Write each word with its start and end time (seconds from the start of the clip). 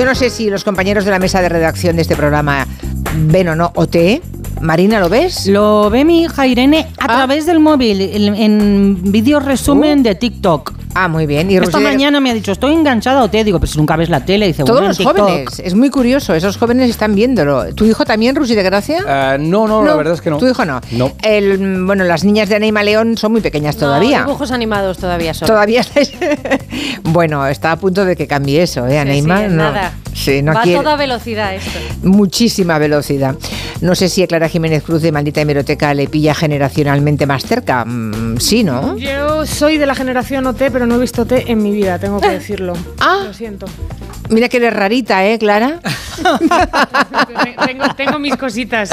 Yo 0.00 0.06
no 0.06 0.14
sé 0.14 0.30
si 0.30 0.48
los 0.48 0.64
compañeros 0.64 1.04
de 1.04 1.10
la 1.10 1.18
mesa 1.18 1.42
de 1.42 1.50
redacción 1.50 1.94
de 1.96 2.00
este 2.00 2.16
programa 2.16 2.66
ven 3.16 3.48
o 3.50 3.54
no 3.54 3.70
OT. 3.74 4.22
Marina, 4.62 4.98
¿lo 4.98 5.10
ves? 5.10 5.46
Lo 5.46 5.90
ve 5.90 6.06
mi 6.06 6.22
hija 6.22 6.46
Irene 6.46 6.86
a 6.98 7.04
Ah. 7.04 7.16
través 7.18 7.44
del 7.44 7.60
móvil, 7.60 8.00
en, 8.00 8.34
en 8.34 9.12
vídeo 9.12 9.40
resumen 9.40 10.02
de 10.02 10.14
TikTok. 10.14 10.72
Ah, 10.94 11.08
muy 11.08 11.26
bien. 11.26 11.50
Y 11.50 11.56
Esta 11.56 11.78
mañana 11.78 12.20
me 12.20 12.30
ha 12.30 12.34
dicho, 12.34 12.52
estoy 12.52 12.72
enganchada 12.74 13.22
o 13.22 13.30
te 13.30 13.44
digo, 13.44 13.60
pero 13.60 13.70
si 13.70 13.78
nunca 13.78 13.96
ves 13.96 14.08
la 14.08 14.24
tele, 14.24 14.46
dice, 14.46 14.64
Todos 14.64 14.72
bueno, 14.80 14.88
los 14.88 14.98
TikTok. 14.98 15.16
jóvenes. 15.18 15.60
Es 15.64 15.74
muy 15.74 15.88
curioso. 15.90 16.34
Esos 16.34 16.56
jóvenes 16.56 16.90
están 16.90 17.14
viéndolo. 17.14 17.72
¿Tu 17.74 17.84
hijo 17.84 18.04
también, 18.04 18.34
Rusy 18.34 18.54
de 18.54 18.62
Gracia? 18.62 19.04
Ah, 19.06 19.36
no, 19.38 19.68
no, 19.68 19.84
la 19.84 19.94
verdad 19.94 20.14
es 20.14 20.20
que 20.20 20.30
no. 20.30 20.38
¿Tu 20.38 20.48
hijo 20.48 20.64
no? 20.64 20.80
No. 20.92 21.12
El, 21.22 21.84
bueno, 21.84 22.04
las 22.04 22.24
niñas 22.24 22.48
de 22.48 22.56
Anima 22.56 22.82
León 22.82 23.16
son 23.16 23.32
muy 23.32 23.40
pequeñas 23.40 23.76
No, 23.76 23.82
todavía. 23.82 24.20
dibujos 24.24 24.50
animados 24.50 24.98
todavía 24.98 25.32
son. 25.32 25.46
Todavía 25.46 25.80
estáis. 25.82 26.12
bueno, 27.04 27.46
está 27.46 27.72
a 27.72 27.76
punto 27.76 28.04
de 28.04 28.16
que 28.16 28.26
cambie 28.26 28.62
eso, 28.62 28.86
¿eh, 28.86 28.90
Sí, 28.92 28.96
Aneima? 28.96 29.38
sí, 29.38 29.44
en 29.44 29.56
no. 29.56 29.62
nada. 29.72 29.92
Sí, 30.12 30.42
no 30.42 30.52
Va 30.52 30.62
quiere- 30.62 30.80
a 30.80 30.82
toda 30.82 30.96
velocidad 30.96 31.54
esto. 31.54 31.78
Muchísima 32.02 32.78
velocidad. 32.78 33.36
No 33.80 33.94
sé 33.94 34.08
si 34.08 34.22
a 34.22 34.26
Clara 34.26 34.48
Jiménez 34.48 34.82
Cruz 34.82 35.02
de 35.02 35.12
Maldita 35.12 35.40
Hemeroteca 35.40 35.94
le 35.94 36.08
pilla 36.08 36.34
generacionalmente 36.34 37.26
más 37.26 37.44
cerca. 37.44 37.84
Mm, 37.84 38.38
sí, 38.38 38.64
¿no? 38.64 38.96
Yo 38.98 39.46
soy 39.46 39.78
de 39.78 39.86
la 39.86 39.94
generación 39.94 40.46
OT, 40.46 40.70
pero 40.72 40.79
no 40.86 40.96
he 40.96 40.98
visto 40.98 41.22
OT 41.22 41.32
en 41.46 41.62
mi 41.62 41.72
vida, 41.72 41.98
tengo 41.98 42.20
que 42.20 42.28
decirlo. 42.30 42.74
Ah. 43.00 43.22
Lo 43.26 43.32
siento. 43.34 43.66
Mira 44.28 44.48
que 44.48 44.58
eres 44.58 44.72
rarita, 44.72 45.26
¿eh, 45.26 45.38
Clara? 45.38 45.80
tengo, 47.66 47.84
tengo 47.96 48.18
mis 48.18 48.36
cositas. 48.36 48.90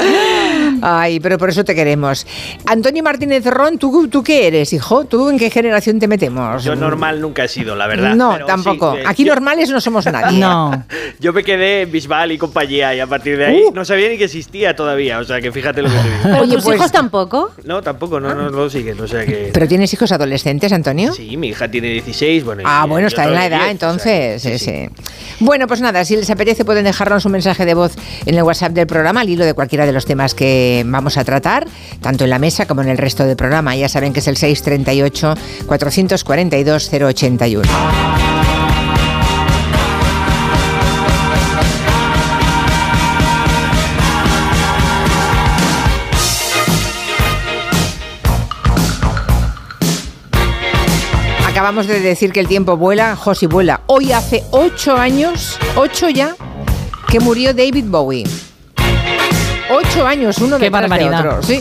Ay, 0.82 1.20
pero 1.20 1.38
por 1.38 1.50
eso 1.50 1.64
te 1.64 1.74
queremos. 1.74 2.26
Antonio 2.66 3.02
Martínez 3.02 3.44
Ron, 3.46 3.78
¿tú, 3.78 4.08
¿tú 4.08 4.22
qué 4.22 4.46
eres, 4.48 4.72
hijo? 4.72 5.04
¿Tú 5.04 5.28
en 5.28 5.38
qué 5.38 5.50
generación 5.50 5.98
te 6.00 6.08
metemos? 6.08 6.64
Yo 6.64 6.74
normal 6.74 7.20
nunca 7.20 7.44
he 7.44 7.48
sido, 7.48 7.76
la 7.76 7.86
verdad. 7.86 8.14
No, 8.16 8.32
pero 8.32 8.46
tampoco. 8.46 8.94
sí, 8.94 9.00
eh, 9.00 9.04
Aquí 9.06 9.24
yo- 9.24 9.34
normales 9.34 9.70
no 9.70 9.80
somos 9.80 10.06
nadie. 10.06 10.38
No. 10.38 10.84
Yo 11.20 11.32
me 11.32 11.42
quedé 11.42 11.82
en 11.82 11.90
Bisbal 11.92 12.32
y 12.32 12.38
compañía 12.38 12.94
y 12.94 13.00
a 13.00 13.06
partir 13.06 13.36
de 13.38 13.46
ahí 13.46 13.62
Uh. 13.68 13.72
no 13.72 13.84
sabía 13.84 14.08
ni 14.08 14.16
que 14.18 14.24
existía 14.24 14.74
todavía. 14.76 15.18
O 15.18 15.24
sea, 15.24 15.40
que 15.40 15.50
fíjate 15.52 15.82
lo 15.82 15.88
que 15.88 15.94
te 15.96 16.02
digo. 16.04 16.18
Pero 16.22 16.40
Oye, 16.42 16.54
tus 16.54 16.64
pues- 16.64 16.76
hijos 16.76 16.92
tampoco. 16.92 17.50
No, 17.64 17.80
tampoco, 17.82 18.18
no, 18.20 18.34
no, 18.34 18.50
lo 18.50 18.68
siguen. 18.70 19.00
O 19.00 19.06
sea 19.08 19.24
que. 19.24 19.50
¿Pero 19.52 19.68
tienes 19.68 19.92
hijos 19.92 20.10
adolescentes, 20.12 20.72
Antonio? 20.72 21.12
Sí, 21.12 21.36
mi 21.36 21.48
hija 21.48 21.68
tiene 21.70 21.77
16. 21.80 22.44
Bueno, 22.44 22.62
y- 22.62 22.64
Ah, 22.66 22.84
bueno, 22.88 23.06
y 23.06 23.08
está 23.08 23.24
en 23.24 23.34
la 23.34 23.46
edad 23.46 23.58
10, 23.60 23.70
entonces. 23.70 24.36
o 24.44 24.48
sea, 24.48 24.58
sí, 24.58 24.64
sí. 24.64 24.88
Bueno, 25.40 25.66
pues 25.66 25.80
nada, 25.80 26.04
si 26.04 26.16
les 26.16 26.28
apetece 26.30 26.64
pueden 26.64 26.84
dejarnos 26.84 27.24
un 27.24 27.32
mensaje 27.32 27.64
de 27.64 27.74
voz 27.74 27.92
en 28.26 28.34
el 28.34 28.42
WhatsApp 28.42 28.72
del 28.72 28.86
programa 28.86 29.20
al 29.20 29.28
hilo 29.28 29.44
de 29.44 29.54
cualquiera 29.54 29.86
de 29.86 29.92
los 29.92 30.04
temas 30.04 30.34
que 30.34 30.82
vamos 30.86 31.16
a 31.16 31.24
tratar, 31.24 31.66
tanto 32.00 32.24
en 32.24 32.30
la 32.30 32.38
mesa 32.38 32.66
como 32.66 32.82
en 32.82 32.88
el 32.88 32.98
resto 32.98 33.24
del 33.24 33.36
programa. 33.36 33.76
Ya 33.76 33.88
saben 33.88 34.12
que 34.12 34.20
es 34.20 34.26
el 34.28 34.36
638 34.36 35.34
442 35.66 36.90
081. 36.90 38.37
Acabamos 51.58 51.88
de 51.88 51.98
decir 51.98 52.30
que 52.30 52.38
el 52.38 52.46
tiempo 52.46 52.76
vuela, 52.76 53.16
Josi 53.16 53.46
vuela. 53.46 53.80
Hoy 53.86 54.12
hace 54.12 54.44
ocho 54.52 54.96
años, 54.96 55.58
ocho 55.74 56.08
ya, 56.08 56.36
que 57.08 57.18
murió 57.18 57.52
David 57.52 57.86
Bowie. 57.88 58.22
Ocho 59.68 60.06
años, 60.06 60.38
uno 60.38 60.56
Qué 60.56 60.66
de 60.66 60.70
barbaridad. 60.70 61.18
otro. 61.26 61.42
Sí. 61.42 61.60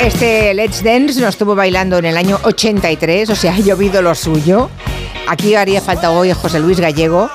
Este 0.00 0.54
Let's 0.54 0.82
Dance 0.82 1.20
lo 1.20 1.28
estuvo 1.28 1.54
bailando 1.54 1.98
en 1.98 2.04
el 2.04 2.16
año 2.16 2.38
83, 2.42 3.30
o 3.30 3.36
sea, 3.36 3.54
ha 3.54 3.58
llovido 3.58 4.02
lo 4.02 4.14
suyo. 4.14 4.70
Aquí 5.28 5.54
haría 5.54 5.80
falta 5.80 6.10
hoy 6.10 6.32
José 6.32 6.60
Luis 6.60 6.78
Gallego 6.80 7.30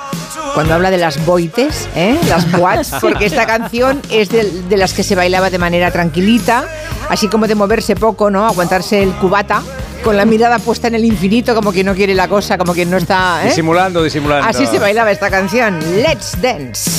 cuando 0.54 0.74
habla 0.74 0.92
de 0.92 0.98
las 0.98 1.26
boites, 1.26 1.88
¿eh? 1.96 2.18
las 2.28 2.52
boats, 2.52 2.94
porque 3.02 3.26
esta 3.26 3.46
canción 3.46 4.02
es 4.10 4.30
de, 4.30 4.44
de 4.44 4.78
las 4.78 4.94
que 4.94 5.04
se 5.04 5.16
bailaba 5.16 5.50
de 5.50 5.58
manera 5.58 5.92
tranquilita, 5.92 6.66
así 7.10 7.28
como 7.28 7.48
de 7.48 7.56
moverse 7.56 7.96
poco, 7.96 8.30
¿no? 8.30 8.46
Aguantarse 8.46 9.02
el 9.02 9.12
cubata 9.14 9.62
con 10.04 10.18
la 10.18 10.26
mirada 10.26 10.60
puesta 10.60 10.88
en 10.88 10.96
el 10.96 11.06
infinito, 11.06 11.56
como 11.56 11.72
que 11.72 11.84
no 11.84 11.94
quiere 11.94 12.16
la 12.16 12.28
cosa, 12.28 12.58
como 12.58 12.74
que 12.74 12.86
no 12.86 12.98
está. 12.98 13.42
¿eh? 13.44 13.50
Disimulando, 13.50 14.04
disimulando. 14.04 14.48
Así 14.48 14.66
se 14.66 14.80
bailaba 14.80 15.12
esta 15.12 15.30
canción, 15.30 15.80
Let's 16.02 16.42
Dance. 16.42 16.92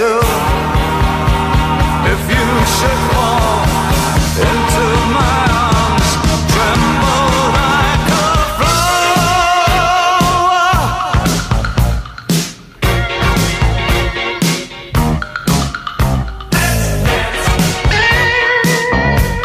Two. 0.00 0.20
If 2.12 2.20
you 2.30 2.46
should 2.64 3.09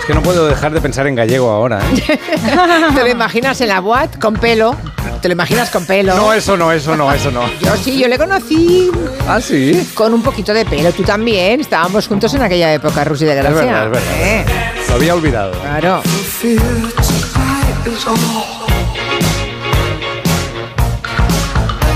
que 0.07 0.13
no 0.13 0.21
puedo 0.21 0.47
dejar 0.47 0.71
de 0.73 0.81
pensar 0.81 1.07
en 1.07 1.16
gallego 1.16 1.49
ahora. 1.49 1.79
¿eh? 1.81 2.19
¿Te 2.95 3.01
lo 3.01 3.07
imaginas 3.09 3.59
en 3.61 3.69
la 3.69 3.79
boat 3.79 4.19
con 4.19 4.35
pelo? 4.35 4.75
¿Te 5.21 5.27
lo 5.29 5.33
imaginas 5.33 5.71
con 5.71 5.85
pelo? 5.85 6.16
No, 6.16 6.31
eso 6.33 6.55
no, 6.55 6.71
eso 6.71 6.95
no, 6.95 7.11
eso 7.11 7.31
no. 7.31 7.41
Yo 7.59 7.75
sí, 7.77 7.97
yo 7.97 8.07
le 8.07 8.17
conocí 8.17 8.91
Ah, 9.27 9.41
sí. 9.41 9.89
con 9.95 10.13
un 10.13 10.21
poquito 10.21 10.53
de 10.53 10.66
pelo. 10.66 10.91
Tú 10.91 11.01
también. 11.03 11.59
Estábamos 11.61 12.07
juntos 12.07 12.31
en 12.35 12.43
aquella 12.43 12.71
época, 12.73 13.03
Rusy 13.03 13.25
de 13.25 13.31
Es 13.31 13.38
Gracia. 13.43 13.61
verdad, 13.61 13.85
es 13.85 13.91
verdad. 13.91 14.13
Eh, 14.19 14.45
Lo 14.89 14.95
había 14.95 15.16
olvidado. 15.16 15.51
claro. 15.61 16.01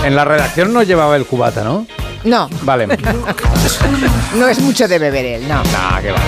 En 0.04 0.16
la 0.16 0.26
redacción 0.26 0.74
no 0.74 0.82
llevaba 0.84 1.16
el 1.16 1.26
cubata, 1.26 1.64
¿no? 1.64 1.86
No, 2.24 2.50
Vale. 2.64 2.88
no 4.36 4.48
es 4.48 4.60
mucho 4.60 4.88
de 4.88 5.00
beber 5.00 5.26
él, 5.26 5.48
no. 5.48 5.56
Nah, 5.72 6.02
que 6.02 6.12
va. 6.12 6.20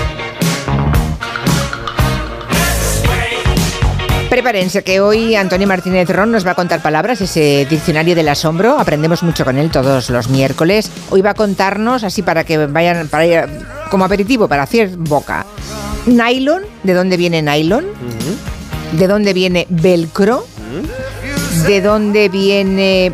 Prepárense 4.32 4.82
que 4.82 5.02
hoy 5.02 5.36
Antonio 5.36 5.68
Martínez 5.68 6.10
Ron 6.10 6.32
nos 6.32 6.48
va 6.48 6.52
a 6.52 6.56
contar 6.56 6.82
palabras, 6.82 7.20
ese 7.20 7.68
diccionario 7.70 8.16
del 8.16 8.30
asombro. 8.30 8.80
Aprendemos 8.80 9.24
mucho 9.24 9.44
con 9.44 9.58
él 9.58 9.70
todos 9.70 10.10
los 10.10 10.30
miércoles. 10.30 10.90
Hoy 11.10 11.22
va 11.22 11.32
a 11.32 11.34
contarnos, 11.34 12.06
así 12.06 12.22
para 12.22 12.46
que 12.46 12.66
vayan, 12.68 13.10
para 13.10 13.50
como 13.90 14.06
aperitivo, 14.06 14.48
para 14.48 14.64
hacer 14.64 14.96
boca. 14.96 15.46
Nylon, 16.06 16.64
¿de 16.82 16.94
dónde 16.94 17.18
viene 17.18 17.42
nylon? 17.42 17.88
¿De 18.94 19.08
dónde 19.10 19.34
viene 19.34 19.68
velcro? 19.70 20.48
¿De 21.68 21.82
dónde 21.82 22.30
viene... 22.30 23.12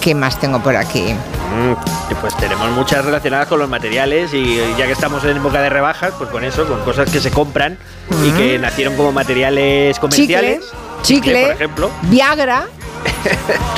¿Qué 0.00 0.14
más 0.14 0.40
tengo 0.40 0.62
por 0.62 0.76
aquí? 0.76 1.14
Mm, 1.52 2.12
y 2.12 2.14
Pues 2.16 2.36
tenemos 2.36 2.70
muchas 2.70 3.04
relacionadas 3.04 3.48
con 3.48 3.58
los 3.58 3.68
materiales 3.68 4.32
y 4.34 4.56
ya 4.78 4.86
que 4.86 4.92
estamos 4.92 5.22
en 5.24 5.36
época 5.36 5.60
de 5.60 5.68
rebajas, 5.70 6.12
pues 6.18 6.30
con 6.30 6.44
eso, 6.44 6.66
con 6.66 6.80
cosas 6.84 7.10
que 7.10 7.20
se 7.20 7.30
compran 7.30 7.76
y 8.24 8.30
que 8.32 8.58
nacieron 8.58 8.96
como 8.96 9.12
materiales 9.12 9.98
comerciales. 9.98 10.60
Chicle, 11.02 11.20
chicle, 11.20 11.42
por 11.42 11.52
ejemplo, 11.54 11.90
Viagra. 12.02 12.64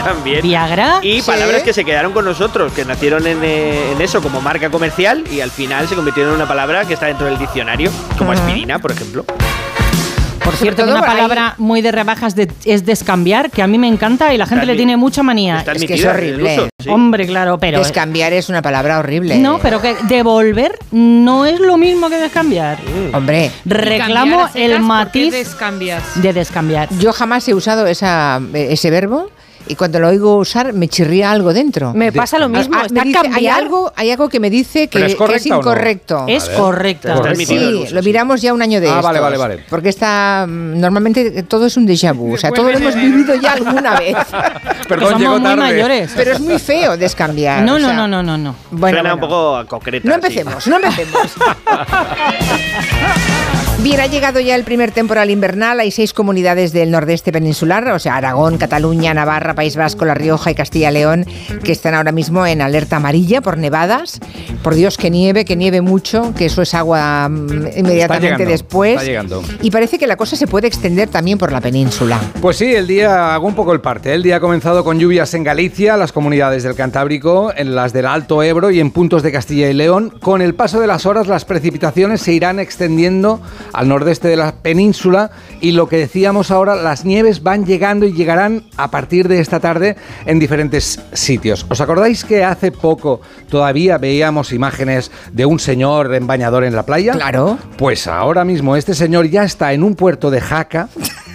también. 0.05 0.43
Viagra. 0.43 0.99
Y 1.03 1.21
Sí. 1.21 1.27
palabras 1.27 1.63
que 1.63 1.73
se 1.73 1.85
quedaron 1.85 2.13
con 2.13 2.25
nosotros, 2.25 2.73
que 2.73 2.85
nacieron 2.85 3.27
en, 3.27 3.43
eh, 3.43 3.93
en 3.93 4.01
eso 4.01 4.23
como 4.23 4.41
marca 4.41 4.71
comercial 4.71 5.25
y 5.31 5.41
al 5.41 5.51
final 5.51 5.89
se 5.89 5.97
convirtieron 5.97 6.33
en 6.33 6.37
una 6.41 6.49
palabra 6.49 6.85
que 6.85 6.95
está 6.95 7.07
dentro 7.07 7.27
del 7.27 7.39
diccionario, 7.39 7.91
como 8.19 8.33
aspirina, 8.33 8.79
por 8.79 8.93
ejemplo. 8.93 9.25
Por 10.47 10.55
cierto, 10.57 10.83
todo 10.85 10.93
una 10.93 11.01
por 11.01 11.09
ahí. 11.11 11.17
palabra 11.17 11.55
muy 11.59 11.83
de 11.83 11.93
rebajas 11.93 12.35
de- 12.37 12.51
es 12.65 12.87
descambiar, 12.87 13.51
que 13.51 13.63
a 13.63 13.67
mí 13.67 13.79
me 13.79 13.89
encanta 13.89 14.33
y 14.33 14.39
la 14.39 14.47
gente 14.47 14.63
Está 14.63 14.73
le 14.73 14.77
tiene 14.77 14.97
mucha 14.97 15.23
manía. 15.23 15.59
Está 15.59 15.73
es 15.73 15.85
que 15.85 15.95
es 15.95 16.05
horrible. 16.05 16.55
uso, 16.55 16.69
sí. 16.83 16.89
Hombre, 16.89 17.27
claro, 17.27 17.59
pero... 17.59 17.79
Descambiar 17.81 18.33
es 18.33 18.49
una 18.49 18.63
palabra 18.63 18.99
horrible. 19.01 19.39
No, 19.39 19.59
pero 19.59 19.83
que 19.83 19.97
devolver 20.09 20.79
no 20.93 21.45
es 21.45 21.59
lo 21.61 21.77
mismo 21.77 22.09
que 22.09 22.17
descambiar. 22.19 22.79
Hombre, 23.13 23.51
Reclamo 23.65 24.49
el 24.55 24.71
¿por 24.71 24.79
qué 24.81 24.83
matiz 24.87 25.33
descambias? 25.33 26.03
de 26.23 26.33
descambiar. 26.33 26.89
yo 26.99 27.13
jamás 27.13 27.47
he 27.49 27.55
usado 27.55 27.87
esa, 27.87 28.41
ese 28.55 28.91
verbo 28.91 29.31
y 29.69 29.75
cuando 29.75 29.99
lo 30.01 30.09
oigo 30.09 30.37
usar 30.37 30.73
me 30.73 30.89
chirría 30.89 31.31
algo 31.31 31.53
dentro. 31.53 31.93
Me 31.95 32.13
pasa 32.13 32.39
lo 32.39 32.49
mismo. 32.49 32.77
Ah, 32.79 32.87
está 32.87 33.03
dice- 33.03 33.19
hay 33.35 33.47
algo, 33.49 33.93
hay 33.97 34.11
algo 34.11 34.29
que 34.29 34.41
me 34.41 34.51
dice 34.51 34.89
que, 34.89 34.99
¿Pero 34.99 35.07
es 35.35 35.43
que 35.43 35.49
no? 35.51 35.57
incorrecto. 35.57 36.25
Es 36.29 36.49
el 36.49 37.37
Sí, 37.47 37.85
lo 37.93 38.03
miramos 38.03 38.43
ya 38.43 38.53
un 38.53 38.63
año 38.63 38.81
de 38.81 38.89
Ah, 38.89 39.01
vale, 39.01 39.21
vale, 39.21 39.37
vale. 39.37 39.65
Porque 39.69 39.89
está 39.89 40.47
mm, 40.49 40.79
normalmente 40.81 41.43
todo 41.45 41.67
es 41.67 41.77
un 41.77 41.87
déjà 41.87 42.15
vu, 42.15 42.35
o 42.35 42.37
sea, 42.37 42.51
todo 42.51 42.71
lo 42.71 42.79
hemos 42.79 42.95
vivido 42.95 43.35
ya 43.37 43.53
alguna 43.53 43.99
vez. 43.99 44.17
Perdón, 44.89 45.09
somos 45.11 45.21
llego 45.21 45.33
muy 45.39 45.43
tarde. 45.43 45.57
mayores. 45.57 46.13
Pero 46.17 46.33
es 46.33 46.41
muy 46.41 46.59
feo 46.59 46.97
descambiar. 46.97 47.63
No, 47.63 47.75
o 47.75 47.79
no, 47.79 47.89
sea, 47.89 47.97
no, 47.97 48.09
no, 48.09 48.23
no, 48.23 48.39
no. 48.39 48.55
Bueno, 48.71 48.99
Suena 48.99 49.15
un 49.15 49.21
poco 49.21 49.57
a 49.57 49.65
concreta. 49.67 50.09
No 50.09 50.15
sí. 50.15 50.21
empecemos, 50.21 50.67
no 50.67 50.77
empecemos. 50.77 51.27
Bien, 53.87 54.01
ha 54.01 54.07
llegado 54.09 54.41
ya 54.41 54.57
el 54.57 54.65
primer 54.65 54.91
temporal 54.91 55.31
invernal. 55.31 55.79
Hay 55.79 55.93
seis 55.93 56.13
comunidades 56.13 56.73
del 56.73 56.91
nordeste 56.91 57.31
peninsular, 57.31 57.89
o 57.93 58.01
sea, 58.01 58.17
Aragón, 58.17 58.59
Cataluña, 58.59 59.15
Navarra, 59.15 59.55
País 59.55 59.77
Vasco, 59.77 60.05
La 60.05 60.15
Rioja 60.15 60.51
y 60.51 60.57
Castilla 60.57 60.91
y 60.91 60.95
León, 60.95 61.25
que 61.63 61.71
están 61.71 61.95
ahora 61.95 62.11
mismo 62.11 62.45
en 62.49 62.63
alerta 62.63 62.97
amarilla 62.97 63.43
por 63.43 63.59
nevadas. 63.59 64.19
Por 64.65 64.75
Dios, 64.75 64.97
que 64.97 65.09
nieve, 65.09 65.45
que 65.45 65.55
nieve 65.55 65.83
mucho, 65.83 66.35
que 66.37 66.47
eso 66.47 66.63
es 66.63 66.75
agua 66.75 67.29
mm, 67.29 67.79
inmediatamente 67.79 68.27
llegando, 68.27 68.51
después. 68.51 68.95
está 68.95 69.05
llegando. 69.05 69.45
Y 69.63 69.71
parece 69.71 70.01
que 70.01 70.09
la 70.09 70.17
cosa 70.17 70.35
se 70.35 70.49
puede 70.49 70.67
extender 70.67 71.09
también 71.09 71.39
por 71.39 71.53
la 71.53 71.61
península. 71.61 72.19
Pues 72.43 72.57
sí, 72.57 72.75
el 72.75 72.89
día, 72.89 73.37
hago 73.37 73.47
un 73.47 73.55
poco 73.55 73.73
el 73.73 73.81
parte. 73.81 74.13
El 74.13 74.25
día 74.25 74.39
ha 74.39 74.41
comenzado 74.41 74.83
con 74.83 74.99
lluvias 74.99 75.33
en 75.35 75.45
Galicia, 75.45 75.97
las 75.97 76.11
comunidades 76.11 76.65
del 76.65 76.75
Cantábrico, 76.75 77.53
en 77.57 77.77
las 77.77 77.93
del 77.93 78.07
Alto 78.07 78.43
Ebro 78.43 78.73
y 78.73 78.81
en 78.81 78.91
puntos 78.91 79.23
de 79.23 79.31
Castilla 79.31 79.71
y 79.71 79.75
León. 79.75 80.13
Con 80.21 80.43
el 80.43 80.57
paso 80.57 80.81
de 80.81 80.89
las 80.89 81.07
horas, 81.07 81.29
las 81.29 81.45
precipitaciones 81.45 82.21
se 82.21 82.33
irán 82.33 82.59
extendiendo 82.59 83.41
al 83.77 83.89
nordeste 83.89 84.29
de 84.29 84.37
la 84.37 84.53
península 84.53 85.31
y 85.61 85.73
lo 85.73 85.87
que 85.87 85.99
decíamos 85.99 86.51
ahora, 86.51 86.75
las 86.75 87.05
nieves 87.05 87.43
van 87.43 87.67
llegando 87.67 88.07
y 88.07 88.15
llegarán 88.15 88.65
a 88.79 88.91
partir 88.91 89.29
de 89.29 89.39
esta 89.39 89.61
tarde 89.61 89.97
en 90.25 90.39
diferentes 90.39 90.99
sitios. 91.13 91.67
¿Os 91.69 91.83
acordáis 91.83 92.25
que 92.25 92.43
hace 92.43 92.73
poco 92.73 93.21
todavía 93.51 93.99
veíamos 93.99 94.53
imágenes 94.53 95.11
de 95.31 95.45
un 95.45 95.61
señor 95.61 96.15
en 96.15 96.27
bañador 96.27 96.65
en 96.65 96.75
la 96.75 96.85
playa? 96.85 97.13
Claro. 97.13 97.59
Pues 97.77 98.07
ahora 98.07 98.47
mismo 98.47 98.77
este 98.77 98.95
señor 98.95 99.29
ya 99.29 99.45
está 99.45 99.75
en 99.75 99.83
un 99.83 99.95
puerto 99.95 100.31
de 100.31 100.41
Jaca, 100.41 100.89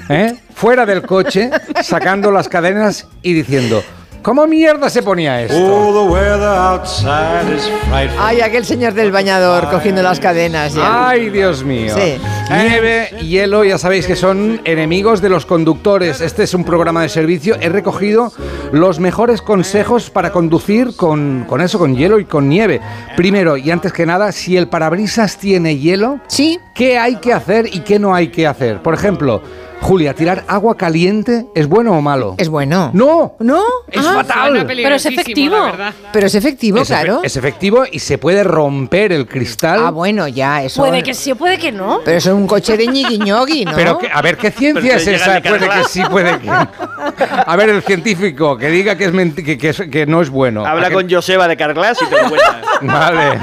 ¿eh? 0.10 0.36
fuera 0.56 0.88
del 0.88 1.04
coche, 1.04 1.52
sacando 1.84 2.32
las 2.32 2.50
cadenas 2.50 3.08
y 3.22 3.34
diciendo, 3.34 3.84
¿cómo 4.22 4.48
mierda 4.48 4.90
se 4.90 5.04
ponía 5.04 5.42
esto? 5.42 5.58
Oh, 5.58 6.06
the 6.06 6.12
weather 6.14 6.44
outside 6.44 7.54
is 7.56 7.70
frightful. 7.90 8.20
Ay, 8.20 8.42
aquel 8.42 8.66
señor 8.66 8.94
del 8.94 9.12
bañador 9.12 9.70
cogiendo 9.70 10.02
las 10.04 10.20
cadenas 10.20 10.74
ya. 10.74 11.10
Ay, 11.10 11.30
Dios 11.30 11.64
mío. 11.64 11.94
Sí. 11.96 12.18
Nieve, 12.50 13.10
hielo, 13.22 13.64
ya 13.64 13.78
sabéis 13.78 14.06
que 14.06 14.16
son 14.16 14.62
enemigos 14.66 15.22
de 15.22 15.30
los 15.30 15.46
conductores. 15.46 16.22
Este 16.22 16.44
es 16.44 16.54
un 16.54 16.64
programa 16.64 17.02
de 17.02 17.10
servicio. 17.10 17.56
He 17.60 17.70
recogido 17.70 18.32
los 18.72 19.00
mejores 19.00 19.42
consejos 19.42 20.10
para 20.10 20.32
conducir 20.32 20.96
con, 20.96 21.46
con 21.48 21.62
eso, 21.62 21.80
con 21.80 21.96
hielo 21.96 22.20
y 22.20 22.26
con 22.26 22.50
nieve. 22.50 22.82
Primero, 23.16 23.58
y 23.58 23.72
antes 23.72 23.94
que 23.94 24.06
nada, 24.06 24.32
si 24.32 24.58
el 24.58 24.68
parabrisas 24.68 25.38
tiene 25.38 25.78
hielo, 25.78 26.20
Sí, 26.28 26.60
¿Qué 26.74 26.98
hay 26.98 27.18
que 27.18 27.34
hacer 27.34 27.68
y 27.68 27.82
qué 27.82 28.00
no 28.00 28.16
hay 28.16 28.30
que 28.30 28.48
hacer? 28.48 28.82
Por 28.82 28.94
ejemplo, 28.94 29.42
Julia, 29.82 30.14
¿tirar 30.14 30.44
agua 30.48 30.78
caliente 30.78 31.48
es 31.56 31.68
bueno 31.68 31.94
o 31.98 32.02
malo? 32.02 32.36
es 32.38 32.48
bueno. 32.50 32.92
¡No! 32.94 33.34
¿No? 33.40 33.62
¡Es 33.92 34.06
Ah, 34.06 34.24
fatal! 34.24 34.66
Pero 34.68 34.96
es 34.96 35.06
efectivo. 35.06 35.56
Pero 36.14 36.28
es 36.28 36.36
efectivo, 36.36 36.78
Es, 36.78 36.84
efe- 36.90 36.94
claro. 37.02 37.22
es 37.24 37.36
efectivo 37.36 37.84
y 37.92 38.00
se 38.00 38.18
puede 38.20 38.44
romper 38.44 39.12
el 39.12 39.28
cristal. 39.28 39.82
Ah, 39.84 39.90
bueno, 39.90 40.28
ya, 40.28 40.64
eso. 40.64 40.82
Puede 40.84 41.02
que 41.04 41.14
sí 41.16 41.32
o 41.32 41.36
puede 41.36 41.58
que 41.58 41.72
no. 41.72 42.02
Pero 42.06 42.18
eso 42.18 42.30
es 42.30 42.36
un 42.36 42.48
coche 42.48 42.78
de 42.78 42.88
ñigui 42.88 43.18
¿no? 43.66 43.72
Pero 43.76 43.98
que- 43.98 44.10
a 44.14 44.22
ver, 44.22 44.38
¿qué 44.38 44.52
ciencia 44.52 44.96
es 44.96 45.08
esa? 45.08 45.34
de 45.34 45.42
Puede 45.42 45.68
que 45.68 45.84
sí, 45.90 46.02
puede 46.10 46.40
que. 46.40 46.50
A 46.50 47.56
ver, 47.58 47.70
el 47.70 47.82
científico 47.82 48.58
que 48.58 48.70
diga 48.70 48.96
que 48.96 49.06
es 49.06 49.12
que, 49.44 49.58
que 49.58 49.70
es- 49.70 49.82
que 49.92 50.06
no 50.06 50.22
es 50.22 50.30
bueno. 50.30 50.66
Habla 50.66 50.88
¿A 50.88 50.90
que- 50.90 50.96
con 50.96 51.10
Joseba 51.10 51.48
de 51.48 51.58
Carglass 51.58 51.98
y 52.02 52.06
te 52.06 52.22
lo 52.22 52.30
cuenta. 52.30 52.62
Vale. 52.82 53.40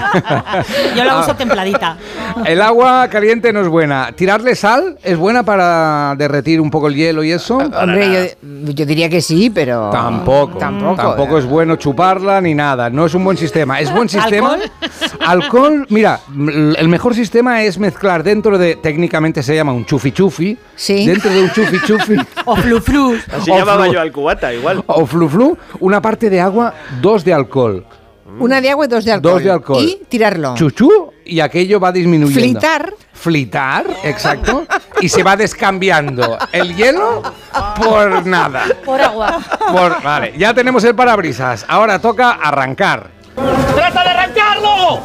Yo 0.97 1.05
la 1.05 1.13
Ah. 1.15 1.21
uso 1.21 1.35
templadita. 1.35 1.97
El 2.45 2.63
agua 2.63 3.09
caliente 3.09 3.53
no 3.53 3.61
es 3.61 3.69
buena. 3.69 4.13
¿Tirarle 4.15 4.55
sal 4.55 4.99
es 5.03 5.17
buena 5.19 5.43
para 5.43 6.15
derretir 6.29 6.61
un 6.61 6.71
poco 6.71 6.87
el 6.89 6.95
hielo 6.95 7.25
y 7.25 7.33
eso? 7.33 7.57
Hombre, 7.57 8.37
yo, 8.43 8.73
yo 8.73 8.87
diría 8.87 9.09
que 9.09 9.21
sí, 9.21 9.51
pero. 9.51 9.91
Tampoco, 9.91 10.59
Tampoco. 10.59 10.95
tampoco, 10.97 11.39
es 11.39 11.47
bueno 11.47 11.77
chuparla 11.77 12.41
ni 12.41 12.55
nada. 12.55 12.89
No 12.91 13.07
es 13.07 13.15
un 13.15 13.25
buen 13.25 13.37
sistema. 13.37 13.81
Es 13.81 13.93
buen 13.93 14.09
sistema. 14.09 14.57
Alcohol, 15.27 15.87
mira, 15.91 16.21
m- 16.35 16.75
el 16.79 16.89
mejor 16.89 17.15
sistema 17.15 17.63
es 17.63 17.79
mezclar 17.79 18.23
dentro 18.23 18.59
de, 18.59 18.77
técnicamente 18.77 19.43
se 19.43 19.55
llama 19.55 19.73
un 19.73 19.85
chufi 19.85 20.13
chufi. 20.13 20.57
Sí. 20.77 21.07
Dentro 21.07 21.31
de 21.31 21.43
un 21.43 21.51
chufi 21.51 21.77
chufi 21.87 22.17
O 22.45 22.57
flu 22.57 22.81
flu. 22.81 23.17
Así 23.33 23.51
O 23.51 23.57
llamaba 23.59 23.87
flu- 23.87 23.93
yo 23.95 24.01
al 24.01 24.13
cubata, 24.13 24.53
igual. 24.55 24.83
o 24.87 25.07
flu 25.07 25.29
flu, 25.29 25.57
una 25.81 26.01
parte 26.01 26.31
de 26.31 26.41
agua, 26.41 26.73
dos 27.01 27.25
de 27.25 27.33
alcohol. 27.35 27.85
Una 28.41 28.61
de 28.61 28.71
agua 28.71 28.85
y 28.85 28.89
dos 28.89 29.05
de 29.05 29.13
alcohol. 29.13 29.33
Dos 29.35 29.43
de 29.43 29.51
alcohol. 29.51 29.83
Y 29.83 30.03
tirarlo. 30.09 30.55
Chuchú 30.55 31.13
y 31.25 31.41
aquello 31.41 31.81
va 31.81 31.91
disminuyendo. 31.91 32.41
Flitar. 32.41 32.95
Flitar, 33.13 33.85
exacto. 34.05 34.65
Y 35.01 35.09
se 35.09 35.23
va 35.23 35.37
descambiando 35.37 36.39
el 36.53 36.75
hielo 36.77 37.23
por 37.77 38.27
nada. 38.27 38.65
Por 38.85 39.01
agua. 39.01 39.39
Por- 39.73 40.03
vale, 40.03 40.35
ya 40.37 40.53
tenemos 40.55 40.83
el 40.85 40.95
parabrisas. 40.95 41.65
Ahora 41.69 41.99
toca 41.99 42.33
arrancar. 42.33 43.11
¡Trata 43.75 44.03
de 44.03 44.09
arrancarlo! 44.11 45.01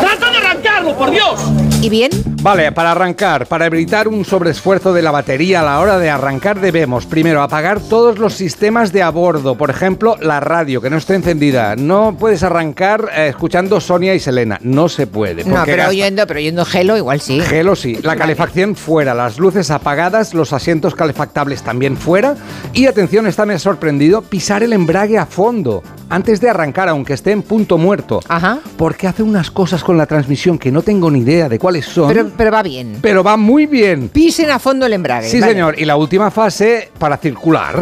¡Trata 0.00 0.30
de 0.30 0.36
arrancarlo, 0.38 0.94
por 0.96 1.10
Dios! 1.10 1.40
¿Y 1.84 1.90
bien? 1.90 2.10
Vale, 2.40 2.72
para 2.72 2.92
arrancar, 2.92 3.44
para 3.46 3.66
evitar 3.66 4.08
un 4.08 4.24
sobreesfuerzo 4.24 4.94
de 4.94 5.02
la 5.02 5.10
batería 5.10 5.60
a 5.60 5.64
la 5.64 5.80
hora 5.80 5.98
de 5.98 6.08
arrancar, 6.08 6.58
debemos 6.58 7.04
primero 7.04 7.42
apagar 7.42 7.78
todos 7.78 8.18
los 8.18 8.32
sistemas 8.32 8.90
de 8.90 9.02
a 9.02 9.10
bordo. 9.10 9.54
Por 9.58 9.68
ejemplo, 9.68 10.16
la 10.18 10.40
radio, 10.40 10.80
que 10.80 10.88
no 10.88 10.96
esté 10.96 11.14
encendida. 11.14 11.76
No 11.76 12.16
puedes 12.18 12.42
arrancar 12.42 13.10
eh, 13.14 13.26
escuchando 13.28 13.82
Sonia 13.82 14.14
y 14.14 14.18
Selena. 14.18 14.58
No 14.62 14.88
se 14.88 15.06
puede. 15.06 15.44
No, 15.44 15.60
pero 15.66 15.76
gasta- 15.76 15.88
oyendo, 15.90 16.26
pero 16.26 16.38
oyendo 16.38 16.64
gelo 16.64 16.96
igual 16.96 17.20
sí. 17.20 17.38
Gelo 17.42 17.76
sí, 17.76 17.98
la 18.02 18.16
calefacción 18.16 18.76
fuera, 18.76 19.12
las 19.12 19.38
luces 19.38 19.70
apagadas, 19.70 20.32
los 20.32 20.54
asientos 20.54 20.94
calefactables 20.94 21.62
también 21.64 21.98
fuera 21.98 22.34
y 22.72 22.86
atención, 22.86 23.26
esta 23.26 23.44
me 23.44 23.52
ha 23.52 23.58
sorprendido, 23.58 24.22
pisar 24.22 24.62
el 24.62 24.72
embrague 24.72 25.18
a 25.18 25.26
fondo 25.26 25.82
antes 26.10 26.40
de 26.40 26.50
arrancar, 26.50 26.88
aunque 26.88 27.12
esté 27.12 27.32
en 27.32 27.42
punto 27.42 27.78
muerto. 27.78 28.20
Ajá. 28.28 28.58
Porque 28.76 29.06
hace 29.06 29.22
unas 29.22 29.50
cosas 29.50 29.82
con 29.82 29.96
la 29.96 30.06
transmisión 30.06 30.58
que 30.58 30.70
no 30.70 30.82
tengo 30.82 31.10
ni 31.10 31.20
idea 31.20 31.48
de 31.48 31.58
cuáles 31.58 31.86
son, 31.86 32.08
Pero, 32.08 32.24
pero, 32.24 32.34
pero 32.36 32.50
va 32.52 32.62
bien. 32.62 33.00
va 33.26 33.36
muy 33.36 33.66
bien. 33.66 34.08
Pisen 34.08 34.50
a 34.50 34.58
fondo 34.58 34.86
el 34.86 34.92
embrague. 34.92 35.28
Sí, 35.28 35.40
vale. 35.40 35.52
señor. 35.52 35.74
Y 35.78 35.84
la 35.84 35.96
última 35.96 36.30
fase 36.30 36.90
para 36.98 37.16
circular. 37.16 37.76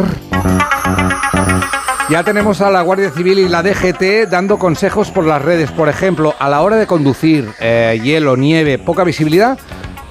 Ya 2.09 2.23
tenemos 2.23 2.61
a 2.61 2.69
la 2.69 2.81
Guardia 2.81 3.11
Civil 3.11 3.39
y 3.39 3.47
la 3.47 3.63
DGT 3.63 4.29
dando 4.29 4.59
consejos 4.59 5.09
por 5.09 5.25
las 5.25 5.41
redes. 5.41 5.71
Por 5.71 5.87
ejemplo, 5.89 6.35
a 6.37 6.49
la 6.49 6.61
hora 6.61 6.75
de 6.75 6.85
conducir, 6.85 7.49
eh, 7.59 7.99
hielo, 8.03 8.35
nieve, 8.35 8.77
poca 8.77 9.03
visibilidad, 9.03 9.57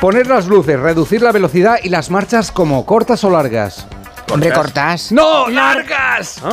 poner 0.01 0.27
las 0.27 0.49
luces, 0.49 0.81
reducir 0.81 1.23
la 1.23 1.33
velocidad 1.33 1.77
y 1.83 1.91
las 1.91 2.11
marchas 2.11 2.51
como 2.51 2.87
cortas 2.87 3.23
o 3.25 3.31
largas. 3.31 3.87
Hombre, 4.33 4.53
cortas. 4.53 5.13
¡No! 5.13 5.49
¡Largas! 5.49 6.43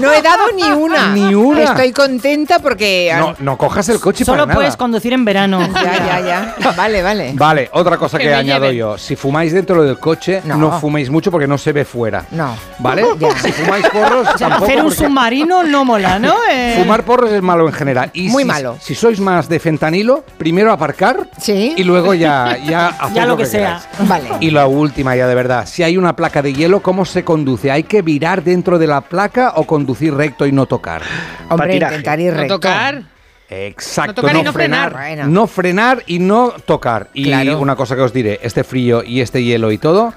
No 0.00 0.12
he 0.12 0.20
dado 0.20 0.44
ni 0.54 0.62
una. 0.64 1.12
Ni 1.14 1.34
una. 1.34 1.62
Estoy 1.64 1.92
contenta 1.92 2.58
porque. 2.58 3.10
No, 3.18 3.34
no 3.38 3.56
cojas 3.56 3.88
el 3.88 3.98
coche 4.00 4.24
Solo 4.24 4.42
para 4.44 4.54
puedes 4.54 4.68
nada. 4.70 4.78
conducir 4.78 5.12
en 5.12 5.24
verano. 5.24 5.60
Ya, 5.74 6.20
ya, 6.20 6.20
ya. 6.20 6.72
Vale, 6.76 7.02
vale. 7.02 7.32
Vale, 7.34 7.70
otra 7.72 7.96
cosa 7.96 8.18
que, 8.18 8.24
Que 8.24 8.34
añado 8.34 8.64
lleven. 8.66 8.76
yo. 8.78 8.98
Si 8.98 9.16
fumáis 9.16 9.52
dentro 9.52 9.82
del 9.82 9.98
coche, 9.98 10.42
No. 10.44 10.56
no, 10.56 10.78
fuméis 10.80 11.08
mucho 11.10 11.30
porque 11.30 11.46
no 11.46 11.56
se 11.56 11.72
ve 11.72 11.84
fuera. 11.84 12.24
No. 12.32 12.54
¿Vale? 12.78 13.04
Ya. 13.18 13.30
Si 13.38 13.50
fumáis 13.52 13.86
porros, 13.88 14.28
O 14.34 14.38
sea, 14.38 14.48
tampoco 14.48 14.64
hacer 14.66 14.76
un 14.78 14.84
porque- 14.84 14.96
submarino 15.06 15.62
no 15.64 15.84
mola, 15.84 16.18
¿no? 16.18 16.34
Eh, 16.50 16.76
Fumar 16.78 17.02
porros 17.04 17.32
es 17.32 17.40
malo 17.42 17.66
en 17.66 17.72
general. 17.72 18.10
Y 18.12 18.28
Muy 18.28 18.42
si, 18.42 18.46
malo. 18.48 18.76
Si 18.80 18.94
sois 18.94 19.18
más 19.20 19.48
de 19.48 19.58
fentanilo, 19.58 20.24
primero 20.36 20.70
aparcar 20.72 21.28
Sí. 21.40 21.74
y 21.76 21.84
luego 21.84 22.12
ya, 22.14 22.58
ya 22.64 22.88
hacer 22.88 23.14
Ya 23.14 23.26
lo 23.26 23.36
que 23.36 23.46
sea. 23.46 23.80
queráis. 23.90 24.08
Vale. 24.08 24.28
Y 24.40 24.50
la 24.50 24.66
última 24.66 25.16
ya 25.16 25.26
de 25.26 25.34
verdad, 25.34 25.66
si 25.66 25.82
hay 25.82 25.96
una 25.96 26.14
placa 26.14 26.42
de 26.42 26.52
hielo, 26.52 26.77
¿cómo 26.80 27.04
se 27.04 27.24
conduce? 27.24 27.70
¿Hay 27.70 27.82
que 27.84 28.02
virar 28.02 28.42
dentro 28.42 28.78
de 28.78 28.86
la 28.86 29.00
placa 29.00 29.52
o 29.56 29.64
conducir 29.64 30.14
recto 30.14 30.46
y 30.46 30.52
no 30.52 30.66
tocar? 30.66 31.02
Hombre, 31.48 31.74
intentar 31.76 32.18
ir 32.20 32.32
No 32.32 32.38
recto. 32.40 32.54
tocar. 32.56 33.02
Exacto, 33.50 34.10
No 34.10 34.14
tocar 34.14 34.36
y 34.36 34.42
no 34.42 34.52
frenar. 34.52 34.92
Bueno. 34.92 35.26
No 35.26 35.46
frenar 35.46 36.02
y 36.06 36.18
no 36.18 36.50
tocar. 36.66 37.08
Y 37.14 37.24
Claro. 37.24 37.58
una 37.58 37.76
cosa 37.76 37.96
que 37.96 38.02
os 38.02 38.12
diré, 38.12 38.38
este 38.42 38.62
frío 38.62 39.02
y 39.02 39.20
este 39.22 39.42
hielo 39.42 39.72
y 39.72 39.78
todo, 39.78 40.12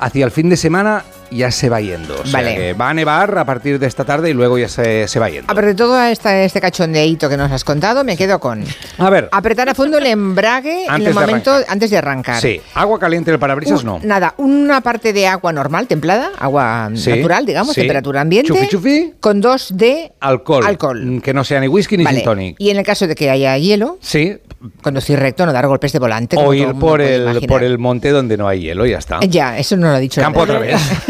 hacia 0.00 0.24
el 0.24 0.30
fin 0.32 0.48
de 0.48 0.56
semana 0.56 1.04
ya 1.34 1.50
se 1.50 1.68
va 1.68 1.80
yendo. 1.80 2.14
O 2.20 2.26
sea 2.26 2.40
Vale. 2.40 2.54
que 2.54 2.72
va 2.74 2.90
a 2.90 2.94
nevar 2.94 3.36
a 3.38 3.44
partir 3.44 3.78
de 3.78 3.86
esta 3.86 4.04
tarde 4.04 4.30
y 4.30 4.32
luego 4.34 4.58
ya 4.58 4.68
se, 4.68 5.08
se 5.08 5.18
va 5.18 5.28
yendo. 5.30 5.50
A 5.50 5.54
ver, 5.54 5.66
de 5.66 5.74
todo 5.74 6.00
esta, 6.02 6.42
este 6.42 6.60
cachondeíto 6.60 7.28
que 7.28 7.36
nos 7.36 7.50
has 7.50 7.64
contado, 7.64 8.04
me 8.04 8.16
quedo 8.16 8.38
con 8.40 8.64
A 8.98 9.10
ver, 9.10 9.28
apretar 9.32 9.68
a 9.68 9.74
fondo 9.74 9.98
el 9.98 10.06
embrague 10.06 10.86
en 10.86 11.06
el 11.06 11.14
momento 11.14 11.52
antes 11.68 11.90
de 11.90 11.98
arrancar. 11.98 12.40
sí, 12.40 12.60
agua 12.74 12.98
caliente 12.98 13.30
en 13.30 13.34
el 13.34 13.40
parabrisas 13.40 13.84
no. 13.84 14.00
Nada, 14.02 14.34
una 14.38 14.80
parte 14.80 15.12
de 15.12 15.26
agua 15.26 15.52
normal, 15.52 15.86
templada, 15.86 16.30
agua 16.38 16.90
Sí, 16.94 17.10
natural, 17.10 17.46
digamos, 17.46 17.74
sí. 17.74 17.80
temperatura 17.82 18.20
ambiente. 18.20 18.52
Chufi, 18.52 18.66
chufi. 18.68 19.14
Con 19.20 19.40
dos 19.40 19.68
de 19.76 20.12
Alcohol. 20.20 20.64
Alcohol. 20.66 21.04
Mm, 21.04 21.20
Que 21.20 21.32
no 21.34 21.44
sea 21.44 21.60
ni 21.60 21.68
whisky 21.68 21.96
ni 21.96 22.04
Vale. 22.04 22.18
gin 22.18 22.24
tonic. 22.24 22.56
Y 22.58 22.70
en 22.70 22.76
el 22.78 22.84
caso 22.84 23.06
de 23.06 23.14
que 23.14 23.30
haya 23.30 23.56
hielo, 23.58 23.98
Sí, 24.00 24.36
conducir 24.82 25.18
recto, 25.18 25.44
no 25.46 25.52
dar 25.52 25.66
golpes 25.66 25.92
de 25.92 25.98
volante. 25.98 26.36
o 26.38 26.54
ir 26.54 26.74
por 26.74 27.00
el, 27.00 27.40
por 27.46 27.62
el 27.64 27.78
monte 27.78 28.10
donde 28.10 28.36
no 28.36 28.46
hay 28.48 28.60
hielo, 28.60 28.86
ya 28.86 28.98
está. 28.98 29.20
Ya, 29.20 29.58
eso 29.58 29.76
no 29.76 29.88
lo 29.88 29.94
ha 29.94 29.98
dicho. 29.98 30.20
Campo 30.20 30.40
otra 30.40 30.58
vez. 30.58 30.80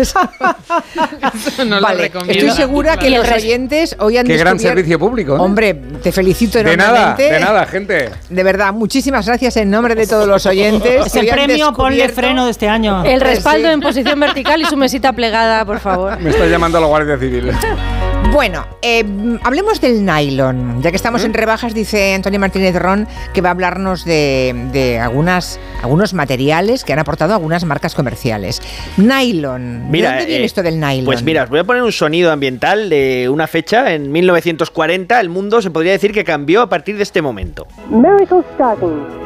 no 1.66 1.76
lo 1.76 1.80
vale, 1.82 2.02
recomiendo. 2.04 2.32
estoy 2.32 2.50
segura 2.50 2.96
que 2.96 3.10
los 3.10 3.30
oyentes 3.30 3.96
hoy 3.98 4.18
han 4.18 4.26
Qué 4.26 4.36
gran 4.36 4.58
servicio 4.58 4.98
público. 4.98 5.36
¿eh? 5.36 5.40
Hombre, 5.40 5.74
te 6.02 6.12
felicito 6.12 6.58
de 6.62 6.76
nada, 6.76 6.90
enormemente. 6.90 7.32
de 7.34 7.40
nada, 7.40 7.66
gente. 7.66 8.10
De 8.28 8.42
verdad, 8.42 8.72
muchísimas 8.72 9.26
gracias 9.26 9.56
en 9.56 9.70
nombre 9.70 9.94
de 9.94 10.06
todos 10.06 10.26
los 10.26 10.44
oyentes. 10.46 11.06
Es 11.06 11.14
el 11.16 11.28
premio 11.28 11.72
Ponle 11.72 12.08
Freno 12.08 12.44
de 12.44 12.50
este 12.50 12.68
año. 12.68 13.04
El 13.04 13.20
respaldo 13.20 13.68
Sí. 13.68 13.74
en 13.74 13.80
posición 13.80 14.18
vertical 14.20 14.60
y 14.60 14.64
su 14.66 14.76
mesita 14.76 15.12
plegada, 15.12 15.64
por 15.64 15.78
favor. 15.80 16.18
Me 16.20 16.30
está 16.30 16.46
llamando 16.46 16.78
a 16.78 16.80
la 16.80 16.86
Guardia 16.86 17.18
Civil. 17.18 17.52
Bueno, 18.30 18.66
eh, 18.80 19.04
hablemos 19.42 19.80
del 19.80 20.04
nylon. 20.06 20.80
Ya 20.80 20.90
que 20.90 20.96
estamos 20.96 21.24
en 21.24 21.34
rebajas, 21.34 21.74
dice 21.74 22.14
Antonio 22.14 22.40
Martínez 22.40 22.74
Ron 22.76 23.06
que 23.34 23.40
va 23.40 23.50
a 23.50 23.52
hablarnos 23.52 24.04
de, 24.04 24.68
de 24.72 24.98
algunas, 24.98 25.60
algunos 25.82 26.14
materiales 26.14 26.84
que 26.84 26.92
han 26.92 26.98
aportado 26.98 27.34
algunas 27.34 27.64
marcas 27.64 27.94
comerciales. 27.94 28.62
Nylon. 28.96 29.92
¿De 29.92 30.02
dónde 30.02 30.26
viene 30.26 30.42
eh, 30.42 30.46
esto 30.46 30.62
del 30.62 30.80
nylon? 30.80 31.04
Pues 31.04 31.22
mira, 31.22 31.42
os 31.42 31.50
voy 31.50 31.58
a 31.58 31.64
poner 31.64 31.82
un 31.82 31.92
sonido 31.92 32.32
ambiental 32.32 32.88
de 32.88 33.28
una 33.28 33.46
fecha. 33.46 33.92
En 33.92 34.10
1940 34.10 35.20
el 35.20 35.28
mundo 35.28 35.60
se 35.60 35.70
podría 35.70 35.92
decir 35.92 36.12
que 36.12 36.24
cambió 36.24 36.62
a 36.62 36.68
partir 36.68 36.96
de 36.96 37.02
este 37.02 37.20
momento. 37.20 37.66
Miracle 37.90 38.42
Stockings, 38.54 39.21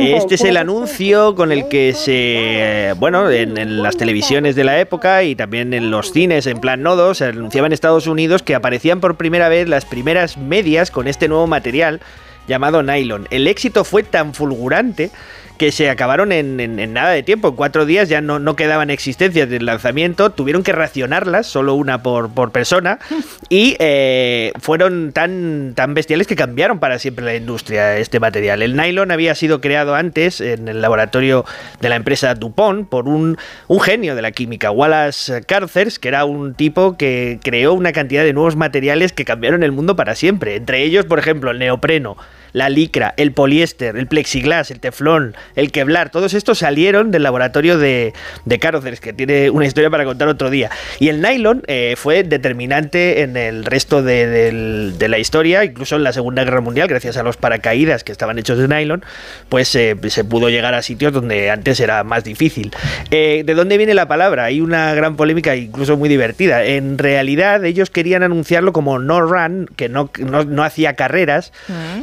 Este 0.00 0.36
es 0.36 0.44
el 0.44 0.56
anuncio 0.56 1.34
con 1.34 1.52
el 1.52 1.68
que 1.68 1.92
se, 1.92 2.90
eh, 2.90 2.92
bueno, 2.94 3.30
en, 3.30 3.58
en 3.58 3.82
las 3.82 3.96
televisiones 3.96 4.56
de 4.56 4.64
la 4.64 4.80
época 4.80 5.22
y 5.22 5.34
también 5.34 5.74
en 5.74 5.90
los 5.90 6.12
cines 6.12 6.46
en 6.46 6.58
plan 6.58 6.82
nodo, 6.82 7.14
se 7.14 7.26
anunciaba 7.26 7.66
en 7.66 7.72
Estados 7.72 8.06
Unidos 8.06 8.42
que 8.42 8.54
aparecían 8.54 9.00
por 9.00 9.16
primera 9.16 9.48
vez 9.48 9.68
las 9.68 9.84
primeras 9.84 10.36
medias 10.36 10.90
con 10.90 11.08
este 11.08 11.28
nuevo 11.28 11.46
material 11.46 12.00
llamado 12.48 12.82
nylon. 12.82 13.26
El 13.30 13.46
éxito 13.46 13.84
fue 13.84 14.02
tan 14.02 14.34
fulgurante 14.34 15.10
que 15.58 15.70
se 15.72 15.88
acabaron 15.90 16.32
en, 16.32 16.58
en- 16.60 16.78
en 16.78 16.92
nada 16.92 17.10
de 17.10 17.22
tiempo. 17.22 17.48
En 17.48 17.54
cuatro 17.56 17.86
días 17.86 18.08
ya 18.08 18.20
no, 18.20 18.38
no 18.38 18.56
quedaban 18.56 18.90
existencias 18.90 19.48
del 19.48 19.66
lanzamiento. 19.66 20.30
Tuvieron 20.30 20.62
que 20.62 20.72
racionarlas, 20.72 21.46
solo 21.46 21.74
una 21.74 22.02
por, 22.02 22.30
por 22.30 22.50
persona. 22.52 22.98
Y 23.48 23.76
eh, 23.80 24.52
fueron 24.60 25.12
tan, 25.12 25.74
tan 25.74 25.92
bestiales 25.92 26.26
que 26.26 26.36
cambiaron 26.36 26.78
para 26.78 26.98
siempre 26.98 27.22
la 27.22 27.34
industria 27.34 27.98
este 27.98 28.18
material. 28.18 28.62
El 28.62 28.76
nylon 28.76 29.10
había 29.10 29.34
sido 29.34 29.60
creado 29.60 29.94
antes 29.94 30.40
en 30.40 30.68
el 30.68 30.80
laboratorio 30.80 31.44
de 31.80 31.90
la 31.90 31.96
empresa 31.96 32.34
DuPont 32.34 32.88
por 32.88 33.08
un, 33.08 33.36
un 33.68 33.80
genio 33.80 34.14
de 34.14 34.22
la 34.22 34.30
química, 34.32 34.70
Wallace 34.70 35.42
Carcers, 35.42 35.98
que 35.98 36.08
era 36.08 36.24
un 36.24 36.54
tipo 36.54 36.96
que 36.96 37.40
creó 37.42 37.74
una 37.74 37.92
cantidad 37.92 38.24
de 38.24 38.32
nuevos 38.32 38.56
materiales 38.56 39.12
que 39.12 39.26
cambiaron 39.26 39.62
el 39.62 39.72
mundo 39.72 39.96
para 39.96 40.14
siempre. 40.14 40.56
Entre 40.56 40.82
ellos, 40.82 41.04
por 41.04 41.18
ejemplo, 41.18 41.50
el 41.50 41.58
neopreno 41.58 42.16
la 42.52 42.68
licra, 42.68 43.14
el 43.16 43.32
poliéster, 43.32 43.96
el 43.96 44.06
plexiglas, 44.06 44.70
el 44.70 44.80
teflón, 44.80 45.36
el 45.56 45.70
kevlar, 45.72 46.10
todos 46.10 46.34
estos 46.34 46.58
salieron 46.58 47.10
del 47.10 47.22
laboratorio 47.22 47.78
de, 47.78 48.12
de 48.44 48.58
que 49.00 49.12
tiene 49.12 49.50
una 49.50 49.66
historia 49.66 49.90
para 49.90 50.04
contar 50.04 50.28
otro 50.28 50.50
día. 50.50 50.70
Y 50.98 51.08
el 51.08 51.20
nylon 51.20 51.62
eh, 51.66 51.94
fue 51.96 52.22
determinante 52.22 53.22
en 53.22 53.36
el 53.36 53.64
resto 53.64 54.02
de, 54.02 54.92
la 55.08 55.18
historia, 55.18 55.64
incluso 55.64 55.96
en 55.96 56.04
la 56.04 56.12
Segunda 56.12 56.44
Guerra 56.44 56.60
Mundial, 56.60 56.88
gracias 56.88 57.16
a 57.16 57.22
los 57.22 57.36
paracaídas 57.36 58.04
que 58.04 58.12
estaban 58.12 58.38
hechos 58.38 58.58
de 58.58 58.68
nylon, 58.68 59.04
pues 59.48 59.74
eh, 59.74 59.96
se 60.08 60.24
pudo 60.24 60.48
llegar 60.48 60.74
a 60.74 60.82
sitios 60.82 61.12
donde 61.12 61.50
antes 61.50 61.80
era 61.80 62.04
más 62.04 62.24
difícil. 62.24 62.72
Eh, 63.10 63.42
¿De 63.44 63.54
dónde 63.54 63.76
viene 63.76 63.94
la 63.94 64.08
palabra? 64.08 64.44
Hay 64.44 64.60
una 64.60 64.94
gran 64.94 65.16
polémica, 65.16 65.56
incluso 65.56 65.96
muy 65.96 66.08
divertida. 66.08 66.64
En 66.64 66.98
realidad, 66.98 67.64
ellos 67.64 67.90
querían 67.90 68.22
anunciarlo 68.22 68.72
como 68.72 68.98
no 68.98 69.20
run, 69.20 69.68
que 69.76 69.88
no, 69.88 70.10
no, 70.18 70.44
no 70.44 70.64
hacía 70.64 70.94
carreras, 70.94 71.52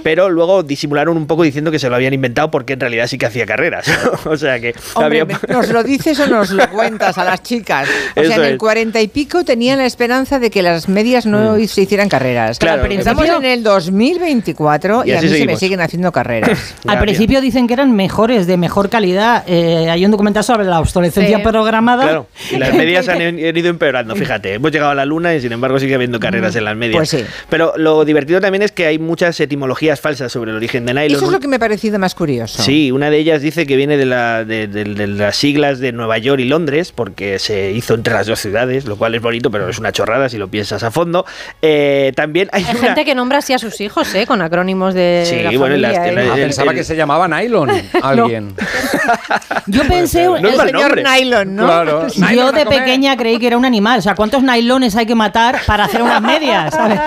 pero 0.03 0.29
luego 0.29 0.38
disimularon 0.63 1.17
un 1.17 1.27
poco 1.27 1.43
diciendo 1.43 1.71
que 1.71 1.79
se 1.79 1.89
lo 1.89 1.95
habían 1.95 2.13
inventado 2.13 2.51
porque 2.51 2.73
en 2.73 2.79
realidad 2.79 3.07
sí 3.07 3.17
que 3.17 3.25
hacía 3.25 3.45
carreras. 3.45 3.85
o 4.25 4.37
sea 4.37 4.59
que 4.59 4.73
Hombre, 4.95 5.21
había- 5.21 5.39
¿nos 5.49 5.69
lo 5.69 5.83
dices 5.83 6.19
o 6.19 6.27
nos 6.27 6.51
lo 6.51 6.69
cuentas 6.69 7.17
a 7.17 7.23
las 7.23 7.41
chicas? 7.43 7.87
O 8.15 8.21
Eso 8.21 8.29
sea, 8.33 8.37
en 8.37 8.51
el 8.51 8.57
cuarenta 8.57 9.01
y 9.01 9.07
pico 9.07 9.43
tenían 9.43 9.77
la 9.79 9.85
esperanza 9.85 10.39
de 10.39 10.49
que 10.49 10.61
las 10.61 10.89
medias 10.89 11.25
no 11.25 11.55
se 11.67 11.81
hicieran 11.81 12.09
carreras. 12.09 12.57
Mm. 12.57 12.59
Claro, 12.59 12.85
Estamos 12.85 13.25
en 13.27 13.45
el 13.45 13.63
2024 13.63 15.03
y, 15.05 15.09
Y 15.09 15.11
a 15.13 15.15
mí 15.15 15.21
se 15.21 15.27
me 15.27 15.37
seguimos. 15.39 15.59
siguen 15.59 15.81
haciendo 15.81 16.11
carreras. 16.11 16.75
Al 16.87 16.99
principio 16.99 17.41
dicen 17.41 17.67
que 17.67 17.73
eran 17.73 17.95
mejores, 17.95 18.47
de 18.47 18.57
mejor 18.57 18.89
calidad. 18.89 19.43
Eh, 19.47 19.89
hay 19.89 20.05
un 20.05 20.11
documental 20.11 20.43
sobre 20.43 20.65
la 20.65 20.79
obsolescencia 20.79 21.37
Sí. 21.37 21.43
programada. 21.43 22.03
Claro, 22.03 22.27
y 22.51 22.57
las 22.57 22.73
medias 22.73 23.07
han, 23.07 23.21
han 23.21 23.39
ido 23.39 23.69
empeorando, 23.69 24.15
fíjate. 24.15 24.53
Hemos 24.55 24.71
llegado 24.71 24.91
a 24.91 24.95
la 24.95 25.05
luna 25.05 25.33
y 25.35 25.41
sin 25.41 25.51
embargo 25.51 25.79
sigue 25.79 25.95
habiendo 25.95 26.19
carreras 26.19 26.55
en 26.55 26.65
las 26.65 26.75
medias. 26.75 26.97
Pues 26.97 27.09
sí. 27.09 27.23
Pero 27.49 27.73
lo 27.77 28.03
divertido 28.05 28.41
también 28.41 28.61
es 28.63 28.71
que 28.71 28.85
hay 28.87 28.99
muchas 28.99 29.39
etimologías 29.39 29.99
falsas 30.01 30.28
sobre 30.29 30.51
el 30.51 30.57
origen 30.57 30.85
de 30.85 30.93
nylon. 30.93 31.15
Eso 31.17 31.25
es 31.25 31.31
lo 31.31 31.39
que 31.39 31.47
me 31.47 31.57
ha 31.57 31.59
parecido 31.59 31.99
más 31.99 32.15
curioso. 32.15 32.61
Sí, 32.63 32.91
una 32.91 33.09
de 33.09 33.17
ellas 33.17 33.41
dice 33.41 33.65
que 33.65 33.75
viene 33.75 33.97
de, 33.97 34.05
la, 34.05 34.45
de, 34.45 34.67
de- 34.67 34.83
de 34.85 35.07
las 35.07 35.35
siglas 35.35 35.79
de 35.79 35.91
Nueva 35.91 36.17
York 36.17 36.39
y 36.41 36.45
Londres, 36.45 36.91
porque 36.93 37.39
se 37.39 37.71
hizo 37.71 37.93
entre 37.95 38.13
las 38.13 38.27
dos 38.27 38.39
ciudades, 38.39 38.85
lo 38.85 38.95
cual 38.97 39.15
es 39.15 39.21
bonito, 39.21 39.49
pero 39.51 39.67
es 39.69 39.79
una 39.79 39.91
chorrada 39.91 40.29
si 40.29 40.37
lo 40.37 40.47
piensas 40.47 40.83
a 40.83 40.91
fondo. 40.91 41.25
Eh, 41.61 42.11
también 42.15 42.49
hay, 42.51 42.63
Hay 42.63 42.71
una- 42.71 42.79
gente 42.87 43.05
que 43.05 43.15
nombra 43.15 43.39
así 43.39 43.53
a 43.53 43.57
sus 43.59 43.79
hijos, 43.81 44.13
¿eh? 44.15 44.25
Con 44.25 44.41
acrónimos 44.41 44.93
de 44.93 45.23
Sí, 45.25 45.41
la 45.41 45.51
bueno, 45.57 45.75
y 45.75 45.79
las- 45.79 45.93
familia, 45.95 46.11
¿eh? 46.11 46.15
las- 46.25 46.31
Ah, 46.31 46.35
el- 46.37 46.41
pensaba 46.43 46.71
el- 46.71 46.77
que 46.77 46.83
se 46.83 46.95
llamaba 46.95 47.27
nylon 47.27 47.69
alguien. 48.03 48.55
Yo 49.67 49.83
pensé, 49.87 50.25
No 50.25 50.37
es 50.37 50.43
El 50.43 50.59
señor 50.67 50.73
nombre. 50.81 51.03
Nylon, 51.03 51.55
¿no? 51.55 51.65
Claro. 51.65 52.07
yo 52.13 52.25
Nylon 52.27 52.55
de 52.55 52.65
pequeña 52.65 53.17
creí 53.17 53.37
que 53.39 53.47
era 53.47 53.57
un 53.57 53.65
animal. 53.65 53.99
O 53.99 54.01
sea, 54.01 54.15
¿cuántos 54.15 54.41
nylones 54.43 54.95
hay 54.95 55.05
que 55.05 55.15
matar 55.15 55.59
para 55.65 55.85
hacer 55.85 56.01
unas 56.01 56.21
medias? 56.21 56.73
¿sabes? 56.73 56.99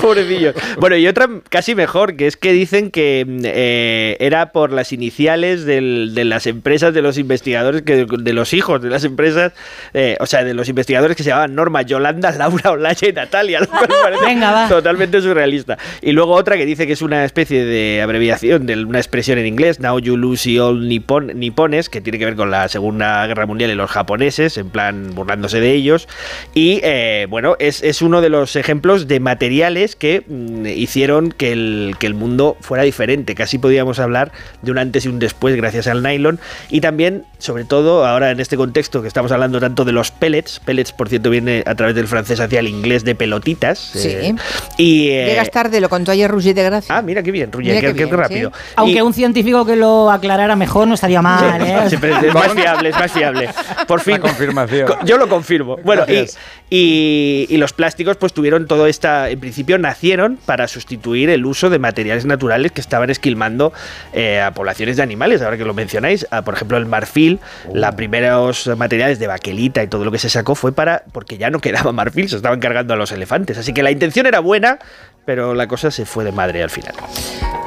Pobrecillo. 0.00 0.52
Bueno, 0.78 0.96
y 0.96 1.06
otra 1.06 1.28
casi 1.48 1.74
mejor, 1.74 2.16
que 2.16 2.26
es 2.26 2.36
que 2.42 2.52
dicen 2.52 2.90
que 2.90 3.24
mm, 3.26 3.40
eh, 3.44 4.16
era 4.20 4.52
por 4.52 4.72
las 4.72 4.92
iniciales 4.92 5.64
del- 5.64 6.12
de 6.14 6.24
las 6.26 6.46
empresas, 6.46 6.92
de 6.92 7.00
los 7.00 7.16
investigadores, 7.16 7.82
que 7.82 8.04
de 8.04 8.32
los 8.34 8.52
hijos 8.52 8.82
de 8.82 8.90
las 8.90 9.04
empresas, 9.04 9.52
eh, 9.94 10.16
o 10.20 10.26
sea, 10.26 10.44
de 10.44 10.52
los 10.52 10.68
investigadores 10.68 11.16
que 11.16 11.22
se 11.22 11.30
llamaban 11.30 11.54
Norma, 11.54 11.82
Yolanda, 11.82 12.30
Laura, 12.36 12.72
Olaya 12.72 13.08
y 13.08 13.12
Natalia, 13.12 13.60
lo 13.60 13.68
cual 13.68 13.86
me 13.88 13.94
parece 14.02 14.24
Venga, 14.26 14.50
va. 14.52 14.68
totalmente 14.68 15.20
surrealista. 15.22 15.78
Y 16.02 16.12
luego 16.12 16.34
otra 16.34 16.56
que 16.56 16.66
dice 16.66 16.86
que 16.86 16.92
es 16.94 17.00
una 17.02 17.24
especie 17.24 17.64
de 17.64 18.02
abreviación 18.02 18.66
de 18.66 18.84
una 18.84 18.98
expresión 18.98 19.38
en 19.38 19.46
inglés, 19.46 19.78
Now 19.80 20.00
You 20.00 20.16
Lose 20.16 20.60
All 20.60 20.88
Nippon, 20.88 21.38
Nippones, 21.38 21.88
que 21.88 22.00
tiene 22.00 22.18
que 22.18 22.24
ver 22.24 22.34
con 22.34 22.50
la 22.50 22.66
Segunda 22.68 23.24
Guerra 23.28 23.46
Mundial 23.46 23.70
y 23.70 23.74
los 23.76 23.90
japoneses, 23.90 24.58
en 24.58 24.68
plan 24.68 25.12
burlándose 25.14 25.60
de 25.60 25.72
ellos. 25.72 26.08
Y 26.54 26.80
eh, 26.82 27.26
bueno, 27.30 27.54
es, 27.60 27.82
es 27.84 28.02
uno 28.02 28.20
de 28.20 28.30
los 28.30 28.56
ejemplos 28.56 29.06
de 29.06 29.20
materiales 29.20 29.94
que 29.94 30.24
mm, 30.26 30.66
hicieron 30.66 31.30
que 31.30 31.52
el, 31.52 31.94
que 32.00 32.08
el 32.08 32.14
mundo 32.14 32.31
fuera 32.60 32.82
diferente. 32.82 33.34
Casi 33.34 33.58
podíamos 33.58 33.98
hablar 33.98 34.32
de 34.62 34.70
un 34.70 34.78
antes 34.78 35.04
y 35.04 35.08
un 35.08 35.18
después 35.18 35.54
gracias 35.56 35.86
al 35.86 36.02
nylon. 36.02 36.38
Y 36.70 36.80
también, 36.80 37.24
sobre 37.38 37.64
todo, 37.64 38.06
ahora 38.06 38.30
en 38.30 38.40
este 38.40 38.56
contexto 38.56 39.02
que 39.02 39.08
estamos 39.08 39.32
hablando 39.32 39.60
tanto 39.60 39.84
de 39.84 39.92
los 39.92 40.10
pellets, 40.10 40.60
pellets 40.60 40.92
por 40.92 41.08
cierto 41.08 41.30
viene 41.30 41.62
a 41.66 41.74
través 41.74 41.94
del 41.94 42.06
francés 42.08 42.40
hacia 42.40 42.60
el 42.60 42.68
inglés 42.68 43.04
de 43.04 43.14
pelotitas. 43.14 43.78
Sí. 43.78 44.08
eh, 44.08 44.34
y, 44.78 45.08
eh, 45.10 45.26
Llegas 45.26 45.50
tarde, 45.50 45.80
lo 45.80 45.88
contó 45.88 46.12
ayer 46.12 46.30
Roger 46.30 46.54
de 46.54 46.62
Gracia. 46.62 46.96
Ah, 46.96 47.02
mira 47.02 47.22
qué 47.22 47.30
bien, 47.30 47.50
Mira 47.56 47.80
qué, 47.80 47.94
qué 47.94 48.06
rápido. 48.06 48.50
sí. 48.54 48.72
Aunque 48.76 48.98
Y- 48.98 49.00
un 49.02 49.14
científico 49.14 49.64
que 49.66 49.76
lo 49.76 50.10
aclarara 50.10 50.56
mejor 50.56 50.86
no 50.88 50.94
estaría 50.94 51.22
mal, 51.22 51.60
Sí, 51.60 51.66
¿eh? 51.68 51.78
siempre 51.88 52.10
es 52.28 52.34
más 52.34 52.52
fiable, 52.54 52.88
es 52.88 52.94
más 52.96 53.12
fiable. 53.12 53.48
Por 53.86 54.00
fin. 54.00 54.14
La 54.14 54.20
confirmación. 54.20 54.86
Co- 54.86 54.98
Yo 55.04 55.16
lo 55.18 55.28
confirmo. 55.28 55.76
Bueno, 55.84 56.04
y, 56.08 56.26
y- 56.70 57.46
y 57.48 57.56
los 57.56 57.72
plásticos 57.72 58.16
pues 58.16 58.32
tuvieron 58.32 58.66
todo 58.66 58.86
esta, 58.86 59.28
en 59.30 59.40
principio 59.40 59.78
nacieron 59.78 60.38
para 60.44 60.68
sustituir 60.68 61.30
el 61.30 61.44
uso 61.46 61.70
de 61.70 61.78
materiales 61.78 62.11
naturales 62.24 62.72
que 62.72 62.80
estaban 62.80 63.10
esquilmando 63.10 63.72
eh, 64.12 64.40
a 64.40 64.52
poblaciones 64.52 64.96
de 64.96 65.02
animales, 65.02 65.42
ahora 65.42 65.56
que 65.56 65.64
lo 65.64 65.74
mencionáis, 65.74 66.26
a, 66.30 66.42
por 66.42 66.54
ejemplo 66.54 66.76
el 66.78 66.86
marfil, 66.86 67.40
los 67.72 67.94
primeros 67.94 68.70
materiales 68.76 69.18
de 69.18 69.26
baquelita 69.26 69.82
y 69.82 69.88
todo 69.88 70.04
lo 70.04 70.12
que 70.12 70.18
se 70.18 70.28
sacó 70.28 70.54
fue 70.54 70.72
para, 70.72 71.04
porque 71.12 71.38
ya 71.38 71.50
no 71.50 71.60
quedaba 71.60 71.92
marfil, 71.92 72.28
se 72.28 72.36
estaban 72.36 72.60
cargando 72.60 72.94
a 72.94 72.96
los 72.96 73.12
elefantes, 73.12 73.58
así 73.58 73.72
que 73.72 73.82
la 73.82 73.90
intención 73.90 74.26
era 74.26 74.40
buena, 74.40 74.78
pero 75.24 75.54
la 75.54 75.66
cosa 75.68 75.90
se 75.90 76.04
fue 76.04 76.24
de 76.24 76.32
madre 76.32 76.62
al 76.62 76.70
final. 76.70 76.94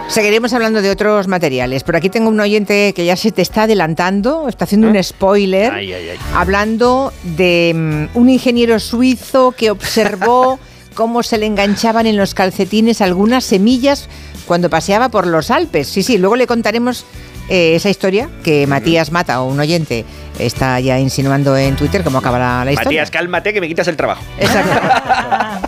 Seguiremos 0.08 0.54
hablando 0.54 0.82
de 0.82 0.92
otros 0.92 1.28
materiales. 1.28 1.84
Por 1.84 1.96
aquí 1.96 2.10
tengo 2.10 2.30
un 2.30 2.40
oyente 2.40 2.94
que 2.94 3.06
ya 3.06 3.16
se 3.16 3.32
te 3.32 3.42
está 3.42 3.64
adelantando, 3.64 4.48
está 4.48 4.66
haciendo 4.66 4.88
un 4.88 5.04
spoiler, 5.04 5.72
Ay, 5.72 5.94
ay, 5.94 6.10
ay. 6.10 6.18
hablando 6.34 7.12
de 7.24 7.74
mm, 8.14 8.18
un 8.18 8.30
ingeniero 8.30 8.80
suizo 8.80 9.52
que 9.52 9.72
observó 9.72 10.60
cómo 10.94 11.24
se 11.24 11.38
le 11.38 11.48
enganchaban 11.48 12.06
en 12.06 12.18
los 12.18 12.34
calcetines 12.36 13.02
algunas 13.02 13.44
semillas 13.44 14.08
cuando 14.46 14.70
paseaba 14.70 15.10
por 15.10 15.28
los 15.28 15.52
Alpes. 15.52 15.88
Sí, 15.88 16.04
sí, 16.04 16.18
luego 16.18 16.36
le 16.36 16.48
contaremos 16.48 17.06
eh, 17.50 17.76
esa 17.76 17.90
historia 17.90 18.30
que 18.44 18.66
Matías 18.68 19.12
Mata, 19.12 19.42
o 19.42 19.48
un 19.48 19.60
oyente, 19.60 20.06
está 20.40 20.80
ya 20.80 21.00
insinuando 21.00 21.56
en 21.58 21.76
Twitter 21.76 22.04
cómo 22.04 22.18
acaba 22.18 22.66
la, 22.66 22.72
historia. 22.72 23.02
Matías, 23.02 23.12
cálmate 23.12 23.54
que 23.54 23.62
me 23.62 23.68
quitas 23.68 23.88
el 23.88 23.98
trabajo. 23.98 24.24
Exacto. 24.40 25.68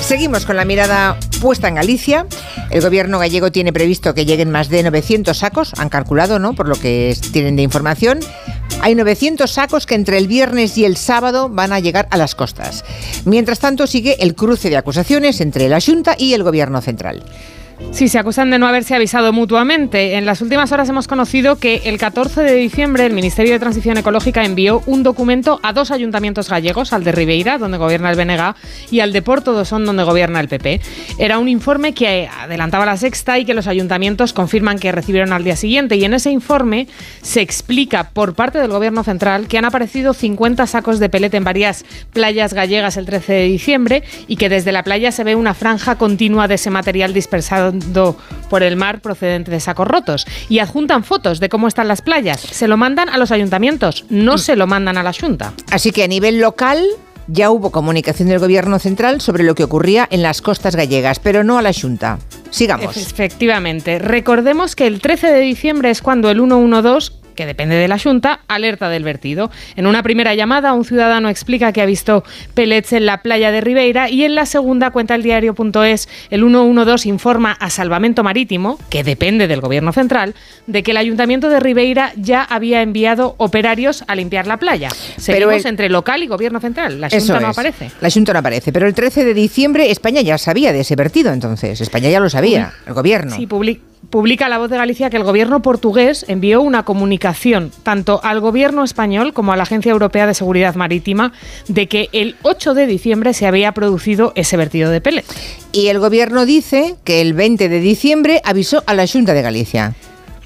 Seguimos 0.00 0.46
con 0.46 0.56
la 0.56 0.64
mirada 0.64 1.18
puesta 1.40 1.68
en 1.68 1.74
Galicia. 1.74 2.26
El 2.70 2.80
gobierno 2.80 3.18
gallego 3.18 3.52
tiene 3.52 3.74
previsto 3.74 4.14
que 4.14 4.24
lleguen 4.24 4.50
más 4.50 4.70
de 4.70 4.82
900 4.82 5.36
sacos, 5.36 5.74
han 5.76 5.90
calculado, 5.90 6.38
¿no? 6.38 6.54
Por 6.54 6.66
lo 6.66 6.76
que 6.76 7.14
tienen 7.32 7.56
de 7.56 7.62
información. 7.62 8.20
Hay 8.80 8.94
900 8.94 9.50
sacos 9.50 9.86
que 9.86 9.94
entre 9.94 10.16
el 10.16 10.26
viernes 10.26 10.78
y 10.78 10.84
el 10.84 10.96
sábado 10.96 11.48
van 11.50 11.72
a 11.72 11.80
llegar 11.80 12.08
a 12.10 12.16
las 12.16 12.34
costas. 12.34 12.84
Mientras 13.26 13.58
tanto, 13.58 13.86
sigue 13.86 14.16
el 14.20 14.34
cruce 14.34 14.70
de 14.70 14.78
acusaciones 14.78 15.42
entre 15.42 15.68
la 15.68 15.80
Junta 15.80 16.14
y 16.18 16.32
el 16.32 16.42
gobierno 16.42 16.80
central. 16.80 17.22
Sí, 17.90 18.06
se 18.06 18.18
acusan 18.18 18.50
de 18.50 18.60
no 18.60 18.68
haberse 18.68 18.94
avisado 18.94 19.32
mutuamente. 19.32 20.14
En 20.14 20.24
las 20.24 20.40
últimas 20.40 20.70
horas 20.70 20.88
hemos 20.88 21.08
conocido 21.08 21.56
que 21.56 21.82
el 21.86 21.98
14 21.98 22.42
de 22.42 22.54
diciembre 22.54 23.04
el 23.04 23.12
Ministerio 23.12 23.54
de 23.54 23.58
Transición 23.58 23.96
Ecológica 23.96 24.44
envió 24.44 24.82
un 24.86 25.02
documento 25.02 25.58
a 25.64 25.72
dos 25.72 25.90
ayuntamientos 25.90 26.48
gallegos, 26.48 26.92
al 26.92 27.02
de 27.02 27.10
Ribeira, 27.10 27.58
donde 27.58 27.76
gobierna 27.76 28.10
el 28.10 28.16
BNG, 28.16 28.54
y 28.92 29.00
al 29.00 29.12
de 29.12 29.22
Porto 29.22 29.52
Dosón, 29.52 29.84
donde 29.84 30.04
gobierna 30.04 30.38
el 30.38 30.46
PP. 30.46 30.80
Era 31.18 31.40
un 31.40 31.48
informe 31.48 31.92
que 31.92 32.28
adelantaba 32.28 32.86
la 32.86 32.96
sexta 32.96 33.36
y 33.38 33.44
que 33.44 33.54
los 33.54 33.66
ayuntamientos 33.66 34.32
confirman 34.32 34.78
que 34.78 34.92
recibieron 34.92 35.32
al 35.32 35.42
día 35.42 35.56
siguiente. 35.56 35.96
Y 35.96 36.04
en 36.04 36.14
ese 36.14 36.30
informe 36.30 36.86
se 37.22 37.40
explica 37.40 38.10
por 38.10 38.34
parte 38.34 38.58
del 38.58 38.70
gobierno 38.70 39.02
central 39.02 39.48
que 39.48 39.58
han 39.58 39.64
aparecido 39.64 40.14
50 40.14 40.68
sacos 40.68 41.00
de 41.00 41.08
pelete 41.08 41.36
en 41.36 41.44
varias 41.44 41.84
playas 42.12 42.54
gallegas 42.54 42.96
el 42.96 43.06
13 43.06 43.32
de 43.32 43.44
diciembre 43.44 44.02
y 44.28 44.36
que 44.36 44.48
desde 44.48 44.70
la 44.70 44.84
playa 44.84 45.10
se 45.10 45.24
ve 45.24 45.34
una 45.34 45.54
franja 45.54 45.96
continua 45.96 46.46
de 46.46 46.54
ese 46.54 46.70
material 46.70 47.12
dispersado 47.12 47.72
por 48.50 48.62
el 48.62 48.76
mar 48.76 49.00
procedente 49.00 49.50
de 49.50 49.60
sacos 49.60 49.88
rotos 49.88 50.26
y 50.48 50.58
adjuntan 50.58 51.04
fotos 51.04 51.40
de 51.40 51.48
cómo 51.48 51.68
están 51.68 51.88
las 51.88 52.02
playas. 52.02 52.40
Se 52.40 52.68
lo 52.68 52.76
mandan 52.76 53.08
a 53.08 53.18
los 53.18 53.30
ayuntamientos, 53.30 54.04
no 54.08 54.38
se 54.38 54.56
lo 54.56 54.66
mandan 54.66 54.98
a 54.98 55.02
la 55.02 55.12
Junta. 55.12 55.52
Así 55.70 55.92
que 55.92 56.04
a 56.04 56.08
nivel 56.08 56.40
local 56.40 56.84
ya 57.28 57.50
hubo 57.50 57.70
comunicación 57.70 58.28
del 58.28 58.38
gobierno 58.38 58.78
central 58.78 59.20
sobre 59.20 59.44
lo 59.44 59.54
que 59.54 59.64
ocurría 59.64 60.08
en 60.10 60.22
las 60.22 60.40
costas 60.42 60.74
gallegas, 60.74 61.18
pero 61.18 61.44
no 61.44 61.58
a 61.58 61.62
la 61.62 61.72
Junta. 61.72 62.18
Sigamos. 62.50 62.96
Efectivamente. 62.96 63.98
Recordemos 63.98 64.74
que 64.74 64.86
el 64.86 65.00
13 65.00 65.32
de 65.32 65.40
diciembre 65.40 65.90
es 65.90 66.00
cuando 66.00 66.30
el 66.30 66.38
112 66.38 67.17
que 67.38 67.46
depende 67.46 67.76
de 67.76 67.86
la 67.86 68.00
Junta, 68.00 68.40
alerta 68.48 68.88
del 68.88 69.04
vertido. 69.04 69.48
En 69.76 69.86
una 69.86 70.02
primera 70.02 70.34
llamada, 70.34 70.72
un 70.72 70.84
ciudadano 70.84 71.28
explica 71.28 71.70
que 71.72 71.80
ha 71.80 71.86
visto 71.86 72.24
pellets 72.54 72.92
en 72.92 73.06
la 73.06 73.22
playa 73.22 73.52
de 73.52 73.60
Ribeira 73.60 74.10
y 74.10 74.24
en 74.24 74.34
la 74.34 74.44
segunda 74.44 74.90
cuenta 74.90 75.14
el 75.14 75.22
diario.es, 75.22 76.08
el 76.30 76.40
112 76.40 77.08
informa 77.08 77.52
a 77.52 77.70
Salvamento 77.70 78.24
Marítimo, 78.24 78.76
que 78.90 79.04
depende 79.04 79.46
del 79.46 79.60
gobierno 79.60 79.92
central, 79.92 80.34
de 80.66 80.82
que 80.82 80.90
el 80.90 80.96
ayuntamiento 80.96 81.48
de 81.48 81.60
Ribeira 81.60 82.12
ya 82.16 82.42
había 82.42 82.82
enviado 82.82 83.36
operarios 83.38 84.02
a 84.08 84.16
limpiar 84.16 84.48
la 84.48 84.56
playa. 84.56 84.88
Seguimos 84.90 85.26
Pero 85.26 85.50
el- 85.52 85.66
entre 85.66 85.88
local 85.90 86.24
y 86.24 86.26
gobierno 86.26 86.58
central. 86.58 87.00
La 87.00 87.08
Junta 87.08 87.38
no 87.38 87.46
aparece. 87.50 87.92
La 88.00 88.10
Junta 88.10 88.32
no 88.32 88.40
aparece. 88.40 88.72
Pero 88.72 88.88
el 88.88 88.94
13 88.94 89.24
de 89.24 89.32
diciembre 89.34 89.92
España 89.92 90.22
ya 90.22 90.38
sabía 90.38 90.72
de 90.72 90.80
ese 90.80 90.96
vertido, 90.96 91.32
entonces. 91.32 91.80
España 91.80 92.10
ya 92.10 92.18
lo 92.18 92.28
sabía, 92.30 92.72
el 92.84 92.94
gobierno. 92.94 93.36
Sí, 93.36 93.46
publi- 93.46 93.78
publica 94.10 94.48
La 94.48 94.58
Voz 94.58 94.70
de 94.70 94.76
Galicia 94.76 95.10
que 95.10 95.16
el 95.16 95.24
gobierno 95.24 95.62
portugués 95.62 96.24
envió 96.28 96.60
una 96.60 96.84
comunicación 96.84 97.70
tanto 97.82 98.20
al 98.22 98.40
gobierno 98.40 98.84
español 98.84 99.32
como 99.32 99.52
a 99.52 99.56
la 99.56 99.64
Agencia 99.64 99.92
Europea 99.92 100.26
de 100.26 100.34
Seguridad 100.34 100.74
Marítima 100.74 101.32
de 101.68 101.86
que 101.86 102.08
el 102.12 102.36
8 102.42 102.74
de 102.74 102.86
diciembre 102.86 103.34
se 103.34 103.46
había 103.46 103.72
producido 103.72 104.32
ese 104.34 104.56
vertido 104.56 104.90
de 104.90 105.00
pellets. 105.00 105.28
Y 105.72 105.88
el 105.88 105.98
gobierno 105.98 106.46
dice 106.46 106.96
que 107.04 107.20
el 107.20 107.34
20 107.34 107.68
de 107.68 107.80
diciembre 107.80 108.40
avisó 108.44 108.82
a 108.86 108.94
la 108.94 109.06
Junta 109.06 109.34
de 109.34 109.42
Galicia. 109.42 109.94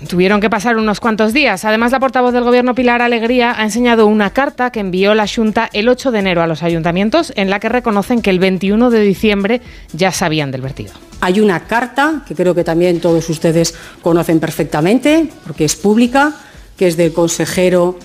Tuvieron 0.09 0.41
que 0.41 0.51
pasar 0.51 0.77
unos 0.77 1.01
cuantos 1.01 1.33
días. 1.33 1.65
Además, 1.65 1.93
la 1.93 2.01
portavoz 2.01 2.33
del 2.33 2.45
gobierno 2.45 2.75
Pilar 2.75 3.03
Alegría 3.03 3.55
ha 3.57 3.63
enseñado 3.63 4.07
una 4.07 4.31
carta 4.31 4.71
que 4.71 4.81
envió 4.81 5.15
la 5.15 5.27
Junta 5.27 5.71
el 5.73 5.89
8 5.89 6.11
de 6.11 6.19
enero 6.19 6.43
a 6.43 6.47
los 6.47 6.63
ayuntamientos 6.63 7.33
en 7.37 7.51
la 7.51 7.61
que 7.61 7.69
reconocen 7.69 8.23
que 8.23 8.31
el 8.31 8.39
21 8.39 8.91
de 8.91 9.01
diciembre 9.01 9.61
ya 9.93 10.13
sabían 10.13 10.51
del 10.51 10.61
vertido. 10.61 10.93
Hay 11.21 11.41
una 11.41 11.61
carta 11.67 12.23
que 12.27 12.35
creo 12.35 12.55
que 12.55 12.65
también 12.65 13.01
todos 13.01 13.29
ustedes 13.31 13.75
conocen 14.03 14.41
perfectamente, 14.41 15.29
porque 15.47 15.65
es 15.65 15.77
pública, 15.77 16.35
que 16.77 16.89
es 16.89 16.97
del 16.97 17.13
consejero 17.13 17.99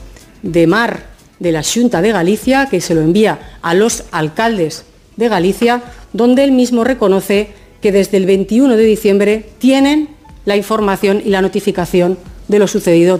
de 0.44 0.68
Mar 0.68 1.18
de 1.40 1.52
la 1.52 1.64
Junta 1.64 2.02
de 2.02 2.12
Galicia, 2.12 2.68
que 2.70 2.82
se 2.82 2.96
lo 2.96 3.02
envía 3.02 3.58
a 3.62 3.74
los 3.74 4.06
alcaldes 4.12 4.86
de 5.16 5.30
Galicia, 5.30 5.82
donde 6.14 6.44
él 6.44 6.52
mismo 6.52 6.84
reconoce 6.84 7.50
que 7.82 7.92
desde 7.92 8.18
el 8.18 8.26
21 8.26 8.76
de 8.76 8.84
diciembre 8.84 9.50
tienen 9.60 10.17
la 10.48 10.56
información 10.56 11.22
y 11.24 11.30
la 11.30 11.42
notificación 11.42 12.18
de 12.48 12.58
lo 12.58 12.68
sucedido. 12.68 13.20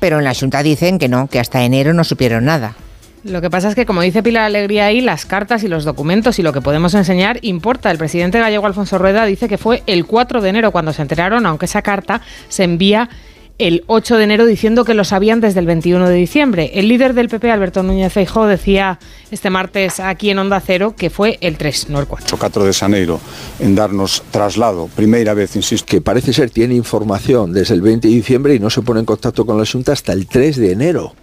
Pero 0.00 0.18
en 0.18 0.24
la 0.24 0.34
Junta 0.34 0.62
dicen 0.62 0.98
que 0.98 1.06
no, 1.06 1.26
que 1.28 1.38
hasta 1.38 1.62
enero 1.62 1.92
no 1.92 2.02
supieron 2.02 2.46
nada. 2.46 2.76
Lo 3.24 3.42
que 3.42 3.50
pasa 3.50 3.68
es 3.68 3.74
que, 3.74 3.84
como 3.84 4.00
dice 4.00 4.22
Pilar 4.22 4.44
Alegría 4.44 4.86
ahí, 4.86 5.02
las 5.02 5.26
cartas 5.26 5.64
y 5.64 5.68
los 5.68 5.84
documentos 5.84 6.38
y 6.38 6.42
lo 6.42 6.54
que 6.54 6.62
podemos 6.62 6.94
enseñar 6.94 7.38
importa. 7.42 7.90
El 7.90 7.98
presidente 7.98 8.38
gallego 8.38 8.66
Alfonso 8.66 8.96
Rueda 8.96 9.26
dice 9.26 9.48
que 9.48 9.58
fue 9.58 9.82
el 9.86 10.06
4 10.06 10.40
de 10.40 10.48
enero 10.48 10.72
cuando 10.72 10.94
se 10.94 11.02
enteraron, 11.02 11.44
aunque 11.44 11.66
esa 11.66 11.82
carta 11.82 12.22
se 12.48 12.64
envía 12.64 13.10
el 13.58 13.84
8 13.86 14.16
de 14.16 14.24
enero 14.24 14.46
diciendo 14.46 14.84
que 14.84 14.94
lo 14.94 15.04
sabían 15.04 15.40
desde 15.40 15.60
el 15.60 15.66
21 15.66 16.08
de 16.08 16.14
diciembre. 16.14 16.70
El 16.74 16.88
líder 16.88 17.14
del 17.14 17.28
PP, 17.28 17.50
Alberto 17.50 17.82
Núñez 17.82 18.12
Feijóo, 18.12 18.46
decía 18.46 18.98
este 19.30 19.50
martes 19.50 20.00
aquí 20.00 20.30
en 20.30 20.38
Onda 20.38 20.60
Cero 20.60 20.94
que 20.96 21.10
fue 21.10 21.38
el 21.40 21.56
3, 21.58 21.90
no 21.90 21.98
el 22.00 22.06
4. 22.06 22.34
o 22.34 22.38
4 22.38 22.64
de 22.64 22.72
Xaneiro 22.72 23.20
en 23.58 23.74
darnos 23.74 24.22
traslado, 24.30 24.88
primeira 24.94 25.34
vez, 25.34 25.56
insisto, 25.56 25.86
que 25.86 26.00
parece 26.00 26.32
ser 26.32 26.50
tiene 26.50 26.74
información 26.74 27.52
desde 27.52 27.74
el 27.74 27.82
20 27.82 28.08
de 28.08 28.14
diciembre 28.14 28.54
y 28.54 28.58
no 28.58 28.70
se 28.70 28.82
pone 28.82 29.00
en 29.00 29.06
contacto 29.06 29.44
con 29.44 29.58
la 29.58 29.66
Junta 29.66 29.92
hasta 29.92 30.12
el 30.12 30.26
3 30.26 30.56
de 30.56 30.72
enero. 30.72 31.14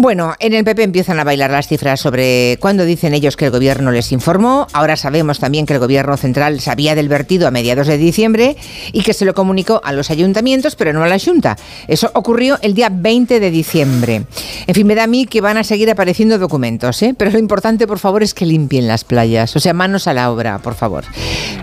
Bueno, 0.00 0.34
en 0.38 0.54
el 0.54 0.64
PP 0.64 0.82
empiezan 0.82 1.20
a 1.20 1.24
bailar 1.24 1.50
las 1.50 1.68
cifras 1.68 2.00
sobre 2.00 2.56
cuándo 2.58 2.86
dicen 2.86 3.12
ellos 3.12 3.36
que 3.36 3.44
el 3.44 3.50
gobierno 3.50 3.90
les 3.90 4.12
informó. 4.12 4.66
Ahora 4.72 4.96
sabemos 4.96 5.40
también 5.40 5.66
que 5.66 5.74
el 5.74 5.78
gobierno 5.78 6.16
central 6.16 6.58
sabía 6.60 6.94
del 6.94 7.10
vertido 7.10 7.46
a 7.46 7.50
mediados 7.50 7.86
de 7.86 7.98
diciembre 7.98 8.56
y 8.92 9.02
que 9.02 9.12
se 9.12 9.26
lo 9.26 9.34
comunicó 9.34 9.82
a 9.84 9.92
los 9.92 10.10
ayuntamientos, 10.10 10.74
pero 10.74 10.94
no 10.94 11.04
a 11.04 11.06
la 11.06 11.18
Junta. 11.18 11.58
Eso 11.86 12.10
ocurrió 12.14 12.58
el 12.62 12.72
día 12.72 12.88
20 12.90 13.40
de 13.40 13.50
diciembre. 13.50 14.22
En 14.66 14.74
fin, 14.74 14.86
me 14.86 14.94
da 14.94 15.04
a 15.04 15.06
mí 15.06 15.26
que 15.26 15.42
van 15.42 15.58
a 15.58 15.64
seguir 15.64 15.90
apareciendo 15.90 16.38
documentos, 16.38 17.02
¿eh? 17.02 17.14
pero 17.14 17.30
lo 17.30 17.38
importante, 17.38 17.86
por 17.86 17.98
favor, 17.98 18.22
es 18.22 18.32
que 18.32 18.46
limpien 18.46 18.88
las 18.88 19.04
playas. 19.04 19.54
O 19.54 19.60
sea, 19.60 19.74
manos 19.74 20.06
a 20.06 20.14
la 20.14 20.30
obra, 20.30 20.60
por 20.60 20.76
favor. 20.76 21.04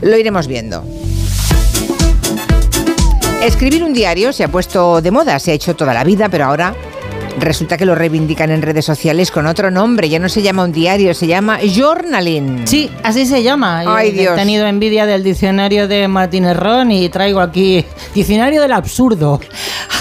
Lo 0.02 0.15
iremos 0.15 0.45
viendo. 0.45 0.86
Escribir 3.41 3.84
un 3.84 3.93
diario 3.93 4.32
se 4.32 4.43
ha 4.43 4.47
puesto 4.47 5.02
de 5.02 5.10
moda, 5.10 5.39
se 5.39 5.52
ha 5.52 5.54
hecho 5.56 5.76
toda 5.76 5.95
la 5.95 6.04
vida, 6.04 6.30
pero 6.30 6.45
ahora 6.45 6.76
resulta 7.38 7.78
que 7.78 7.86
lo 7.86 7.95
reivindican 7.95 8.52
en 8.52 8.62
redes 8.62 8.86
sociales 8.86 9.32
con 9.32 9.45
otro 9.47 9.71
nombre. 9.71 10.10
Ya 10.10 10.19
no 10.19 10.30
se 10.30 10.41
llama 10.41 10.63
un 10.63 10.71
diario, 10.71 11.13
se 11.13 11.28
llama 11.28 11.60
journaling. 11.63 12.67
Sí, 12.67 12.89
así 13.04 13.26
se 13.26 13.43
llama. 13.43 13.84
Ay, 13.88 14.10
He 14.10 14.12
Dios. 14.13 14.36
tenido 14.36 14.65
envidia 14.67 15.06
del 15.06 15.23
diccionario 15.23 15.88
de 15.88 16.08
Martínez 16.08 16.58
Ron 16.58 16.91
y 16.91 17.10
traigo 17.10 17.39
aquí 17.39 17.86
diccionario 18.13 18.62
del 18.62 18.71
absurdo. 18.73 19.39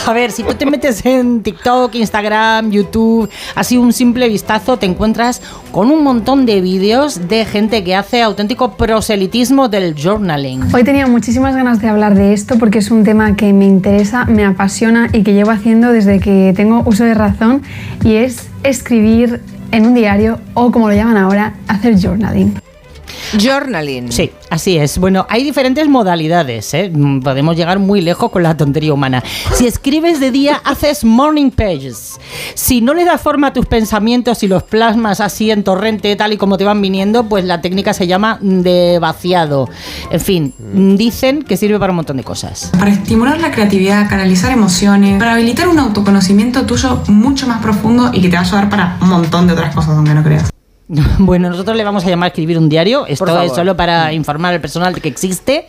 A 0.06 0.12
ver, 0.12 0.30
si 0.30 0.44
tú 0.44 0.54
te 0.54 0.66
metes 0.66 1.04
en 1.04 1.42
TikTok, 1.42 1.92
Instagram, 1.96 2.70
YouTube, 2.70 3.28
así 3.56 3.76
un 3.76 3.92
simple 3.92 4.28
vistazo, 4.28 4.76
te 4.76 4.86
encuentras 4.86 5.42
con 5.72 5.90
un 5.90 6.04
montón 6.04 6.46
de 6.46 6.60
vídeos 6.60 7.26
de 7.26 7.44
gente 7.44 7.82
que 7.82 7.96
hace 7.96 8.22
auténtico 8.22 8.76
proselitismo 8.76 9.68
del 9.68 9.96
journaling. 10.00 10.72
Hoy 10.72 10.84
tenía 10.84 11.08
muchísimas 11.08 11.56
ganas 11.56 11.80
de 11.80 11.88
hablar 11.88 12.14
de 12.14 12.34
esto 12.34 12.56
porque 12.56 12.78
es 12.78 12.92
un 12.92 13.02
tema 13.02 13.34
que 13.34 13.52
me 13.52 13.64
interesa, 13.64 14.26
me 14.26 14.44
apasiona 14.44 15.08
y 15.12 15.24
que 15.24 15.32
llevo 15.32 15.50
haciendo 15.50 15.90
desde 15.90 16.20
que 16.20 16.52
tengo 16.54 16.84
uso 16.86 17.02
de 17.02 17.14
razón 17.14 17.62
y 18.04 18.14
es 18.14 18.48
escribir 18.62 19.40
en 19.72 19.86
un 19.86 19.94
diario 19.94 20.38
o 20.54 20.70
como 20.70 20.88
lo 20.88 20.94
llaman 20.94 21.16
ahora, 21.16 21.54
hacer 21.66 22.00
journaling. 22.00 22.65
Journaling. 23.38 24.12
Sí, 24.12 24.30
así 24.50 24.76
es. 24.76 24.98
Bueno, 24.98 25.26
hay 25.28 25.44
diferentes 25.44 25.88
modalidades, 25.88 26.72
¿eh? 26.74 26.90
Mm, 26.92 27.20
Podemos 27.20 27.56
llegar 27.56 27.78
muy 27.78 28.00
lejos 28.00 28.30
con 28.30 28.42
la 28.42 28.56
tontería 28.56 28.92
humana. 28.92 29.22
Si 29.54 29.66
escribes 29.66 30.20
de 30.20 30.30
día, 30.30 30.60
haces 30.64 31.04
morning 31.04 31.50
pages. 31.50 32.18
Si 32.54 32.80
no 32.80 32.94
le 32.94 33.04
das 33.04 33.20
forma 33.20 33.48
a 33.48 33.52
tus 33.52 33.66
pensamientos 33.66 34.42
y 34.42 34.48
los 34.48 34.62
plasmas 34.62 35.20
así 35.20 35.50
en 35.50 35.64
torrente, 35.64 36.14
tal 36.16 36.32
y 36.32 36.36
como 36.36 36.56
te 36.56 36.64
van 36.64 36.80
viniendo, 36.80 37.28
pues 37.28 37.44
la 37.44 37.60
técnica 37.60 37.92
se 37.94 38.06
llama 38.06 38.38
de 38.40 38.98
vaciado. 39.00 39.68
En 40.10 40.20
fin, 40.20 40.54
dicen 40.96 41.42
que 41.42 41.56
sirve 41.56 41.78
para 41.78 41.92
un 41.92 41.96
montón 41.96 42.16
de 42.16 42.24
cosas. 42.24 42.70
Para 42.78 42.90
estimular 42.90 43.40
la 43.40 43.50
creatividad, 43.50 44.08
canalizar 44.08 44.52
emociones, 44.52 45.18
para 45.18 45.34
habilitar 45.34 45.68
un 45.68 45.78
autoconocimiento 45.78 46.64
tuyo 46.66 47.02
mucho 47.08 47.46
más 47.46 47.60
profundo 47.62 48.10
y 48.12 48.20
que 48.20 48.28
te 48.28 48.36
va 48.36 48.42
a 48.42 48.44
ayudar 48.44 48.70
para 48.70 48.98
un 49.00 49.08
montón 49.08 49.46
de 49.46 49.52
otras 49.52 49.74
cosas, 49.74 49.90
aunque 49.96 50.14
no 50.14 50.22
creas. 50.22 50.55
Bueno, 51.18 51.50
nosotros 51.50 51.76
le 51.76 51.82
vamos 51.84 52.04
a 52.04 52.08
llamar 52.08 52.28
escribir 52.28 52.58
un 52.58 52.68
diario. 52.68 53.06
Esto 53.06 53.24
es 53.42 53.52
solo 53.52 53.76
para 53.76 54.12
informar 54.12 54.54
al 54.54 54.60
personal 54.60 54.94
de 54.94 55.00
que 55.00 55.08
existe. 55.08 55.66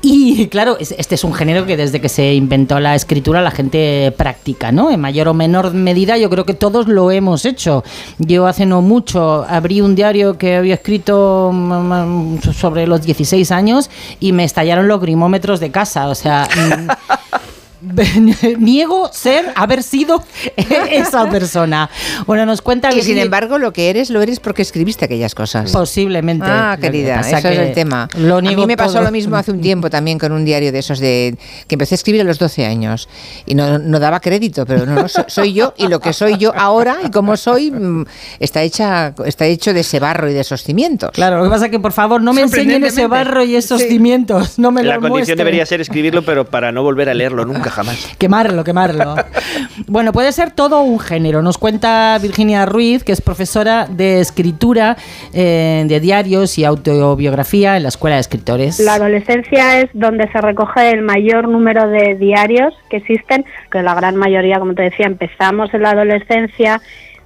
Y 0.00 0.46
claro, 0.48 0.76
es- 0.80 0.94
este 0.96 1.14
es 1.16 1.24
un 1.24 1.34
género 1.34 1.66
que 1.66 1.76
desde 1.76 2.00
que 2.00 2.08
se 2.08 2.34
inventó 2.34 2.80
la 2.80 2.94
escritura 2.94 3.42
la 3.42 3.50
gente 3.50 4.12
practica, 4.16 4.72
¿no? 4.72 4.90
En 4.90 5.00
mayor 5.00 5.28
o 5.28 5.34
menor 5.34 5.74
medida 5.74 6.16
yo 6.16 6.30
creo 6.30 6.46
que 6.46 6.54
todos 6.54 6.88
lo 6.88 7.10
hemos 7.10 7.44
hecho. 7.44 7.84
Yo 8.18 8.46
hace 8.46 8.64
no 8.66 8.80
mucho 8.82 9.44
abrí 9.48 9.80
un 9.80 9.94
diario 9.94 10.38
que 10.38 10.56
había 10.56 10.74
escrito 10.74 11.50
mm, 11.52 12.36
mm, 12.36 12.42
sobre 12.54 12.86
los 12.86 13.02
16 13.02 13.50
años 13.50 13.90
y 14.20 14.32
me 14.32 14.44
estallaron 14.44 14.88
los 14.88 15.00
grimómetros 15.00 15.60
de 15.60 15.70
casa. 15.70 16.08
O 16.08 16.14
sea... 16.14 16.48
niego 18.58 19.10
ser, 19.12 19.52
haber 19.54 19.82
sido 19.82 20.22
esa 20.90 21.28
persona. 21.30 21.88
Bueno, 22.26 22.46
nos 22.46 22.62
cuenta 22.62 22.92
Y 22.92 23.02
sin 23.02 23.18
embargo, 23.18 23.58
lo 23.58 23.72
que 23.72 23.90
eres, 23.90 24.10
lo 24.10 24.22
eres 24.22 24.40
porque 24.40 24.62
escribiste 24.62 25.04
aquellas 25.04 25.34
cosas. 25.34 25.72
Posiblemente. 25.72 26.46
Ah, 26.48 26.76
que 26.80 26.86
querida, 26.90 27.16
pasa 27.16 27.38
eso 27.38 27.48
es 27.48 27.56
que 27.58 27.66
el 27.68 27.72
tema. 27.74 28.08
lo 28.18 28.36
a 28.36 28.40
mí 28.42 28.48
niego 28.48 28.66
me 28.66 28.76
pasó 28.76 28.94
todo. 28.94 29.04
lo 29.04 29.10
mismo 29.12 29.36
hace 29.36 29.50
un 29.52 29.60
tiempo 29.66 29.90
también 29.90 30.18
con 30.18 30.32
un 30.32 30.44
diario 30.44 30.72
de 30.72 30.78
esos 30.78 30.98
de 30.98 31.36
que 31.66 31.74
empecé 31.74 31.94
a 31.94 31.96
escribir 31.96 32.20
a 32.20 32.24
los 32.24 32.38
12 32.38 32.66
años 32.66 33.08
y 33.46 33.54
no, 33.54 33.78
no 33.78 33.98
daba 34.00 34.20
crédito, 34.20 34.66
pero 34.66 34.86
no, 34.86 34.94
no, 34.94 35.08
so- 35.08 35.24
soy 35.28 35.52
yo 35.52 35.74
y 35.76 35.88
lo 35.88 36.00
que 36.00 36.12
soy 36.12 36.36
yo 36.38 36.52
ahora 36.56 36.96
y 37.04 37.10
como 37.10 37.36
soy 37.36 37.70
mm, 37.70 38.04
está 38.40 38.62
hecha 38.62 39.14
está 39.24 39.46
hecho 39.46 39.72
de 39.74 39.80
ese 39.80 40.00
barro 40.00 40.30
y 40.30 40.34
de 40.34 40.40
esos 40.40 40.62
cimientos. 40.62 41.10
Claro, 41.12 41.38
lo 41.38 41.44
que 41.44 41.50
pasa 41.50 41.66
es 41.66 41.70
que 41.70 41.80
por 41.80 41.92
favor 41.92 42.20
no 42.22 42.32
me 42.32 42.42
enseñen 42.42 42.84
ese 42.84 43.06
barro 43.06 43.44
y 43.44 43.56
esos 43.56 43.82
cimientos, 43.82 44.58
no 44.58 44.70
me 44.70 44.82
La 44.82 44.94
lo 44.96 45.00
condición 45.00 45.16
muestren. 45.18 45.38
debería 45.38 45.66
ser 45.66 45.80
escribirlo, 45.80 46.22
pero 46.22 46.44
para 46.46 46.72
no 46.72 46.82
volver 46.82 47.08
a 47.08 47.14
leerlo 47.14 47.44
nunca 47.44 47.70
jamás. 47.76 48.16
Quemarlo, 48.18 48.64
quemarlo. 48.64 49.14
bueno, 49.86 50.12
puede 50.12 50.32
ser 50.32 50.50
todo 50.50 50.80
un 50.80 50.98
género. 50.98 51.42
Nos 51.42 51.58
cuenta 51.58 52.18
Virginia 52.20 52.64
Ruiz, 52.66 53.04
que 53.04 53.12
es 53.12 53.20
profesora 53.20 53.86
de 53.88 54.20
escritura 54.20 54.96
eh, 55.32 55.84
de 55.86 56.00
diarios 56.00 56.58
y 56.58 56.64
autobiografía 56.64 57.76
en 57.76 57.82
la 57.82 57.90
Escuela 57.90 58.16
de 58.16 58.20
Escritores. 58.20 58.80
La 58.80 58.94
adolescencia 58.94 59.80
es 59.80 59.90
donde 59.92 60.28
se 60.32 60.40
recoge 60.40 60.90
el 60.90 61.02
mayor 61.02 61.48
número 61.48 61.88
de 61.88 62.14
diarios 62.14 62.74
que 62.88 62.98
existen, 62.98 63.44
que 63.70 63.82
la 63.82 63.94
gran 63.94 64.16
mayoría, 64.16 64.58
como 64.58 64.74
te 64.74 64.82
decía, 64.82 65.06
empezamos 65.06 65.72
en 65.74 65.82
la 65.82 65.90
adolescencia, 65.90 66.80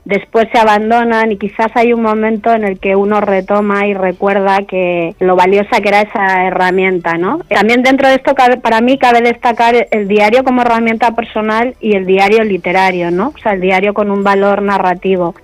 después 0.05 0.49
se 0.53 0.59
abandonan 0.59 1.33
y 1.33 1.37
quizás 1.37 1.69
hay 1.75 1.93
un 1.93 2.03
momento 2.03 2.53
en 2.53 2.65
el 2.65 2.79
que 2.79 2.97
uno 2.97 3.21
retoma 3.21 3.87
y 3.87 3.95
recuerda 3.95 4.59
que 4.67 5.15
lo 5.21 5.37
valiosa 5.37 5.81
que 5.81 5.89
era 5.89 6.01
esa 6.03 6.45
herramienta, 6.47 7.19
¿no? 7.19 7.41
También 7.49 7.83
dentro 7.83 8.09
de 8.09 8.15
esto 8.15 8.35
cabe- 8.35 8.57
para 8.57 8.81
mí 8.81 8.99
cabe 8.99 9.21
destacar 9.21 9.89
el 9.91 10.09
diario 10.09 10.43
como 10.45 10.63
herramienta 10.63 11.15
personal 11.15 11.75
y 11.81 11.95
el 11.97 12.07
diario 12.07 12.43
literario, 12.45 13.11
¿no? 13.11 13.33
O 13.37 13.39
sea, 13.43 13.53
el 13.53 13.61
diario 13.61 13.95
con 13.95 14.11
un 14.11 14.25
valor 14.25 14.63
narrativo. 14.63 15.35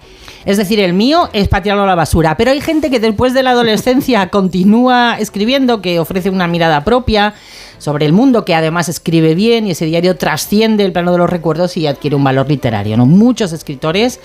Es 0.45 0.57
decir, 0.59 0.79
el 0.81 0.93
mío 0.93 1.29
es 1.33 1.49
para 1.49 1.63
tirarlo 1.65 1.83
a 1.83 1.87
la 1.87 1.95
basura. 1.97 2.37
Pero 2.37 2.53
hay 2.53 2.61
gente 2.61 2.89
que 2.89 3.01
después 3.01 3.35
de 3.35 3.43
la 3.43 3.51
adolescencia 3.51 4.29
continúa 4.31 5.17
escribiendo, 5.19 5.83
que 5.83 5.99
ofrece 5.99 6.31
una 6.31 6.47
mirada 6.47 6.85
propia 6.85 7.35
sobre 7.79 8.07
el 8.07 8.13
mundo, 8.13 8.45
que 8.45 8.55
además 8.55 8.89
escribe 8.89 9.35
bien 9.35 9.67
y 9.67 9.73
ese 9.73 9.87
diario 9.87 10.17
trasciende 10.17 10.85
el 10.85 10.93
plano 10.93 11.13
de 11.13 11.19
los 11.19 11.31
recuerdos 11.31 11.77
y 11.77 11.87
adquiere 11.87 12.17
un 12.17 12.25
valor 12.25 12.49
literario. 12.49 12.97
Muchos 12.97 13.53
escritores 13.53 14.21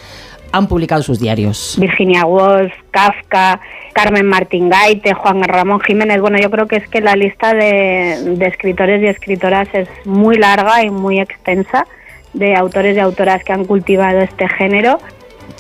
han 0.52 0.68
publicado 0.68 1.02
sus 1.04 1.20
diarios. 1.20 1.78
Virginia 1.80 2.26
Woolf, 2.26 2.74
Kafka, 2.92 3.60
Carmen 3.94 4.26
Martín 4.26 4.70
Gaite, 4.70 5.14
Juan 5.14 5.44
Ramón 5.44 5.80
Jiménez. 5.82 6.20
Bueno, 6.22 6.38
yo 6.40 6.50
creo 6.52 6.68
que 6.68 6.78
es 6.78 6.88
que 6.90 7.02
la 7.02 7.16
lista 7.16 7.54
de, 7.54 8.36
de 8.38 8.46
escritores 8.48 9.02
y 9.02 9.08
escritoras 9.08 9.68
es 9.74 9.88
muy 10.06 10.38
larga 10.38 10.84
y 10.84 10.90
muy 10.90 11.20
extensa 11.20 11.88
de 12.34 12.56
autores 12.56 12.96
y 12.96 13.00
autoras 13.00 13.44
que 13.44 13.54
han 13.54 13.66
cultivado 13.66 14.20
este 14.20 14.48
género. 14.48 15.00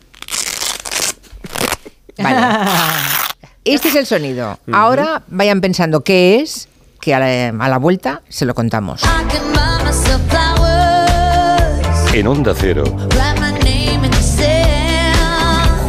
Vale. 2.18 2.42
Este 3.64 3.90
es 3.90 3.96
el 3.96 4.08
sonido. 4.08 4.58
Ahora 4.72 5.22
vayan 5.28 5.62
pensando 5.62 6.02
qué 6.02 6.40
es, 6.40 6.68
que 7.00 7.14
a 7.14 7.20
la, 7.20 7.50
a 7.64 7.70
la 7.70 7.78
vuelta 7.78 8.24
se 8.28 8.46
lo 8.46 8.56
contamos. 8.56 9.04
En 12.14 12.28
Onda 12.28 12.54
Cero, 12.58 12.84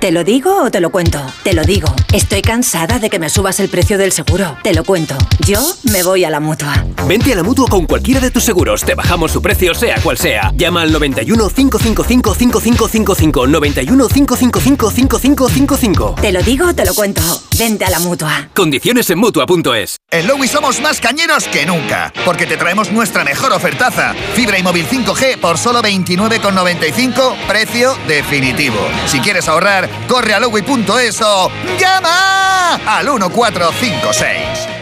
¿Te 0.00 0.12
lo 0.12 0.24
digo 0.24 0.62
o 0.62 0.70
te 0.70 0.80
lo 0.80 0.90
cuento? 0.90 1.20
Te 1.42 1.54
lo 1.54 1.64
digo. 1.64 1.88
Estoy 2.12 2.42
cansada 2.42 2.98
de 2.98 3.08
que 3.08 3.18
me 3.18 3.30
subas 3.30 3.60
el 3.60 3.70
precio 3.70 3.96
del 3.96 4.12
seguro. 4.12 4.56
Te 4.62 4.74
lo 4.74 4.84
cuento. 4.84 5.16
Yo 5.46 5.58
me 5.84 6.02
voy 6.02 6.24
a 6.24 6.30
la 6.30 6.38
mutua. 6.38 6.84
Vente 7.08 7.32
a 7.32 7.36
la 7.36 7.42
mutua 7.42 7.66
con 7.68 7.86
cualquiera 7.86 8.20
de 8.20 8.30
tus 8.30 8.44
seguros. 8.44 8.84
Te 8.84 8.94
bajamos 8.94 9.32
su 9.32 9.40
precio, 9.40 9.74
sea 9.74 9.98
cual 10.02 10.18
sea. 10.18 10.52
Llama 10.54 10.82
al 10.82 10.92
91 10.92 11.48
555 11.48 12.34
5555. 12.34 13.46
91 13.46 14.08
555 14.08 14.90
5555. 14.90 16.14
Te 16.20 16.30
lo 16.30 16.42
digo 16.42 16.68
o 16.68 16.74
te 16.74 16.84
lo 16.84 16.94
cuento. 16.94 17.22
Vente 17.58 17.86
a 17.86 17.90
la 17.90 17.98
mutua. 17.98 18.50
Condiciones 18.54 19.08
en 19.08 19.18
mutua.es. 19.18 19.96
En 20.10 20.26
Lowy 20.26 20.46
somos 20.46 20.80
más 20.80 21.00
cañeros 21.00 21.48
que 21.48 21.64
nunca, 21.64 22.12
porque 22.24 22.46
te 22.46 22.56
traemos 22.56 22.92
nuestra 22.92 23.24
mejor 23.24 23.52
ofertaza. 23.52 24.14
Fibra 24.34 24.58
y 24.58 24.62
móvil 24.62 24.86
5G 24.86 25.40
por 25.40 25.58
solo 25.58 25.82
29,95, 25.82 27.34
precio 27.48 27.96
definitivo. 28.06 28.78
Si 29.06 29.20
quieres 29.20 29.48
ahorrar, 29.48 29.85
corre 30.08 30.34
a 30.34 30.40
lowy.es 30.40 31.20
o 31.22 31.50
llama 31.78 32.74
al 32.86 33.06
1456. 33.06 34.76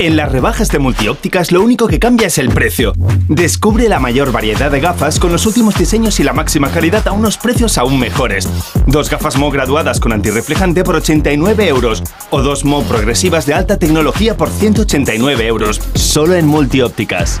En 0.00 0.16
las 0.16 0.30
rebajas 0.30 0.68
de 0.68 0.78
multiópticas 0.78 1.50
lo 1.50 1.60
único 1.60 1.88
que 1.88 1.98
cambia 1.98 2.28
es 2.28 2.38
el 2.38 2.50
precio. 2.50 2.92
Descubre 3.28 3.88
la 3.88 3.98
mayor 3.98 4.30
variedad 4.30 4.70
de 4.70 4.78
gafas 4.78 5.18
con 5.18 5.32
los 5.32 5.44
últimos 5.44 5.76
diseños 5.76 6.20
y 6.20 6.22
la 6.22 6.32
máxima 6.32 6.70
calidad 6.70 7.08
a 7.08 7.12
unos 7.12 7.36
precios 7.36 7.78
aún 7.78 7.98
mejores. 7.98 8.48
Dos 8.86 9.10
gafas 9.10 9.36
Mo 9.36 9.50
graduadas 9.50 9.98
con 9.98 10.12
antirreflejante 10.12 10.84
por 10.84 10.94
89 10.94 11.66
euros 11.66 12.04
o 12.30 12.42
dos 12.42 12.64
Mo 12.64 12.84
progresivas 12.84 13.44
de 13.46 13.54
alta 13.54 13.78
tecnología 13.78 14.36
por 14.36 14.50
189 14.50 15.46
euros. 15.46 15.80
Solo 15.94 16.36
en 16.36 16.46
multiópticas. 16.46 17.40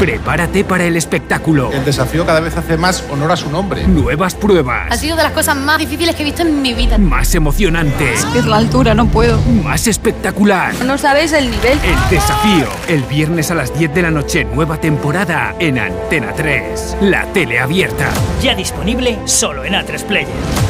Prepárate 0.00 0.64
para 0.64 0.84
el 0.84 0.96
espectáculo. 0.96 1.70
El 1.72 1.84
desafío 1.84 2.24
cada 2.24 2.40
vez 2.40 2.56
hace 2.56 2.78
más 2.78 3.04
honor 3.10 3.32
a 3.32 3.36
su 3.36 3.50
nombre. 3.50 3.86
Nuevas 3.86 4.34
pruebas. 4.34 4.90
Ha 4.90 4.96
sido 4.96 5.14
de 5.14 5.22
las 5.22 5.32
cosas 5.32 5.54
más 5.56 5.78
difíciles 5.78 6.16
que 6.16 6.22
he 6.22 6.24
visto 6.24 6.40
en 6.40 6.62
mi 6.62 6.72
vida. 6.72 6.96
Más 6.96 7.34
emocionante. 7.34 8.14
Es 8.14 8.46
la 8.46 8.56
altura, 8.56 8.94
no 8.94 9.08
puedo. 9.08 9.38
Más 9.62 9.86
espectacular. 9.86 10.72
No 10.86 10.96
sabes 10.96 11.34
el 11.34 11.50
nivel. 11.50 11.78
El 11.84 12.08
desafío. 12.08 12.66
El 12.88 13.02
viernes 13.02 13.50
a 13.50 13.54
las 13.54 13.78
10 13.78 13.92
de 13.92 14.00
la 14.00 14.10
noche, 14.10 14.46
nueva 14.46 14.78
temporada 14.78 15.54
en 15.58 15.78
Antena 15.78 16.32
3. 16.32 16.96
La 17.02 17.26
tele 17.34 17.58
abierta. 17.58 18.08
Ya 18.42 18.54
disponible 18.54 19.18
solo 19.26 19.66
en 19.66 19.74
A3 19.74 20.02
Player. 20.04 20.69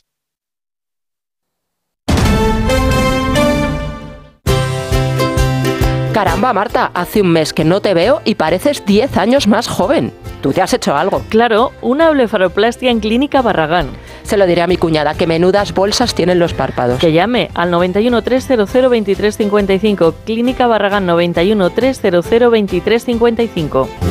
Caramba, 6.23 6.53
Marta, 6.53 6.91
hace 6.93 7.19
un 7.21 7.29
mes 7.29 7.51
que 7.51 7.65
no 7.65 7.81
te 7.81 7.95
veo 7.95 8.21
y 8.25 8.35
pareces 8.35 8.85
10 8.85 9.17
años 9.17 9.47
más 9.47 9.67
joven. 9.67 10.13
Tú 10.43 10.53
te 10.53 10.61
has 10.61 10.71
hecho 10.71 10.95
algo. 10.95 11.23
Claro, 11.29 11.71
una 11.81 12.11
blefaroplastia 12.11 12.91
en 12.91 12.99
Clínica 12.99 13.41
Barragán. 13.41 13.87
Se 14.21 14.37
lo 14.37 14.45
diré 14.45 14.61
a 14.61 14.67
mi 14.67 14.77
cuñada, 14.77 15.15
que 15.15 15.25
menudas 15.25 15.73
bolsas 15.73 16.13
tienen 16.13 16.37
los 16.37 16.53
párpados. 16.53 16.99
Que 16.99 17.11
llame 17.11 17.49
al 17.55 17.71
91 17.71 18.21
300 18.21 18.71
2355. 18.71 20.13
Clínica 20.23 20.67
Barragán 20.67 21.07
91 21.07 21.71
300 21.71 22.29
2355. 22.29 24.10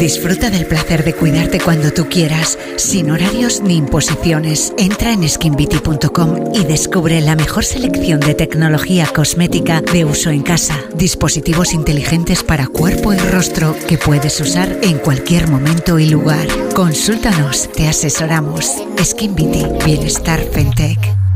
Disfruta 0.00 0.48
del 0.48 0.64
placer 0.64 1.04
de 1.04 1.12
cuidarte 1.12 1.60
cuando 1.60 1.92
tú 1.92 2.08
quieras, 2.08 2.58
sin 2.76 3.10
horarios 3.10 3.60
ni 3.60 3.76
imposiciones. 3.76 4.72
Entra 4.78 5.12
en 5.12 5.28
skinbeauty.com 5.28 6.54
y 6.54 6.64
descubre 6.64 7.20
la 7.20 7.36
mejor 7.36 7.66
selección 7.66 8.18
de 8.18 8.34
tecnología 8.34 9.06
cosmética 9.14 9.82
de 9.82 10.06
uso 10.06 10.30
en 10.30 10.40
casa. 10.40 10.74
Dispositivos 10.94 11.74
inteligentes 11.74 12.42
para 12.42 12.66
cuerpo 12.66 13.12
y 13.12 13.18
rostro 13.18 13.76
que 13.86 13.98
puedes 13.98 14.40
usar 14.40 14.78
en 14.82 14.96
cualquier 14.98 15.48
momento 15.48 15.98
y 15.98 16.08
lugar. 16.08 16.48
Consúltanos, 16.74 17.68
te 17.70 17.86
asesoramos. 17.86 18.72
Skin 19.04 19.34
Beauty, 19.34 19.66
Bienestar 19.84 20.40
Fentech. 20.50 21.29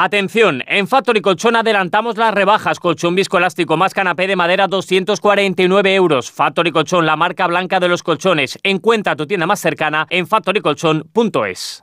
Atención, 0.00 0.62
en 0.68 0.86
Factory 0.86 1.20
Colchón 1.20 1.56
adelantamos 1.56 2.16
las 2.16 2.32
rebajas. 2.32 2.78
Colchón 2.78 3.16
viscoelástico 3.16 3.76
más 3.76 3.94
canapé 3.94 4.28
de 4.28 4.36
madera 4.36 4.68
249 4.68 5.92
euros. 5.92 6.30
Factory 6.30 6.70
Colchón, 6.70 7.04
la 7.04 7.16
marca 7.16 7.48
blanca 7.48 7.80
de 7.80 7.88
los 7.88 8.04
colchones. 8.04 8.60
Encuentra 8.62 9.16
tu 9.16 9.26
tienda 9.26 9.48
más 9.48 9.58
cercana 9.58 10.06
en 10.08 10.28
factorycolchón.es. 10.28 11.82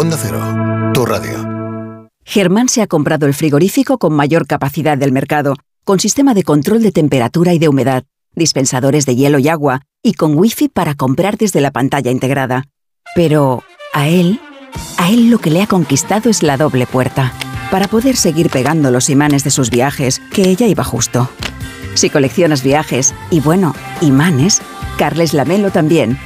Onda 0.00 0.16
Cero, 0.16 0.40
tu 0.94 1.04
radio. 1.04 2.08
Germán 2.24 2.68
se 2.68 2.82
ha 2.82 2.86
comprado 2.86 3.26
el 3.26 3.34
frigorífico 3.34 3.98
con 3.98 4.14
mayor 4.14 4.46
capacidad 4.46 4.96
del 4.96 5.10
mercado, 5.10 5.56
con 5.82 5.98
sistema 5.98 6.34
de 6.34 6.44
control 6.44 6.84
de 6.84 6.92
temperatura 6.92 7.52
y 7.52 7.58
de 7.58 7.68
humedad, 7.68 8.04
dispensadores 8.36 9.06
de 9.06 9.16
hielo 9.16 9.40
y 9.40 9.48
agua, 9.48 9.82
y 10.00 10.12
con 10.12 10.38
wifi 10.38 10.68
para 10.68 10.94
comprar 10.94 11.36
desde 11.36 11.60
la 11.60 11.72
pantalla 11.72 12.12
integrada. 12.12 12.66
Pero 13.16 13.64
a 13.92 14.06
él, 14.06 14.38
a 14.98 15.10
él 15.10 15.30
lo 15.30 15.40
que 15.40 15.50
le 15.50 15.62
ha 15.62 15.66
conquistado 15.66 16.30
es 16.30 16.44
la 16.44 16.56
doble 16.56 16.86
puerta, 16.86 17.32
para 17.72 17.88
poder 17.88 18.14
seguir 18.14 18.50
pegando 18.50 18.92
los 18.92 19.10
imanes 19.10 19.42
de 19.42 19.50
sus 19.50 19.68
viajes, 19.68 20.22
que 20.32 20.48
ella 20.48 20.68
iba 20.68 20.84
justo. 20.84 21.28
Si 21.94 22.08
coleccionas 22.08 22.62
viajes 22.62 23.16
y 23.32 23.40
bueno, 23.40 23.74
imanes, 24.00 24.62
Carles 24.96 25.34
Lamelo 25.34 25.72
también. 25.72 26.16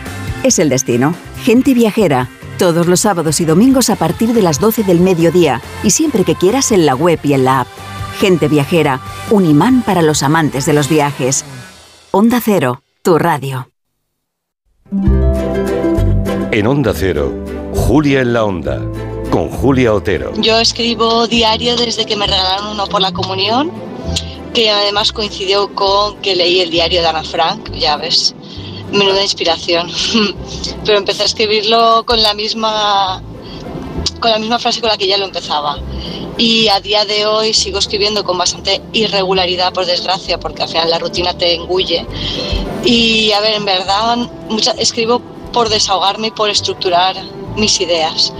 Es 0.43 0.59
el 0.59 0.69
destino. 0.69 1.15
Gente 1.43 1.73
viajera. 1.73 2.29
Todos 2.59 2.87
los 2.87 3.01
sábados 3.01 3.41
y 3.41 3.45
domingos 3.45 3.91
a 3.91 3.97
partir 3.97 4.33
de 4.33 4.43
las 4.43 4.61
12 4.61 4.85
del 4.85 5.01
mediodía 5.01 5.61
y 5.83 5.91
siempre 5.91 6.25
que 6.25 6.37
quieras 6.37 6.73
en 6.73 6.87
la 6.87 6.95
web 6.95 7.19
y 7.23 7.33
en 7.33 7.45
la 7.45 7.61
app. 7.61 7.69
Gente 8.19 8.49
viajera. 8.49 9.01
Un 9.31 9.47
imán 9.47 9.83
para 9.83 10.03
los 10.03 10.23
amantes 10.23 10.67
de 10.67 10.73
los 10.73 10.89
viajes. 10.89 11.45
Onda 12.11 12.41
Cero, 12.45 12.83
tu 13.03 13.19
radio. 13.19 13.69
En 16.51 16.67
Onda 16.67 16.93
Cero, 16.95 17.33
Julia 17.75 18.21
en 18.21 18.35
la 18.35 18.45
Onda, 18.45 18.83
con 19.31 19.49
Julia 19.49 19.95
Otero. 19.95 20.33
Yo 20.37 20.61
escribo 20.61 21.27
diario 21.27 21.77
desde 21.77 22.05
que 22.05 22.15
me 22.15 22.27
regalaron 22.27 22.73
uno 22.73 22.87
por 22.87 23.01
la 23.01 23.11
comunión, 23.13 23.73
que 24.53 24.71
además 24.71 25.13
coincidió 25.13 25.75
con 25.75 26.19
que 26.19 26.37
leí 26.37 26.61
el 26.61 26.71
diario 26.71 27.01
de 27.01 27.09
Ana 27.09 27.25
Frank, 27.25 27.71
ya 27.73 27.97
ves, 27.97 28.35
menuda 28.93 29.23
inspiración. 29.23 29.91
Pero 30.85 30.99
empecé 30.99 31.23
a 31.23 31.27
escribirlo 31.27 32.05
con 32.07 32.23
la 32.23 32.35
misma 32.35 33.23
con 34.21 34.31
la 34.31 34.39
misma 34.39 34.59
frase 34.61 34.81
con 34.81 34.89
la 34.89 34.97
que 34.97 35.07
ya 35.09 35.17
lo 35.19 35.25
empezaba. 35.25 35.79
Y 36.39 36.69
a 36.69 36.81
día 36.81 37.05
de 37.05 37.27
hoy 37.27 37.53
sigo 37.53 37.79
escribiendo 37.79 38.23
con 38.25 38.39
bastante 38.39 38.81
irregularidad, 38.93 39.73
por 39.73 39.85
desgracia, 39.85 40.39
porque 40.39 40.63
al 40.63 40.69
final 40.69 40.89
la 40.91 40.99
rutina 40.99 41.37
te 41.37 41.55
engulle. 41.55 42.07
Y 42.85 43.33
a 43.33 43.41
ver, 43.41 43.55
en 43.55 43.65
verdad, 43.65 44.17
mucha- 44.49 44.73
escribo 44.73 45.21
por 45.53 45.69
desahogarme 45.69 46.29
y 46.29 46.31
por 46.31 46.49
estructurar 46.51 47.17
mis 47.57 47.81
ideas. 47.81 48.33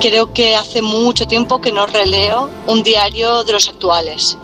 Creo 0.00 0.32
que 0.32 0.56
hace 0.56 0.80
mucho 0.82 1.26
tiempo 1.26 1.60
que 1.60 1.70
no 1.70 1.86
releo 1.86 2.50
un 2.66 2.82
diario 2.82 3.44
de 3.44 3.52
los 3.52 3.68
actuales. 3.68 4.36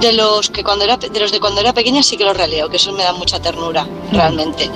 De 0.00 0.12
los 0.12 0.48
que 0.48 0.64
cuando 0.64 0.84
era 0.84 0.96
de 0.96 1.20
los 1.20 1.30
de 1.30 1.40
cuando 1.40 1.60
era 1.60 1.74
pequeña 1.74 2.02
sí 2.02 2.16
que 2.16 2.24
los 2.24 2.36
releo, 2.36 2.70
que 2.70 2.76
eso 2.76 2.92
me 2.92 3.02
da 3.02 3.12
mucha 3.12 3.40
ternura, 3.40 3.86
realmente. 4.12 4.70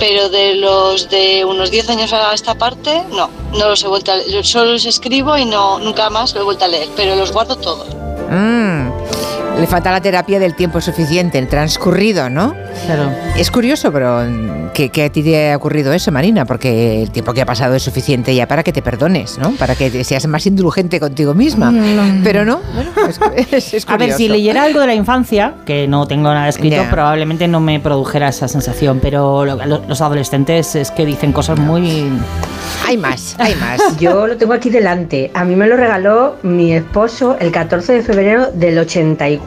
Pero 0.00 0.28
de 0.28 0.56
los 0.56 1.08
de 1.08 1.44
unos 1.44 1.70
10 1.70 1.90
años 1.90 2.12
a 2.12 2.34
esta 2.34 2.56
parte, 2.56 3.04
no, 3.10 3.30
no 3.52 3.68
los 3.68 3.84
he 3.84 3.88
vuelto 3.88 4.12
a 4.12 4.16
leer. 4.16 4.44
Solo 4.44 4.72
los 4.72 4.84
escribo 4.84 5.36
y 5.38 5.44
no 5.44 5.78
nunca 5.78 6.10
más 6.10 6.34
lo 6.34 6.40
he 6.40 6.44
vuelto 6.44 6.64
a 6.64 6.68
leer, 6.68 6.88
pero 6.96 7.14
los 7.14 7.30
guardo 7.30 7.56
todos. 7.56 7.86
Mm, 8.30 8.63
le 9.58 9.66
falta 9.66 9.90
la 9.92 10.00
terapia 10.00 10.38
del 10.40 10.54
tiempo 10.54 10.80
suficiente, 10.80 11.38
el 11.38 11.48
transcurrido, 11.48 12.28
¿no? 12.28 12.54
Claro. 12.86 13.10
Es 13.36 13.50
curioso, 13.50 13.92
pero 13.92 14.20
que, 14.74 14.88
que 14.90 15.04
a 15.04 15.10
ti 15.10 15.22
te 15.22 15.52
ha 15.52 15.56
ocurrido 15.56 15.92
eso, 15.92 16.10
Marina, 16.10 16.44
porque 16.44 17.02
el 17.02 17.10
tiempo 17.10 17.32
que 17.32 17.40
ha 17.40 17.46
pasado 17.46 17.74
es 17.74 17.82
suficiente 17.82 18.34
ya 18.34 18.48
para 18.48 18.62
que 18.64 18.72
te 18.72 18.82
perdones, 18.82 19.38
¿no? 19.38 19.52
Para 19.52 19.74
que 19.76 20.02
seas 20.04 20.26
más 20.26 20.46
indulgente 20.46 20.98
contigo 20.98 21.34
misma. 21.34 21.70
Mm. 21.70 22.22
Pero 22.24 22.44
no, 22.44 22.60
bueno, 22.74 22.90
es, 23.36 23.52
es- 23.52 23.74
es 23.74 23.84
A 23.88 23.96
ver, 23.96 24.08
si 24.10 24.14
curioso. 24.14 24.32
leyera 24.32 24.62
algo 24.64 24.80
de 24.80 24.86
la 24.88 24.94
infancia, 24.94 25.54
que 25.64 25.86
no 25.86 26.06
tengo 26.06 26.24
nada 26.34 26.48
escrito, 26.48 26.82
probablemente 26.90 27.46
no 27.46 27.60
me 27.60 27.78
produjera 27.80 28.28
esa 28.28 28.48
sensación, 28.48 28.98
pero 29.00 29.44
lo- 29.44 29.64
lo- 29.64 29.82
los 29.86 30.00
adolescentes 30.00 30.74
es 30.74 30.90
que 30.90 31.06
dicen 31.06 31.32
cosas 31.32 31.58
muy... 31.58 32.08
Hay 32.86 32.96
más, 32.98 33.36
hay 33.38 33.54
más. 33.56 33.80
Yo 34.00 34.26
lo 34.26 34.36
tengo 34.36 34.52
aquí 34.52 34.68
delante. 34.68 35.30
A 35.34 35.44
mí 35.44 35.54
me 35.56 35.66
lo 35.68 35.76
regaló 35.76 36.36
mi 36.42 36.72
esposo 36.72 37.36
el 37.38 37.50
14 37.52 37.92
de 37.94 38.02
febrero 38.02 38.50
del 38.52 38.78
84. 38.78 39.43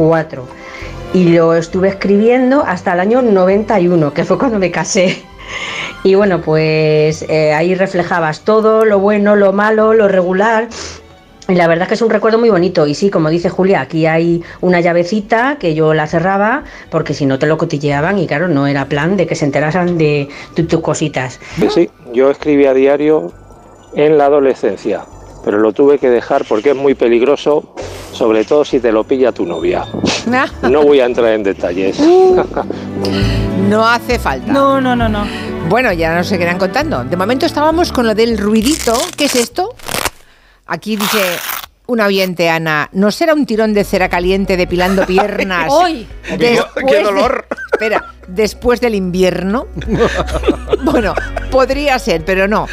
Y 1.14 1.30
lo 1.30 1.54
estuve 1.56 1.88
escribiendo 1.90 2.64
hasta 2.66 2.94
el 2.94 3.00
año 3.00 3.22
91, 3.22 4.14
que 4.14 4.24
fue 4.26 4.38
cuando 4.38 4.60
me 4.60 4.72
casé. 4.72 5.24
Y 6.04 6.16
bueno, 6.16 6.42
pues 6.42 7.24
eh, 7.30 7.54
ahí 7.54 7.74
reflejabas 7.76 8.42
todo, 8.42 8.86
lo 8.86 9.00
bueno, 9.00 9.36
lo 9.36 9.54
malo, 9.54 9.94
lo 9.94 10.08
regular. 10.08 10.68
Y 11.50 11.56
la 11.56 11.66
verdad 11.68 11.84
es 11.84 11.88
que 11.88 11.94
es 11.94 12.02
un 12.02 12.10
recuerdo 12.10 12.38
muy 12.38 12.50
bonito. 12.50 12.86
Y 12.86 12.94
sí, 12.94 13.10
como 13.10 13.30
dice 13.30 13.50
Julia, 13.50 13.80
aquí 13.80 14.06
hay 14.06 14.44
una 14.60 14.82
llavecita 14.82 15.56
que 15.58 15.74
yo 15.76 15.94
la 15.94 16.06
cerraba 16.06 16.66
porque 16.92 17.14
si 17.14 17.26
no 17.26 17.40
te 17.40 17.48
lo 17.48 17.58
cotilleaban 17.58 18.20
y 18.20 18.28
claro, 18.28 18.50
no 18.50 18.68
era 18.68 18.86
plan 18.90 19.16
de 19.16 19.26
que 19.28 19.36
se 19.36 19.46
enteraran 19.46 19.98
de 19.98 20.28
tu- 20.56 20.66
tus 20.66 20.82
cositas. 20.82 21.40
Sí, 21.70 21.90
yo 22.14 22.30
escribía 22.30 22.74
diario 22.74 23.32
en 23.96 24.18
la 24.18 24.26
adolescencia, 24.26 25.06
pero 25.48 25.60
lo 25.60 25.72
tuve 25.72 25.98
que 25.98 26.10
dejar 26.10 26.44
porque 26.44 26.72
es 26.72 26.76
muy 26.76 26.94
peligroso, 26.94 27.74
sobre 28.12 28.44
todo 28.44 28.66
si 28.66 28.82
te 28.82 28.92
lo 28.92 29.06
pilla 29.06 29.32
tu 29.32 29.46
novia. 29.46 29.86
No 30.62 30.84
voy 30.84 31.00
a 31.00 31.06
entrar 31.06 31.32
en 31.32 31.44
detalles. 31.44 31.98
No 33.70 33.88
hace 33.88 34.20
falta. 34.20 34.52
No, 34.52 34.82
no, 34.82 34.96
no, 34.96 35.08
no. 35.08 35.26
Bueno, 35.70 35.92
ya 35.94 36.14
nos 36.16 36.28
seguirán 36.28 36.58
contando. 36.58 37.04
De 37.06 37.16
momento 37.16 37.46
estábamos 37.46 37.92
con 37.92 38.06
lo 38.06 38.14
del 38.14 38.38
ruidito. 38.38 38.94
¿Qué 39.16 39.26
es 39.26 39.36
esto? 39.36 39.74
Aquí 40.68 40.96
dice 40.96 41.20
un 41.88 42.02
oyente, 42.02 42.50
Ana, 42.50 42.90
¿no 42.92 43.12
será 43.12 43.34
un 43.34 43.46
tirón 43.46 43.74
de 43.74 43.84
cera 43.84 44.10
caliente 44.10 44.58
depilando 44.58 45.06
piernas? 45.08 45.72
Después 46.38 46.66
¡Qué 46.88 46.96
de- 46.98 47.04
dolor! 47.04 47.46
espera, 47.72 48.06
después 48.28 48.82
del 48.82 48.96
invierno. 48.96 49.68
bueno, 50.84 51.14
podría 51.52 51.98
ser, 52.00 52.24
pero 52.26 52.48
no. 52.48 52.68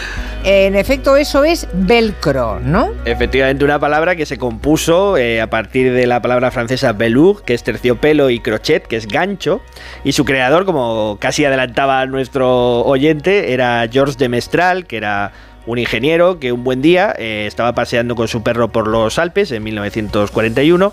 En 0.47 0.75
efecto, 0.77 1.17
eso 1.17 1.43
es 1.45 1.67
velcro, 1.73 2.61
¿no? 2.61 2.91
Efectivamente, 3.07 3.65
una 3.65 3.79
palabra 3.79 4.15
que 4.15 4.27
se 4.27 4.37
compuso 4.37 5.17
eh, 5.17 5.41
a 5.41 5.49
partir 5.49 5.93
de 5.93 6.07
la 6.07 6.21
palabra 6.21 6.51
francesa 6.51 6.93
velour, 6.93 7.43
que 7.45 7.55
es 7.55 7.63
terciopelo, 7.63 8.29
y 8.29 8.41
crochet, 8.41 8.87
que 8.87 8.97
es 8.97 9.07
gancho. 9.09 9.63
Y 10.05 10.13
su 10.13 10.25
creador, 10.27 10.67
como 10.67 11.17
casi 11.19 11.45
adelantaba 11.47 12.05
nuestro 12.07 12.83
oyente, 12.85 13.55
era 13.55 13.87
Georges 13.91 14.19
de 14.19 14.29
Mestral, 14.29 14.87
que 14.87 14.99
era 14.99 15.33
un 15.67 15.79
ingeniero 15.79 16.39
que 16.39 16.53
un 16.53 16.63
buen 16.65 16.83
día 16.83 17.15
eh, 17.19 17.45
estaba 17.47 17.75
paseando 17.75 18.15
con 18.17 18.29
su 18.29 18.43
perro 18.43 18.69
por 18.69 18.87
los 18.89 19.19
Alpes 19.19 19.51
en 19.53 19.63
1941 19.63 20.93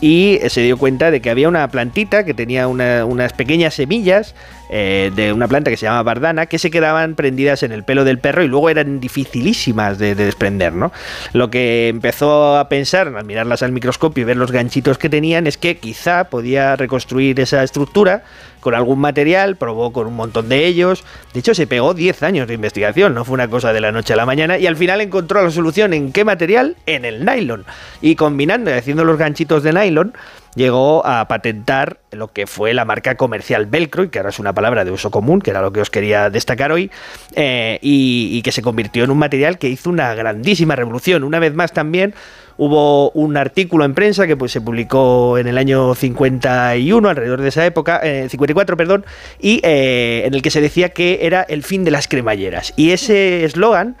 y 0.00 0.38
eh, 0.42 0.50
se 0.50 0.62
dio 0.62 0.76
cuenta 0.78 1.10
de 1.10 1.20
que 1.20 1.30
había 1.30 1.48
una 1.48 1.66
plantita 1.68 2.24
que 2.24 2.34
tenía 2.34 2.68
una- 2.68 3.04
unas 3.04 3.32
pequeñas 3.32 3.74
semillas 3.74 4.34
eh, 4.72 5.10
de 5.14 5.32
una 5.32 5.48
planta 5.48 5.68
que 5.68 5.76
se 5.76 5.86
llama 5.86 6.02
bardana 6.04 6.46
que 6.46 6.58
se 6.58 6.70
quedaban 6.70 7.16
prendidas 7.16 7.64
en 7.64 7.72
el 7.72 7.82
pelo 7.82 8.04
del 8.04 8.20
perro 8.20 8.44
y 8.44 8.48
luego 8.48 8.70
eran 8.70 9.00
dificilísimas 9.00 9.98
de, 9.98 10.14
de 10.14 10.24
desprender, 10.26 10.72
¿no? 10.72 10.92
Lo 11.32 11.50
que 11.50 11.88
empezó 11.88 12.56
a 12.56 12.68
pensar 12.68 13.08
al 13.08 13.24
mirarlas 13.24 13.62
al 13.62 13.72
microscopio 13.72 14.22
y 14.22 14.24
ver 14.24 14.36
los 14.36 14.52
ganchitos 14.52 14.96
que 14.96 15.08
tenían 15.08 15.48
es 15.48 15.58
que 15.58 15.78
quizá 15.78 16.24
podía 16.24 16.76
reconstruir 16.76 17.40
esa 17.40 17.64
estructura 17.64 18.22
con 18.60 18.74
algún 18.74 19.00
material, 19.00 19.56
probó 19.56 19.92
con 19.92 20.06
un 20.06 20.14
montón 20.14 20.48
de 20.48 20.66
ellos. 20.66 21.04
De 21.32 21.40
hecho, 21.40 21.54
se 21.54 21.66
pegó 21.66 21.94
10 21.94 22.22
años 22.22 22.46
de 22.46 22.54
investigación, 22.54 23.14
no 23.14 23.24
fue 23.24 23.34
una 23.34 23.48
cosa 23.48 23.72
de 23.72 23.80
la 23.80 23.90
noche 23.90 24.12
a 24.12 24.16
la 24.16 24.26
mañana, 24.26 24.58
y 24.58 24.66
al 24.66 24.76
final 24.76 25.00
encontró 25.00 25.42
la 25.42 25.50
solución 25.50 25.92
en 25.94 26.12
qué 26.12 26.24
material, 26.24 26.76
en 26.86 27.04
el 27.04 27.24
nylon. 27.24 27.64
Y 28.00 28.14
combinando 28.14 28.70
y 28.70 28.74
haciendo 28.74 29.04
los 29.04 29.18
ganchitos 29.18 29.62
de 29.62 29.72
nylon, 29.72 30.14
llegó 30.54 31.06
a 31.06 31.26
patentar 31.28 32.00
lo 32.12 32.28
que 32.28 32.46
fue 32.46 32.74
la 32.74 32.84
marca 32.84 33.14
comercial 33.14 33.66
Velcro, 33.66 34.04
y 34.04 34.08
que 34.08 34.18
ahora 34.18 34.30
es 34.30 34.38
una 34.38 34.52
palabra 34.52 34.84
de 34.84 34.90
uso 34.90 35.10
común, 35.10 35.40
que 35.40 35.50
era 35.50 35.62
lo 35.62 35.72
que 35.72 35.80
os 35.80 35.90
quería 35.90 36.30
destacar 36.30 36.72
hoy, 36.72 36.90
eh, 37.34 37.78
y, 37.82 38.40
que 38.42 38.52
se 38.52 38.62
convirtió 38.62 39.04
en 39.04 39.10
un 39.10 39.18
material 39.18 39.58
que 39.58 39.68
hizo 39.68 39.90
una 39.90 40.14
grandísima 40.14 40.74
revolución. 40.74 41.24
Una 41.24 41.38
vez 41.38 41.54
más 41.54 41.72
también 41.72 42.14
hubo 42.56 43.10
un 43.12 43.36
artículo 43.36 43.84
en 43.84 43.94
prensa 43.94 44.26
que 44.26 44.36
pues, 44.36 44.52
se 44.52 44.60
publicó 44.60 45.38
en 45.38 45.46
el 45.46 45.56
año 45.56 45.94
51, 45.94 47.08
alrededor 47.08 47.40
de 47.42 47.48
esa 47.48 47.64
época, 47.64 48.00
eh, 48.02 48.26
54, 48.28 48.76
perdón, 48.76 49.04
y 49.38 49.60
eh, 49.62 50.22
en 50.26 50.34
el 50.34 50.42
que 50.42 50.50
se 50.50 50.60
decía 50.60 50.90
que 50.90 51.20
era 51.22 51.42
el 51.42 51.62
fin 51.62 51.84
de 51.84 51.90
las 51.90 52.08
cremalleras. 52.08 52.72
Y 52.76 52.90
ese 52.90 53.44
eslogan 53.44 53.96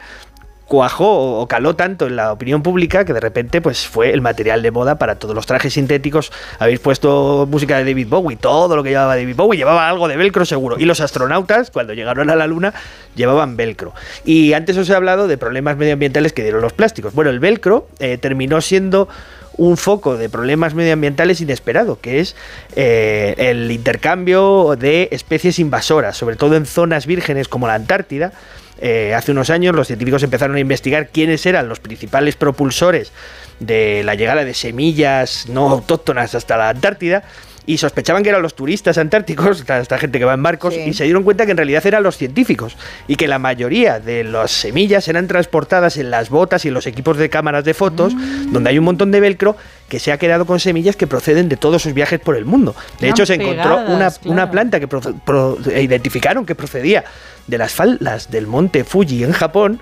cuajó 0.70 1.40
o 1.40 1.48
caló 1.48 1.74
tanto 1.74 2.06
en 2.06 2.14
la 2.14 2.32
opinión 2.32 2.62
pública 2.62 3.04
que 3.04 3.12
de 3.12 3.18
repente 3.18 3.60
pues 3.60 3.88
fue 3.88 4.12
el 4.12 4.20
material 4.20 4.62
de 4.62 4.70
moda 4.70 4.98
para 4.98 5.16
todos 5.16 5.34
los 5.34 5.44
trajes 5.44 5.72
sintéticos. 5.72 6.30
Habéis 6.60 6.78
puesto 6.78 7.48
música 7.50 7.76
de 7.76 7.82
David 7.86 8.06
Bowie, 8.08 8.36
todo 8.36 8.76
lo 8.76 8.84
que 8.84 8.90
llevaba 8.90 9.16
David 9.16 9.34
Bowie 9.34 9.58
llevaba 9.58 9.88
algo 9.88 10.06
de 10.06 10.16
velcro 10.16 10.44
seguro. 10.44 10.76
Y 10.78 10.84
los 10.84 11.00
astronautas, 11.00 11.72
cuando 11.72 11.92
llegaron 11.92 12.30
a 12.30 12.36
la 12.36 12.46
luna, 12.46 12.72
llevaban 13.16 13.56
velcro. 13.56 13.94
Y 14.24 14.52
antes 14.52 14.76
os 14.76 14.88
he 14.88 14.94
hablado 14.94 15.26
de 15.26 15.36
problemas 15.36 15.76
medioambientales 15.76 16.32
que 16.32 16.44
dieron 16.44 16.62
los 16.62 16.72
plásticos. 16.72 17.14
Bueno, 17.14 17.32
el 17.32 17.40
velcro 17.40 17.88
eh, 17.98 18.16
terminó 18.16 18.60
siendo 18.60 19.08
un 19.56 19.76
foco 19.76 20.16
de 20.16 20.28
problemas 20.28 20.74
medioambientales 20.74 21.40
inesperado, 21.40 22.00
que 22.00 22.20
es 22.20 22.36
eh, 22.76 23.34
el 23.38 23.72
intercambio 23.72 24.76
de 24.78 25.08
especies 25.10 25.58
invasoras, 25.58 26.16
sobre 26.16 26.36
todo 26.36 26.54
en 26.54 26.64
zonas 26.64 27.06
vírgenes 27.06 27.48
como 27.48 27.66
la 27.66 27.74
Antártida. 27.74 28.32
Eh, 28.80 29.14
hace 29.14 29.32
unos 29.32 29.50
años 29.50 29.74
los 29.74 29.86
científicos 29.86 30.22
empezaron 30.22 30.56
a 30.56 30.60
investigar 30.60 31.08
quiénes 31.08 31.44
eran 31.46 31.68
los 31.68 31.80
principales 31.80 32.36
propulsores 32.36 33.12
de 33.58 34.02
la 34.04 34.14
llegada 34.14 34.44
de 34.44 34.54
semillas 34.54 35.46
no 35.48 35.68
autóctonas 35.68 36.34
hasta 36.34 36.56
la 36.56 36.70
Antártida 36.70 37.22
y 37.66 37.76
sospechaban 37.76 38.22
que 38.22 38.30
eran 38.30 38.40
los 38.42 38.54
turistas 38.54 38.96
antárticos, 38.98 39.60
esta, 39.68 39.98
gente 39.98 40.18
que 40.18 40.24
va 40.24 40.32
en 40.34 40.42
barcos, 40.42 40.74
y 40.74 40.94
se 40.94 41.04
dieron 41.04 41.22
cuenta 41.22 41.44
que 41.44 41.52
en 41.52 41.58
realidad 41.58 41.86
eran 41.86 42.02
los 42.02 42.16
científicos 42.16 42.76
y 43.06 43.16
que 43.16 43.28
la 43.28 43.38
mayoría 43.38 44.00
de 44.00 44.24
las 44.24 44.50
semillas 44.50 45.06
eran 45.08 45.28
transportadas 45.28 45.96
en 45.98 46.10
las 46.10 46.30
botas 46.30 46.64
y 46.64 46.68
en 46.68 46.74
los 46.74 46.86
equipos 46.86 47.18
de 47.18 47.28
cámaras 47.28 47.64
de 47.64 47.74
fotos, 47.74 48.14
donde 48.50 48.70
hay 48.70 48.78
un 48.78 48.84
montón 48.86 49.10
de 49.12 49.20
velcro 49.20 49.56
que 49.88 49.98
se 50.00 50.10
ha 50.10 50.18
quedado 50.18 50.46
con 50.46 50.58
semillas 50.58 50.96
que 50.96 51.06
proceden 51.06 51.48
de 51.48 51.56
todos 51.56 51.82
sus 51.82 51.92
viajes 51.92 52.18
por 52.18 52.34
el 52.34 52.44
mundo. 52.44 52.74
De 52.98 53.08
hecho, 53.10 53.26
se 53.26 53.34
encontró 53.34 53.78
una, 54.24 54.50
planta 54.50 54.80
que 54.80 54.88
pro- 54.88 55.00
pro- 55.24 55.58
identificaron 55.76 56.46
que 56.46 56.54
procedía 56.54 57.04
de 57.50 57.58
las 57.58 57.72
faldas 57.72 58.30
del 58.30 58.46
monte 58.46 58.84
Fuji 58.84 59.24
en 59.24 59.32
Japón 59.32 59.80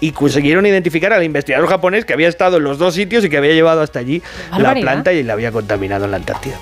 y 0.00 0.12
consiguieron 0.12 0.64
identificar 0.64 1.12
al 1.12 1.22
investigador 1.22 1.68
japonés 1.68 2.06
que 2.06 2.14
había 2.14 2.28
estado 2.28 2.56
en 2.56 2.64
los 2.64 2.78
dos 2.78 2.94
sitios 2.94 3.24
y 3.24 3.28
que 3.28 3.36
había 3.36 3.52
llevado 3.52 3.82
hasta 3.82 3.98
allí 3.98 4.22
la 4.58 4.74
planta 4.74 5.12
y 5.12 5.22
la 5.22 5.34
había 5.34 5.52
contaminado 5.52 6.06
en 6.06 6.12
la 6.12 6.16
Antártida. 6.16 6.56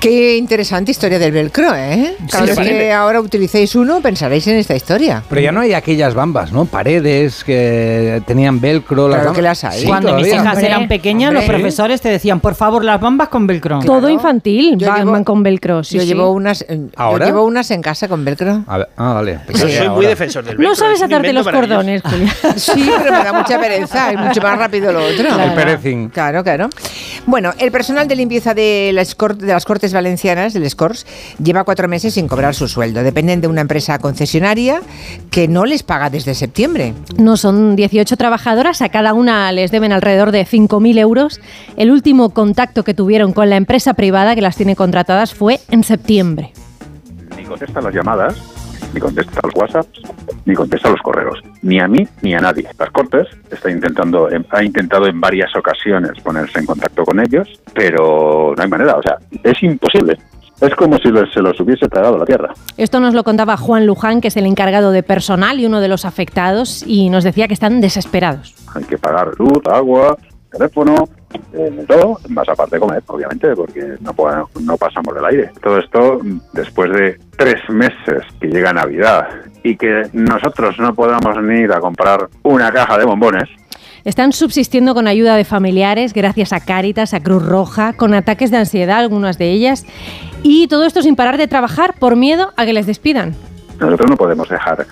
Qué 0.00 0.36
interesante 0.36 0.92
historia 0.92 1.18
del 1.18 1.32
velcro, 1.32 1.74
¿eh? 1.74 2.14
Cada 2.30 2.44
¿te 2.46 2.54
vez 2.54 2.58
que 2.68 2.92
ahora 2.92 3.20
utilicéis 3.20 3.74
uno, 3.74 4.00
pensaréis 4.00 4.46
en 4.46 4.54
esta 4.56 4.76
historia. 4.76 5.24
Pero 5.28 5.40
ya 5.40 5.50
no 5.50 5.60
hay 5.60 5.72
aquellas 5.72 6.14
bambas, 6.14 6.52
¿no? 6.52 6.66
Paredes 6.66 7.42
que 7.42 8.22
tenían 8.24 8.60
velcro. 8.60 9.06
Claro 9.08 9.16
bambas. 9.24 9.34
que 9.36 9.42
las 9.42 9.64
hay. 9.64 9.80
Sí, 9.80 9.86
Cuando 9.88 10.14
mis 10.14 10.28
todavía. 10.28 10.52
hijas 10.52 10.62
eran 10.62 10.86
pequeñas, 10.86 11.32
los 11.32 11.42
hombre. 11.42 11.58
profesores 11.58 12.00
te 12.00 12.10
decían, 12.10 12.38
por 12.38 12.54
favor, 12.54 12.84
las 12.84 13.00
bambas 13.00 13.28
con 13.28 13.48
velcro. 13.48 13.80
Todo 13.80 14.08
infantil, 14.08 14.76
Yo 14.78 14.86
van, 14.88 15.00
llevo- 15.00 15.10
van 15.12 15.24
con 15.24 15.42
velcro. 15.42 15.82
sí, 15.82 15.96
yo 15.96 16.02
sí. 16.02 16.06
llevo 16.06 16.30
unas, 16.32 16.62
eh, 16.62 16.66
yo 16.78 16.88
¿Ahora? 16.94 17.26
llevo 17.26 17.44
unas 17.44 17.68
en 17.72 17.82
casa 17.82 18.06
con 18.06 18.24
velcro. 18.24 18.62
A 18.68 18.78
ver, 18.78 18.88
ah, 18.96 19.14
vale. 19.14 19.40
Yo 19.52 19.68
soy 19.68 19.88
muy 19.88 20.06
defensor 20.06 20.44
del 20.44 20.58
velcro. 20.58 20.68
No 20.70 20.76
sabes 20.76 21.02
atarte 21.02 21.32
los 21.32 21.48
cordones, 21.48 22.02
Julia. 22.02 22.32
Sí, 22.56 22.88
pero 23.02 23.18
me 23.18 23.24
da 23.24 23.32
mucha 23.32 23.58
pereza, 23.58 24.12
es 24.12 24.18
mucho 24.18 24.40
más 24.42 24.58
rápido 24.58 24.92
lo 24.92 25.04
otro. 25.04 25.26
El 25.42 25.54
perecín. 25.54 26.08
Claro, 26.10 26.44
claro. 26.44 26.68
Bueno, 27.26 27.52
el 27.58 27.70
personal 27.72 28.06
de 28.06 28.14
limpieza 28.16 28.50
las, 28.50 28.54
de 28.56 29.46
las 29.46 29.64
Cortes 29.64 29.87
Valencianas, 29.92 30.52
del 30.52 30.68
SCORS, 30.68 31.06
lleva 31.42 31.64
cuatro 31.64 31.88
meses 31.88 32.14
sin 32.14 32.28
cobrar 32.28 32.54
su 32.54 32.68
sueldo. 32.68 33.02
Dependen 33.02 33.40
de 33.40 33.48
una 33.48 33.60
empresa 33.60 33.98
concesionaria 33.98 34.80
que 35.30 35.48
no 35.48 35.64
les 35.64 35.82
paga 35.82 36.10
desde 36.10 36.34
septiembre. 36.34 36.94
No, 37.16 37.36
son 37.36 37.76
18 37.76 38.16
trabajadoras, 38.16 38.82
a 38.82 38.88
cada 38.88 39.14
una 39.14 39.50
les 39.52 39.70
deben 39.70 39.92
alrededor 39.92 40.32
de 40.32 40.46
5.000 40.46 40.98
euros. 40.98 41.40
El 41.76 41.90
último 41.90 42.30
contacto 42.30 42.84
que 42.84 42.94
tuvieron 42.94 43.32
con 43.32 43.50
la 43.50 43.56
empresa 43.56 43.94
privada 43.94 44.34
que 44.34 44.42
las 44.42 44.56
tiene 44.56 44.76
contratadas 44.76 45.34
fue 45.34 45.60
en 45.70 45.84
septiembre. 45.84 46.52
ni 47.36 47.44
contesta 47.44 47.80
las 47.80 47.94
llamadas, 47.94 48.34
ni 48.92 49.00
contesta 49.00 49.40
los 49.42 49.54
WhatsApps, 49.54 50.02
ni 50.44 50.54
contesta 50.54 50.90
los 50.90 51.00
correos. 51.00 51.40
Ni 51.62 51.80
a 51.80 51.88
mí 51.88 52.06
ni 52.22 52.34
a 52.34 52.40
nadie. 52.40 52.68
Las 52.78 52.90
Cortes 52.90 53.26
está 53.50 53.70
intentando, 53.70 54.28
ha 54.50 54.62
intentado 54.62 55.06
en 55.06 55.20
varias 55.20 55.54
ocasiones 55.56 56.12
ponerse 56.22 56.58
en 56.58 56.66
contacto 56.66 57.04
con 57.04 57.20
ellos, 57.20 57.48
pero 57.74 58.54
no 58.56 58.62
hay 58.62 58.68
manera. 58.68 58.96
O 58.96 59.02
sea, 59.02 59.18
es 59.42 59.62
imposible. 59.62 60.18
Es 60.60 60.74
como 60.74 60.96
si 60.98 61.10
se 61.32 61.40
los 61.40 61.60
hubiese 61.60 61.88
tragado 61.88 62.18
la 62.18 62.24
tierra. 62.24 62.52
Esto 62.76 62.98
nos 62.98 63.14
lo 63.14 63.22
contaba 63.22 63.56
Juan 63.56 63.86
Luján, 63.86 64.20
que 64.20 64.28
es 64.28 64.36
el 64.36 64.44
encargado 64.44 64.90
de 64.90 65.04
personal 65.04 65.60
y 65.60 65.66
uno 65.66 65.80
de 65.80 65.86
los 65.86 66.04
afectados, 66.04 66.82
y 66.84 67.10
nos 67.10 67.22
decía 67.22 67.46
que 67.46 67.54
están 67.54 67.80
desesperados. 67.80 68.54
Hay 68.74 68.82
que 68.84 68.98
pagar 68.98 69.30
luz, 69.38 69.60
agua, 69.70 70.16
teléfono, 70.50 71.08
eh, 71.52 71.84
todo, 71.86 72.18
más 72.28 72.48
aparte 72.48 72.76
de 72.76 72.80
comer, 72.80 73.02
obviamente, 73.06 73.54
porque 73.54 73.96
no, 74.00 74.12
podemos- 74.14 74.48
no 74.60 74.76
pasamos 74.76 75.14
del 75.14 75.24
aire. 75.26 75.50
Todo 75.62 75.78
esto 75.78 76.20
mm, 76.22 76.40
después 76.52 76.90
de 76.92 77.18
tres 77.36 77.60
meses 77.68 78.22
que 78.40 78.48
llega 78.48 78.72
Navidad 78.72 79.28
y 79.62 79.76
que 79.76 80.04
nosotros 80.12 80.78
no 80.78 80.94
podamos 80.94 81.42
ni 81.42 81.60
ir 81.60 81.72
a 81.72 81.80
comprar 81.80 82.28
una 82.42 82.70
caja 82.72 82.96
de 82.98 83.04
bombones, 83.04 83.48
Están 84.04 84.32
subsistiendo 84.32 84.94
con 84.94 85.06
ayuda 85.08 85.36
de 85.36 85.44
familiares, 85.44 86.14
gracias 86.14 86.52
a 86.52 86.60
Cáritas, 86.60 87.12
a 87.12 87.20
Cruz 87.20 87.44
Roja, 87.44 87.92
con 87.92 88.14
ataques 88.14 88.50
de 88.50 88.56
ansiedad, 88.56 88.98
algunas 89.00 89.36
de 89.36 89.50
ellas, 89.50 89.84
y 90.42 90.66
todo 90.68 90.84
esto 90.86 91.02
sin 91.02 91.16
parar 91.16 91.36
de 91.36 91.48
trabajar 91.48 91.94
por 91.98 92.16
miedo 92.16 92.52
a 92.56 92.64
que 92.64 92.72
les 92.72 92.86
despidan. 92.86 93.34
nosotros 93.80 94.08
no 94.08 94.16
podemos 94.16 94.48
dejar 94.48 94.86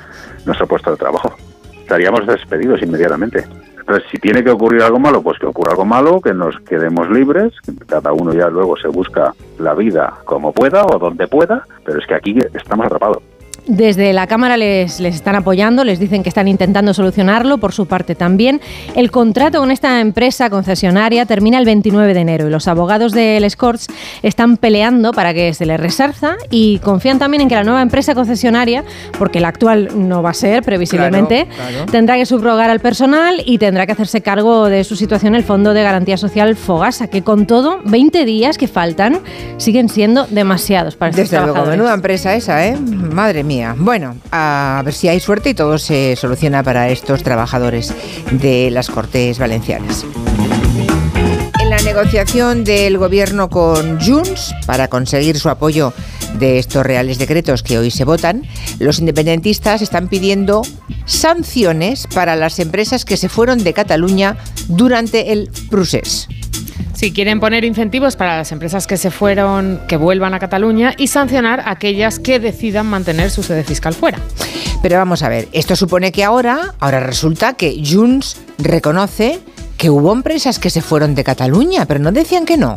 nuestro 0.45 0.67
puesto 0.67 0.91
de 0.91 0.97
trabajo. 0.99 1.35
Estaríamos 1.81 2.27
despedidos 2.27 2.83
inmediatamente. 2.83 3.45
Entonces, 3.89 4.11
si 4.11 4.19
tiene 4.19 4.43
que 4.43 4.51
ocurrir 4.51 4.83
algo 4.83 4.99
malo, 4.99 5.23
pues 5.23 5.39
que 5.39 5.47
ocurra 5.47 5.71
algo 5.71 5.85
malo, 5.85 6.21
que 6.21 6.35
nos 6.35 6.59
quedemos 6.63 7.09
libres, 7.09 7.53
cada 7.87 8.13
uno 8.13 8.33
ya 8.33 8.49
luego 8.49 8.77
se 8.77 8.89
busca 8.89 9.33
la 9.59 9.75
vida 9.75 10.13
como 10.25 10.53
pueda 10.53 10.85
o 10.85 10.99
donde 10.99 11.29
pueda, 11.29 11.65
pero 11.85 12.01
es 12.01 12.07
que 12.07 12.15
aquí 12.17 12.37
estamos 12.53 12.87
atrapados. 12.87 13.23
Desde 13.67 14.13
la 14.13 14.27
Cámara 14.29 14.57
les, 14.57 15.01
les 15.01 15.17
están 15.17 15.35
apoyando, 15.35 15.83
les 15.85 15.99
dicen 15.99 16.23
que 16.23 16.29
están 16.29 16.47
intentando 16.47 16.95
solucionarlo, 16.95 17.59
por 17.59 17.73
su 17.73 17.87
parte 17.87 18.15
también. 18.15 18.61
El 18.95 19.11
contrato 19.11 19.59
con 19.59 19.71
esta 19.73 20.01
empresa 20.01 20.49
concesionaria 20.51 21.27
termina 21.27 21.59
el 21.59 21.65
29 21.65 22.15
de 22.15 22.21
enero 22.21 22.47
y 22.47 22.51
los 22.51 22.69
abogados 22.69 23.13
del 23.13 23.43
Escorts 23.45 23.89
están 24.23 24.57
peleando 24.57 25.13
para 25.13 25.35
que 25.35 25.53
se 25.53 25.67
les 25.67 25.81
resarza 25.81 26.37
y 26.51 26.79
confían 26.79 27.19
también 27.19 27.41
en 27.41 27.49
que 27.49 27.57
la 27.57 27.65
nueva 27.65 27.83
empresa 27.83 28.15
concesionaria, 28.15 28.85
porque 29.19 29.41
la 29.41 29.49
actual 29.49 29.89
no 29.97 30.23
va 30.23 30.31
a 30.31 30.35
ser 30.35 30.63
previsiblemente, 30.63 31.47
Claro, 31.47 31.71
claro. 31.73 31.91
tendrá 31.91 32.17
que 32.17 32.27
subrogar 32.27 32.71
al 32.71 32.79
personal 32.81 33.43
y 33.45 33.59
tendrá 33.59 33.85
que 33.87 33.93
hacerse 33.93 34.21
cargo 34.21 34.67
de 34.69 34.85
su 34.85 34.95
situación 34.95 35.35
el 35.35 35.43
Fondo 35.43 35.75
de 35.75 35.83
Garantía 35.83 36.17
Social 36.17 36.55
Fogasa, 36.57 37.09
que 37.09 37.23
con 37.23 37.47
todo, 37.47 37.81
20 37.85 38.25
días 38.25 38.59
que 38.59 38.69
faltan 38.69 39.19
siguen 39.57 39.89
siendo 39.89 40.27
demasiados 40.29 40.95
para 40.95 41.11
estos 41.11 41.25
Desde 41.25 41.37
luego, 41.39 41.53
trabajadores. 41.53 41.79
menuda 41.79 41.95
empresa 41.95 42.35
esa, 42.37 42.65
¿eh? 42.65 42.77
Madre 42.77 43.43
mía. 43.43 43.56
Bueno, 43.77 44.17
a 44.33 44.83
ver 44.85 44.95
si 44.95 45.09
hay 45.09 45.21
suerte 45.21 45.51
y 45.51 45.55
todo 45.55 45.79
se 45.79 46.17
soluciona 46.17 46.63
para 46.63 46.89
estos 46.91 47.23
trabajadores 47.23 47.95
de 48.31 48.71
las 48.71 48.91
Cortes 48.91 49.39
Valencianas. 49.39 50.05
En 51.61 51.71
la 51.71 51.79
negociación 51.79 52.65
del 52.65 52.99
gobierno 52.99 53.49
con 53.49 54.01
Junts 54.01 54.55
para 54.67 54.89
conseguir 54.89 55.39
su 55.39 55.49
apoyo 55.49 55.93
de 56.39 56.59
estos 56.59 56.85
reales 56.85 57.19
decretos 57.19 57.63
que 57.63 57.79
hoy 57.79 57.91
se 57.91 58.05
votan, 58.05 58.43
los 58.79 58.99
independentistas 58.99 59.83
están 59.83 60.09
pidiendo 60.09 60.63
sanciones 61.07 62.07
para 62.15 62.37
las 62.37 62.59
empresas 62.59 63.05
que 63.05 63.17
se 63.17 63.29
fueron 63.29 63.65
de 63.65 63.73
Cataluña 63.73 64.37
durante 64.69 65.33
el 65.33 65.51
procés. 65.71 66.29
Si 66.95 67.13
quieren 67.13 67.41
poner 67.41 67.65
incentivos 67.65 68.17
para 68.17 68.37
las 68.37 68.53
empresas 68.53 68.87
que 68.87 68.97
se 68.97 69.11
fueron, 69.11 69.81
que 69.89 69.97
vuelvan 69.97 70.35
a 70.35 70.39
Cataluña 70.39 70.95
y 70.97 71.09
sancionar 71.09 71.61
a 71.61 71.73
aquellas 71.73 72.19
que 72.19 72.41
decidan 72.41 72.87
mantener 72.87 73.31
su 73.31 73.43
sede 73.43 73.65
fiscal 73.65 73.95
fuera. 73.95 74.19
Pero 74.83 74.97
vamos 74.97 75.23
a 75.23 75.29
ver, 75.29 75.49
esto 75.53 75.77
supone 75.77 76.13
que 76.13 76.25
ahora, 76.25 76.75
ahora 76.81 77.01
resulta 77.01 77.55
que 77.55 77.83
Junts 77.85 78.37
reconoce 78.59 79.41
que 79.77 79.91
hubo 79.91 80.13
empresas 80.13 80.59
que 80.59 80.71
se 80.71 80.81
fueron 80.81 81.15
de 81.15 81.25
Cataluña, 81.25 81.87
pero 81.87 82.01
no 82.01 82.13
decían 82.13 82.47
que 82.47 82.57
no. 82.57 82.77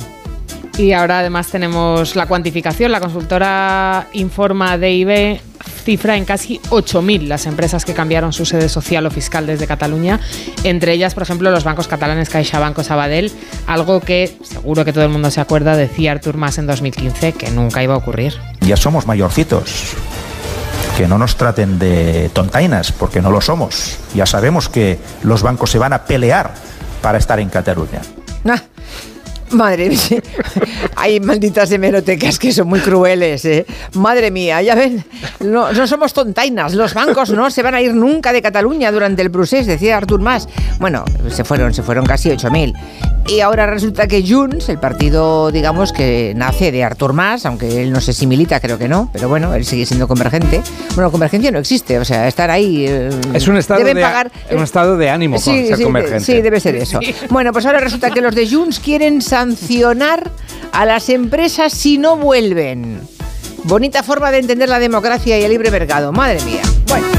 Y 0.80 0.93
ahora 0.93 1.19
además 1.19 1.47
tenemos 1.47 2.15
la 2.15 2.25
cuantificación. 2.25 2.93
La 2.93 3.01
consultora 3.01 4.07
informa 4.13 4.77
DIB 4.77 5.41
cifra 5.84 6.15
en 6.15 6.23
casi 6.23 6.61
8.000 6.69 7.27
las 7.27 7.47
empresas 7.47 7.84
que 7.84 7.93
cambiaron 7.93 8.32
su 8.32 8.45
sede 8.45 8.69
social 8.69 9.05
o 9.05 9.11
fiscal 9.11 9.45
desde 9.45 9.67
Cataluña. 9.67 10.21
Entre 10.63 10.93
ellas, 10.93 11.13
por 11.13 11.23
ejemplo, 11.23 11.51
los 11.51 11.65
bancos 11.65 11.89
catalanes 11.89 12.30
CaixaBank 12.30 12.77
o 12.77 12.84
Sabadell, 12.86 13.30
algo 13.67 13.99
que 13.99 14.38
seguro 14.41 14.86
que 14.86 14.93
todo 14.93 15.03
el 15.03 15.09
mundo 15.09 15.30
se 15.32 15.41
acuerda, 15.41 15.75
decía 15.75 16.13
Artur 16.13 16.38
Mas 16.38 16.57
en 16.59 16.67
2015 16.67 17.34
que 17.34 17.51
nunca 17.51 17.84
iba 17.84 17.95
a 17.95 17.97
ocurrir. 17.97 18.36
Ya 18.61 18.77
somos 18.77 19.05
mayorcitos. 19.05 19.95
Que 20.95 21.09
no 21.09 21.17
nos 21.17 21.36
traten 21.36 21.77
de 21.77 22.30
tontainas, 22.32 22.93
porque 22.93 23.21
no 23.21 23.32
lo 23.32 23.41
somos. 23.41 23.97
Ya 24.15 24.25
sabemos 24.25 24.69
que 24.69 24.97
los 25.23 25.43
bancos 25.43 25.71
se 25.71 25.77
van 25.77 25.91
a 25.91 26.05
pelear 26.05 26.53
para 27.01 27.17
estar 27.17 27.41
en 27.41 27.49
Cataluña. 27.49 27.99
Ah, 28.47 28.61
madre 29.52 29.89
mía, 29.89 30.22
hay 30.95 31.20
malditas 31.20 31.72
hemerotecas 31.72 32.38
que 32.39 32.52
son 32.52 32.68
muy 32.68 32.80
crueles, 32.80 33.43
¿eh? 33.45 33.66
Madre 33.93 34.32
mía, 34.32 34.62
ya 34.62 34.76
ven, 34.76 35.04
no, 35.39 35.72
no 35.72 35.88
somos 35.88 36.14
tontainas, 36.14 36.74
los 36.74 36.93
bancos 36.93 37.30
no 37.32 37.50
se 37.50 37.64
van 37.64 37.76
a 37.76 37.82
ir 37.82 37.93
nunca 37.93 38.32
de 38.34 38.41
Cataluña 38.41 38.91
durante 38.91 39.22
el 39.22 39.32
procés, 39.32 39.66
decía 39.68 39.97
Artur 39.97 40.20
Mas. 40.22 40.47
Bueno, 40.80 41.04
se 41.30 41.43
fueron, 41.43 41.74
se 41.74 41.84
fueron 41.84 42.06
casi 42.06 42.30
8.000. 42.30 42.74
Y 43.28 43.41
ahora 43.41 43.68
resulta 43.68 44.08
que 44.08 44.24
Junts, 44.28 44.70
el 44.70 44.80
partido, 44.80 45.52
digamos, 45.52 45.93
que 45.93 46.34
nace 46.36 46.72
de 46.72 46.84
Artur 46.84 47.14
Mas, 47.14 47.45
aunque 47.45 47.84
él 47.84 47.91
no 47.91 48.02
sé 48.02 48.12
si 48.14 48.26
milita, 48.26 48.60
creo 48.60 48.78
que 48.80 48.88
no, 48.88 49.10
pero 49.14 49.30
bueno, 49.30 49.54
él 49.54 49.66
sigue 49.66 49.86
siendo 49.86 50.08
convergente. 50.08 50.64
Bueno, 50.95 51.12
convergencia 51.12 51.52
no 51.52 51.60
existe, 51.60 52.00
o 52.00 52.06
sea, 52.06 52.28
estar 52.28 52.50
ahí... 52.50 52.86
eh, 52.88 53.10
Es 53.34 53.47
un 53.47 53.58
estado, 53.58 53.80
deben 53.82 53.97
de, 53.97 54.02
pagar, 54.02 54.32
un 54.52 54.64
estado 54.64 54.97
de 54.97 55.10
ánimo 55.12 55.36
con 55.36 55.43
Sí, 55.54 55.68
ser 55.68 55.78
sí, 55.78 55.84
convergente. 55.84 56.20
sí, 56.24 56.41
debe 56.41 56.60
ser 56.60 56.76
eso. 56.76 57.00
Bueno, 57.30 57.52
pues 57.54 57.66
ahora 57.68 57.80
resulta 57.80 58.10
que 58.10 58.22
los 58.22 58.34
de 58.34 58.50
Junts 58.50 58.80
quieren 58.80 59.22
sancionar 59.39 60.29
a 60.73 60.85
las 60.85 61.07
empresas 61.07 61.71
si 61.71 61.97
no 61.97 62.17
vuelven. 62.17 62.99
Bonita 63.63 64.03
forma 64.03 64.31
de 64.31 64.39
entender 64.39 64.67
la 64.67 64.79
democracia 64.79 65.39
y 65.39 65.43
el 65.43 65.51
libre 65.51 65.71
mercado. 65.71 66.11
Madre 66.11 66.41
mía. 66.43 66.61
Bueno. 66.87 67.18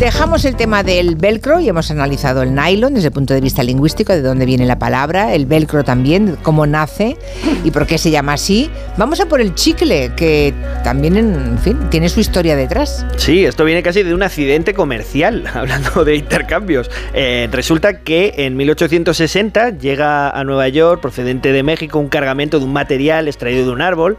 Dejamos 0.00 0.46
el 0.46 0.56
tema 0.56 0.82
del 0.82 1.14
velcro 1.14 1.60
y 1.60 1.68
hemos 1.68 1.90
analizado 1.90 2.42
el 2.42 2.54
nylon 2.54 2.94
desde 2.94 3.08
el 3.08 3.12
punto 3.12 3.34
de 3.34 3.42
vista 3.42 3.62
lingüístico, 3.62 4.14
de 4.14 4.22
dónde 4.22 4.46
viene 4.46 4.64
la 4.64 4.78
palabra, 4.78 5.34
el 5.34 5.44
velcro 5.44 5.84
también, 5.84 6.38
cómo 6.42 6.66
nace 6.66 7.18
y 7.64 7.70
por 7.70 7.86
qué 7.86 7.98
se 7.98 8.10
llama 8.10 8.32
así. 8.32 8.70
Vamos 8.96 9.20
a 9.20 9.26
por 9.26 9.42
el 9.42 9.54
chicle, 9.54 10.12
que 10.16 10.54
también, 10.82 11.18
en 11.18 11.58
fin, 11.58 11.78
tiene 11.90 12.08
su 12.08 12.18
historia 12.18 12.56
detrás. 12.56 13.04
Sí, 13.18 13.44
esto 13.44 13.62
viene 13.66 13.82
casi 13.82 14.02
de 14.02 14.14
un 14.14 14.22
accidente 14.22 14.72
comercial, 14.72 15.44
hablando 15.52 16.02
de 16.02 16.16
intercambios. 16.16 16.90
Eh, 17.12 17.50
resulta 17.52 17.98
que 17.98 18.32
en 18.38 18.56
1860 18.56 19.76
llega 19.76 20.30
a 20.30 20.44
Nueva 20.44 20.66
York, 20.68 21.02
procedente 21.02 21.52
de 21.52 21.62
México, 21.62 21.98
un 21.98 22.08
cargamento 22.08 22.58
de 22.58 22.64
un 22.64 22.72
material 22.72 23.28
extraído 23.28 23.66
de 23.66 23.70
un 23.70 23.82
árbol, 23.82 24.16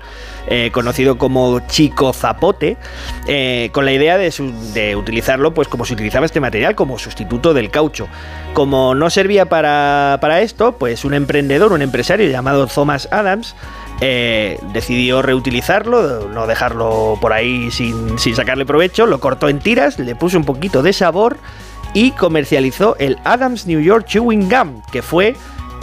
eh, 0.47 0.69
conocido 0.71 1.17
como 1.17 1.59
chico 1.67 2.13
zapote, 2.13 2.77
eh, 3.27 3.69
con 3.73 3.85
la 3.85 3.93
idea 3.93 4.17
de, 4.17 4.95
utilizarlo 4.95 5.53
pues 5.53 5.70
como 5.71 5.85
se 5.85 5.95
utilizaba 5.95 6.27
este 6.27 6.39
material, 6.39 6.75
como 6.75 6.99
sustituto 6.99 7.55
del 7.55 7.71
caucho. 7.71 8.07
Como 8.53 8.93
no 8.93 9.09
servía 9.09 9.47
para, 9.47 10.19
para 10.21 10.41
esto, 10.41 10.73
pues 10.73 11.03
un 11.03 11.15
emprendedor, 11.15 11.73
un 11.73 11.81
empresario 11.81 12.29
llamado 12.29 12.67
Thomas 12.67 13.07
Adams, 13.11 13.55
eh, 14.01 14.59
decidió 14.73 15.23
reutilizarlo, 15.23 16.27
no 16.27 16.45
dejarlo 16.45 17.17
por 17.19 17.33
ahí 17.33 17.71
sin, 17.71 18.19
sin 18.19 18.35
sacarle 18.35 18.65
provecho, 18.65 19.07
lo 19.07 19.19
cortó 19.19 19.49
en 19.49 19.59
tiras, 19.59 19.97
le 19.97 20.15
puso 20.15 20.37
un 20.37 20.45
poquito 20.45 20.83
de 20.83 20.93
sabor 20.93 21.37
y 21.93 22.11
comercializó 22.11 22.95
el 22.99 23.17
Adams 23.23 23.65
New 23.65 23.79
York 23.79 24.05
Chewing 24.05 24.49
Gum, 24.49 24.81
que 24.91 25.01
fue 25.01 25.35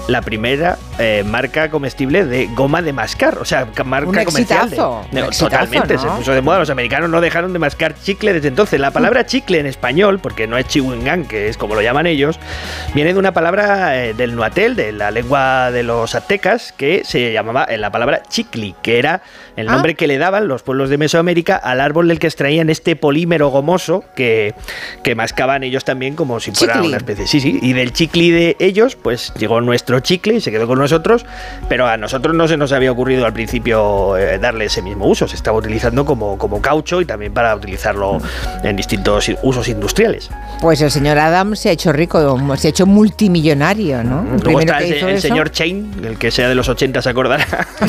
la 0.09 0.23
primera 0.23 0.77
eh, 0.99 1.23
marca 1.25 1.71
comestible 1.71 2.25
de 2.25 2.47
goma 2.49 2.83
de 2.83 2.93
mascar, 2.93 3.39
o 3.39 3.45
sea, 3.45 3.67
ca- 3.73 3.85
marca 3.85 4.09
Un 4.09 4.25
comercial. 4.25 4.71
de- 4.71 5.23
un 5.23 5.31
totalmente, 5.31 5.95
¿no? 5.95 6.01
se 6.01 6.09
puso 6.09 6.33
de 6.33 6.41
moda. 6.43 6.59
Los 6.59 6.71
americanos 6.71 7.09
no 7.11 7.21
dejaron 7.21 7.53
de 7.53 7.59
mascar 7.59 7.95
chicle 7.95 8.33
desde 8.33 8.49
entonces. 8.49 8.81
La 8.81 8.91
palabra 8.91 9.27
chicle 9.27 9.59
en 9.61 9.67
español, 9.67 10.19
porque 10.19 10.47
no 10.47 10.57
es 10.59 10.67
chewing 10.67 11.05
gum, 11.05 11.25
que 11.27 11.49
es 11.49 11.57
como 11.57 11.75
lo 11.75 11.83
llaman 11.83 12.07
ellos, 12.07 12.41
viene 12.95 13.13
de 13.13 13.19
una 13.19 13.33
palabra 13.33 14.03
eh, 14.03 14.15
del 14.15 14.35
nuatel, 14.35 14.75
de 14.77 14.93
la 14.93 15.11
lengua 15.11 15.71
de 15.71 15.83
los 15.83 16.15
aztecas, 16.15 16.73
que 16.73 17.03
se 17.05 17.33
llamaba 17.33 17.65
eh, 17.65 17.77
la 17.79 17.93
palabra 17.93 18.23
chicli, 18.29 18.75
que 18.83 18.99
era 18.99 19.23
el 19.59 19.69
Ah. 19.69 19.73
nombre 19.73 19.95
que 19.95 20.07
le 20.07 20.19
daban 20.19 20.49
los 20.49 20.63
pueblos 20.63 20.89
de 20.91 20.99
Mesoamérica 20.99 21.57
al 21.57 21.81
árbol 21.81 22.09
del 22.09 22.19
que 22.19 22.27
extraían 22.27 22.71
este 22.71 22.97
polímero 22.97 23.49
gomoso 23.49 24.05
que, 24.15 24.55
que 25.03 25.15
mascaban 25.15 25.63
ellos 25.65 25.85
también 25.85 26.15
como 26.15 26.41
si 26.41 26.53
fuera 26.53 26.75
Chicli. 26.75 26.89
una 26.89 26.97
especie. 26.97 27.27
Sí, 27.27 27.41
sí, 27.41 27.59
y 27.61 27.73
del 27.73 27.93
chicli 27.93 28.31
de 28.31 28.57
ellos, 28.59 28.97
pues 28.97 29.33
llegó 29.39 29.61
nuestro 29.61 30.01
chicle 30.01 30.35
y 30.37 30.41
se 30.41 30.51
quedó 30.51 30.67
con 30.67 30.79
nosotros, 30.79 31.27
pero 31.69 31.87
a 31.87 31.97
nosotros 31.97 32.35
no 32.35 32.49
se 32.49 32.57
nos 32.57 32.73
había 32.73 32.91
ocurrido 32.93 33.27
al 33.27 33.33
principio 33.33 34.17
eh, 34.17 34.39
darle 34.39 34.67
ese 34.67 34.81
mismo 34.83 35.07
uso, 35.07 35.29
se 35.29 35.37
estaba 35.37 35.59
utilizando 35.59 36.05
como, 36.05 36.39
como 36.39 36.63
caucho 36.63 37.01
y 37.01 37.05
también 37.05 37.33
para 37.35 37.55
utilizarlo 37.55 38.19
en 38.63 38.77
distintos 38.77 39.31
usos 39.43 39.69
industriales. 39.69 40.31
Pues 40.61 40.81
el 40.81 40.91
señor 40.91 41.19
Adams 41.19 41.59
se 41.61 41.69
ha 41.69 41.73
hecho 41.73 41.93
rico, 41.93 42.39
se 42.57 42.69
ha 42.69 42.71
hecho 42.71 42.87
multimillonario, 42.87 44.03
¿no? 44.05 44.25
El 44.35 44.41
Luego 44.43 44.61
está 44.61 44.79
el, 44.79 44.93
el 44.93 45.21
señor 45.21 45.51
Chain, 45.51 45.91
el 46.05 46.17
que 46.19 46.31
sea 46.31 46.49
de 46.49 46.55
los 46.55 46.69
80 46.69 47.03
se 47.03 47.09
acordará. 47.09 47.47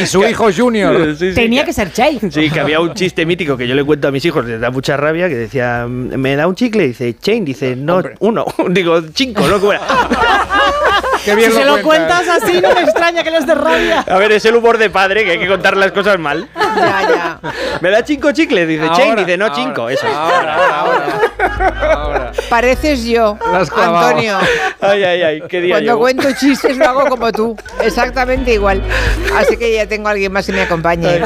Y 0.00 0.06
su 0.06 0.24
hijo 0.24 0.48
Junior. 0.54 1.16
Sí, 1.16 1.30
sí, 1.30 1.34
Tenía 1.34 1.64
que 1.64 1.72
ser 1.72 1.92
Che. 1.92 2.18
Sí, 2.30 2.50
que 2.50 2.60
había 2.60 2.80
un 2.80 2.94
chiste 2.94 3.24
mítico 3.26 3.56
que 3.56 3.66
yo 3.66 3.74
le 3.74 3.84
cuento 3.84 4.08
a 4.08 4.10
mis 4.10 4.24
hijos, 4.24 4.44
les 4.44 4.60
da 4.60 4.70
mucha 4.70 4.96
rabia, 4.96 5.28
que 5.28 5.34
decía, 5.34 5.86
¿me 5.88 6.36
da 6.36 6.46
un 6.46 6.54
chicle? 6.54 6.88
Dice, 6.88 7.16
Chain, 7.18 7.44
dice, 7.44 7.76
no, 7.76 8.02
uno. 8.20 8.46
Digo, 8.70 9.00
cinco, 9.14 9.46
¿no? 9.46 9.60
Qué 11.24 11.34
bien 11.34 11.50
si 11.50 11.56
lo 11.56 11.62
se 11.62 11.64
lo 11.64 11.82
cuentas. 11.82 12.22
cuentas 12.22 12.42
así, 12.42 12.60
no 12.60 12.74
me 12.74 12.82
extraña 12.82 13.22
que 13.22 13.30
les 13.30 13.46
dé 13.46 13.54
rabia. 13.54 14.00
A 14.00 14.18
ver, 14.18 14.32
es 14.32 14.44
el 14.44 14.56
humor 14.56 14.76
de 14.78 14.90
padre, 14.90 15.24
que 15.24 15.32
hay 15.32 15.38
que 15.38 15.48
contar 15.48 15.76
las 15.76 15.92
cosas 15.92 16.18
mal. 16.18 16.48
Ya, 16.54 17.08
ya. 17.08 17.40
¿Me 17.80 17.90
da 17.90 18.04
cinco 18.04 18.32
chicles? 18.32 18.68
Dice, 18.68 18.88
Chain, 18.94 19.16
dice, 19.16 19.36
no, 19.36 19.46
ahora, 19.46 19.56
cinco, 19.56 19.88
eso. 19.88 20.06
Ahora, 20.06 20.80
ahora, 20.80 21.20
ahora. 21.44 22.32
Pareces 22.48 23.04
yo. 23.04 23.38
Antonio. 23.44 24.38
Ay, 24.80 25.02
ay, 25.04 25.22
ay, 25.22 25.42
qué 25.48 25.60
día 25.60 25.74
Cuando 25.74 25.86
llevo. 25.92 26.00
cuento 26.00 26.28
chistes 26.38 26.76
lo 26.76 26.84
hago 26.88 27.08
como 27.08 27.32
tú, 27.32 27.56
exactamente 27.82 28.52
igual. 28.54 28.82
Así 29.36 29.56
que 29.56 29.72
ya 29.74 29.86
tengo 29.86 30.08
a 30.08 30.12
alguien 30.12 30.32
más 30.32 30.46
que 30.46 30.52
me 30.52 30.62
acompañe. 30.62 31.20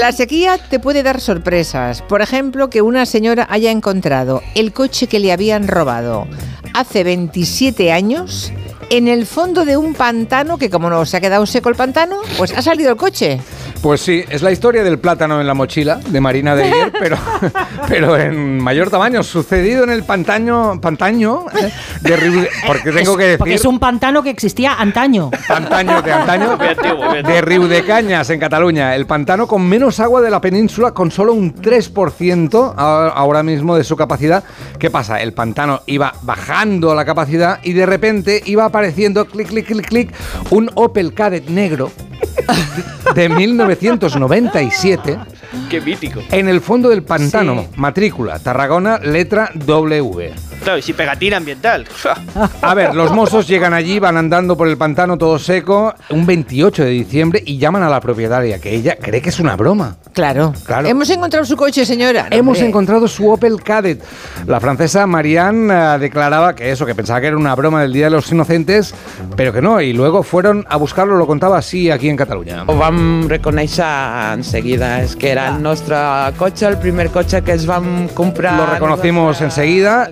La 0.00 0.12
sequía 0.12 0.58
te 0.58 0.78
puede 0.80 1.02
dar 1.02 1.20
sorpresas. 1.20 2.02
Por 2.02 2.22
ejemplo, 2.22 2.70
que 2.70 2.82
una 2.82 3.06
señora 3.06 3.46
haya 3.50 3.70
encontrado 3.70 4.42
el 4.54 4.72
coche 4.72 5.06
que 5.06 5.20
le 5.20 5.32
habían 5.32 5.68
robado 5.68 6.26
hace 6.74 7.04
27 7.04 7.92
años 7.92 8.52
en 8.90 9.08
el 9.08 9.26
fondo 9.26 9.64
de 9.64 9.76
un 9.76 9.94
pantano 9.94 10.58
que 10.58 10.70
como 10.70 10.88
no 10.90 11.04
se 11.04 11.16
ha 11.16 11.20
quedado 11.20 11.44
seco 11.46 11.68
el 11.68 11.74
pantano, 11.74 12.16
pues 12.36 12.56
ha 12.56 12.62
salido 12.62 12.90
el 12.90 12.96
coche. 12.96 13.40
Pues 13.82 14.00
sí, 14.00 14.24
es 14.28 14.42
la 14.42 14.50
historia 14.50 14.82
del 14.82 14.98
plátano 14.98 15.40
en 15.40 15.46
la 15.46 15.54
mochila 15.54 15.96
de 16.08 16.20
Marina 16.20 16.56
de 16.56 16.64
ayer, 16.64 16.92
pero, 16.98 17.16
pero 17.88 18.16
en 18.16 18.58
mayor 18.58 18.90
tamaño, 18.90 19.22
sucedido 19.22 19.84
en 19.84 19.90
el 19.90 20.02
pantaño, 20.02 20.80
pantaño 20.80 21.44
eh, 21.60 21.70
de 22.00 22.16
Riu 22.16 22.40
de- 22.40 22.48
porque 22.66 22.90
tengo 22.90 23.16
que 23.16 23.22
decir 23.24 23.38
Porque 23.38 23.54
es 23.54 23.64
un 23.64 23.78
pantano 23.78 24.22
que 24.22 24.30
existía 24.30 24.74
antaño. 24.74 25.30
pantaño 25.46 26.02
de 26.02 26.12
antaño 26.12 26.56
de 26.56 27.40
Riudecañas 27.40 28.30
en 28.30 28.40
Cataluña, 28.40 28.96
el 28.96 29.06
pantano 29.06 29.46
con 29.46 29.62
menos 29.68 30.00
agua 30.00 30.22
de 30.22 30.30
la 30.30 30.40
península 30.40 30.90
con 30.92 31.10
solo 31.12 31.32
un 31.32 31.54
3% 31.54 32.74
a- 32.76 33.08
ahora 33.14 33.42
mismo 33.44 33.76
de 33.76 33.84
su 33.84 33.96
capacidad. 33.96 34.42
¿Qué 34.78 34.90
pasa? 34.90 35.20
El 35.20 35.34
pantano 35.34 35.82
iba 35.86 36.12
bajando 36.22 36.94
la 36.96 37.04
capacidad 37.04 37.60
y 37.62 37.74
de 37.74 37.86
repente 37.86 38.42
iba 38.46 38.68
apareciendo 38.78 39.26
clic 39.26 39.48
clic 39.48 39.66
clic 39.66 39.88
clic 39.88 40.14
un 40.50 40.70
Opel 40.76 41.12
Kadett 41.12 41.48
negro 41.48 41.90
de 43.14 43.28
1997 43.28 45.18
Qué 45.70 45.80
mítico. 45.80 46.20
en 46.30 46.48
el 46.48 46.60
fondo 46.60 46.88
del 46.88 47.02
pantano, 47.02 47.62
Sí. 47.62 47.68
matrícula 47.76 48.38
Tarragona, 48.38 48.98
letra 48.98 49.50
W. 49.54 50.32
Claro, 50.62 50.78
y 50.78 50.82
si 50.82 50.92
pegatina 50.92 51.36
ambiental. 51.36 51.86
A 52.62 52.74
ver, 52.74 52.92
los 52.94 53.12
mozos 53.12 53.46
llegan 53.46 53.72
allí, 53.72 54.00
van 54.00 54.16
andando 54.16 54.56
por 54.56 54.66
el 54.68 54.76
pantano 54.76 55.16
todo 55.16 55.38
seco, 55.38 55.94
un 56.10 56.26
28 56.26 56.82
de 56.84 56.90
diciembre, 56.90 57.42
y 57.46 57.58
llaman 57.58 57.84
a 57.84 57.88
la 57.88 58.00
propietaria, 58.00 58.58
que 58.58 58.74
ella 58.74 58.96
cree 59.00 59.22
que 59.22 59.28
es 59.28 59.38
una 59.38 59.54
broma. 59.56 59.96
Claro. 60.12 60.52
Claro. 60.66 60.88
Hemos 60.88 61.08
encontrado 61.10 61.46
su 61.46 61.56
coche, 61.56 61.86
señora. 61.86 62.26
No, 62.28 62.36
Hemos 62.36 62.56
hombre. 62.58 62.68
encontrado 62.68 63.06
su 63.06 63.30
Opel 63.30 63.62
Kadett. 63.62 64.02
La 64.46 64.58
francesa 64.58 65.06
Marianne 65.06 65.72
eh, 65.72 65.98
declaraba 66.00 66.54
que 66.56 66.72
eso, 66.72 66.84
que 66.84 66.94
pensaba 66.94 67.20
que 67.20 67.28
era 67.28 67.36
una 67.36 67.54
broma 67.54 67.80
del 67.82 67.92
Día 67.92 68.06
de 68.06 68.10
los 68.10 68.30
Inocentes, 68.32 68.92
pero 69.36 69.52
que 69.52 69.62
no, 69.62 69.80
y 69.80 69.92
luego 69.92 70.24
fueron 70.24 70.66
a 70.68 70.76
buscarlo, 70.76 71.16
lo 71.16 71.26
contaba 71.28 71.58
así 71.58 71.88
aquí 71.90 72.07
en 72.08 72.16
Cataluña. 72.16 72.64
Ho 72.66 72.76
vam 72.78 73.28
reconèixer 73.28 73.86
enseguida, 74.34 75.02
és 75.04 75.14
que 75.16 75.30
era 75.32 75.48
el 75.52 75.62
nostre 75.62 75.96
cotxe, 76.38 76.66
el 76.68 76.78
primer 76.82 77.08
cotxe 77.14 77.42
que 77.42 77.52
es 77.52 77.66
vam 77.68 78.08
comprar. 78.14 78.56
Lo 78.58 78.66
reconocimos 78.66 79.40
enseguida. 79.40 80.08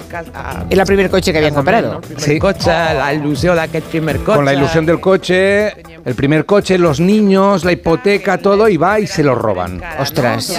Era 0.70 0.82
el 0.82 0.86
primer 0.86 1.11
coche 1.11 1.32
que 1.32 1.38
habían 1.38 1.55
comprado. 1.55 2.01
Sí. 2.16 2.38
Cotxe, 2.38 2.70
la 2.70 3.12
il·lusió 3.14 3.55
d'aquest 3.57 3.86
primer 3.90 4.18
cotxe. 4.18 4.36
Con 4.36 4.44
la 4.44 4.55
ilusión 4.55 4.86
del 4.86 5.01
coche, 5.01 5.72
el 6.07 6.14
primer 6.14 6.46
coche, 6.46 6.78
los 6.78 7.00
niños, 7.00 7.64
la 7.64 7.72
hipoteca, 7.72 8.38
todo, 8.38 8.68
y 8.68 8.76
va 8.76 9.00
y 9.00 9.09
se 9.09 9.24
lo 9.24 9.34
roban. 9.34 9.82
Ostras. 9.98 10.57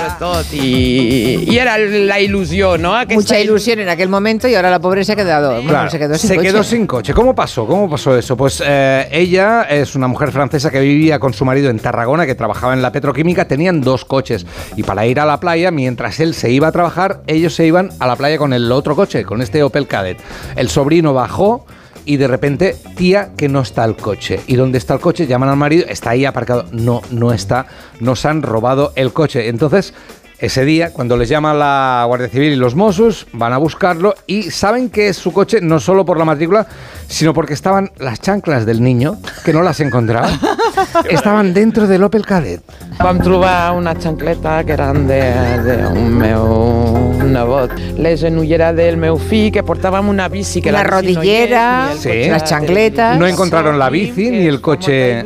I, 0.52 1.46
i 1.48 1.58
era 1.58 1.78
la 1.78 2.20
il·lusió, 2.20 2.78
no? 2.78 2.94
Aquesta 2.94 3.16
Mucha 3.16 3.40
ilusión 3.40 3.80
en 3.80 3.88
aquel 3.88 4.10
momento 4.10 4.48
y 4.50 4.56
ahora 4.56 4.70
la 4.70 4.80
pobre 4.80 5.06
se 5.06 5.14
ha 5.14 5.16
quedado. 5.16 5.54
bueno, 5.54 5.70
Claro, 5.70 5.90
se 5.90 6.00
quedó 6.00 6.18
sin 6.18 6.28
se 6.28 6.36
coche. 6.36 6.48
quedó 6.48 6.64
sin 6.64 6.86
coche. 6.86 7.14
¿Cómo 7.14 7.34
pasó? 7.34 7.66
¿Cómo 7.66 7.90
pasó 7.90 8.18
eso? 8.18 8.36
Pues 8.36 8.62
eh, 8.66 9.08
ella 9.10 9.64
es 9.64 9.96
una 9.96 10.08
mujer 10.08 10.34
francesa 10.34 10.70
que 10.70 10.82
vivía 10.82 11.18
con 11.18 11.34
su 11.34 11.46
marido 11.46 11.70
en 11.70 11.80
Tarragona, 11.80 12.26
que 12.26 12.36
trabajaba 12.36 12.74
en 12.74 12.82
la 12.82 12.92
petroquímica, 12.92 13.48
tenían 13.48 13.80
dos 13.80 14.04
coches. 14.04 14.46
Y 14.76 14.84
para 14.84 15.06
ir 15.06 15.18
a 15.20 15.26
la 15.26 15.40
playa, 15.40 15.72
mientras 15.72 16.20
él 16.20 16.34
se 16.34 16.52
iba 16.52 16.68
a 16.68 16.72
trabajar, 16.74 17.22
ellos 17.26 17.56
se 17.56 17.66
iban 17.66 17.90
a 18.00 18.08
la 18.08 18.18
playa 18.18 18.38
con 18.38 18.52
el 18.52 18.70
otro 18.72 18.98
coche, 18.98 19.24
con 19.24 19.42
este 19.42 19.64
Opel 19.64 19.88
Kadett. 19.88 20.20
El 20.58 20.68
sobrino 20.70 21.14
bajó 21.14 21.66
y 22.08 22.18
de 22.18 22.28
repente, 22.28 22.76
tía, 22.96 23.34
que 23.36 23.50
no 23.50 23.62
está 23.62 23.84
el 23.84 23.98
coche. 23.98 24.40
¿Y 24.48 24.56
dónde 24.56 24.78
está 24.78 24.94
el 24.94 25.02
coche? 25.02 25.28
Llaman 25.28 25.50
al 25.50 25.58
marido, 25.58 25.86
está 25.90 26.12
ahí 26.12 26.24
aparcado. 26.24 26.66
No, 26.72 27.02
no 27.12 27.34
está. 27.34 27.68
Nos 28.00 28.26
han 28.26 28.42
robado 28.42 28.94
el 28.96 29.12
coche. 29.12 29.50
Entonces, 29.50 29.94
ese 30.40 30.66
día, 30.66 30.94
cuando 30.94 31.18
les 31.18 31.30
llama 31.30 31.54
la 31.56 32.04
Guardia 32.08 32.30
Civil 32.30 32.54
y 32.54 32.56
los 32.56 32.76
Mossos, 32.76 33.26
van 33.34 33.54
a 33.54 33.58
buscarlo 33.58 34.14
y 34.28 34.44
saben 34.52 34.90
que 34.92 35.08
es 35.08 35.18
su 35.18 35.34
coche 35.34 35.62
no 35.62 35.80
solo 35.80 36.06
por 36.06 36.20
la 36.20 36.26
matrícula, 36.26 36.68
sino 37.08 37.34
porque 37.34 37.54
estaban 37.54 37.92
las 37.98 38.22
chanclas 38.22 38.66
del 38.68 38.84
niño, 38.84 39.18
que 39.44 39.52
no 39.52 39.64
las 39.64 39.80
encontraba, 39.80 40.30
estaban 41.10 41.54
dentro 41.56 41.88
del 41.88 42.04
Opel 42.04 42.24
Kadett. 42.26 42.62
Vam 43.00 43.20
trobar 43.22 43.74
una 43.78 43.94
xancleta 43.96 44.64
que 44.66 44.74
eren 44.74 45.06
d'un 45.08 45.64
de, 45.66 45.76
meu 46.10 47.14
nebot. 47.28 47.74
Les 47.98 48.20
genollera 48.22 48.72
del 48.74 48.98
meu 48.98 49.18
fill, 49.18 49.52
que 49.54 49.62
portàvem 49.66 50.10
una 50.10 50.28
bici 50.30 50.62
que 50.62 50.72
La 50.72 50.80
la 50.82 50.84
no 50.84 50.96
rodillera, 50.98 51.92
el 51.94 51.98
Sí. 52.00 52.30
las 52.30 52.44
chancletas. 52.46 53.18
No 53.20 53.28
encontraron 53.28 53.78
la 53.80 53.90
bici 53.90 54.30
ni 54.32 54.46
el 54.48 54.62
coche. 54.62 55.24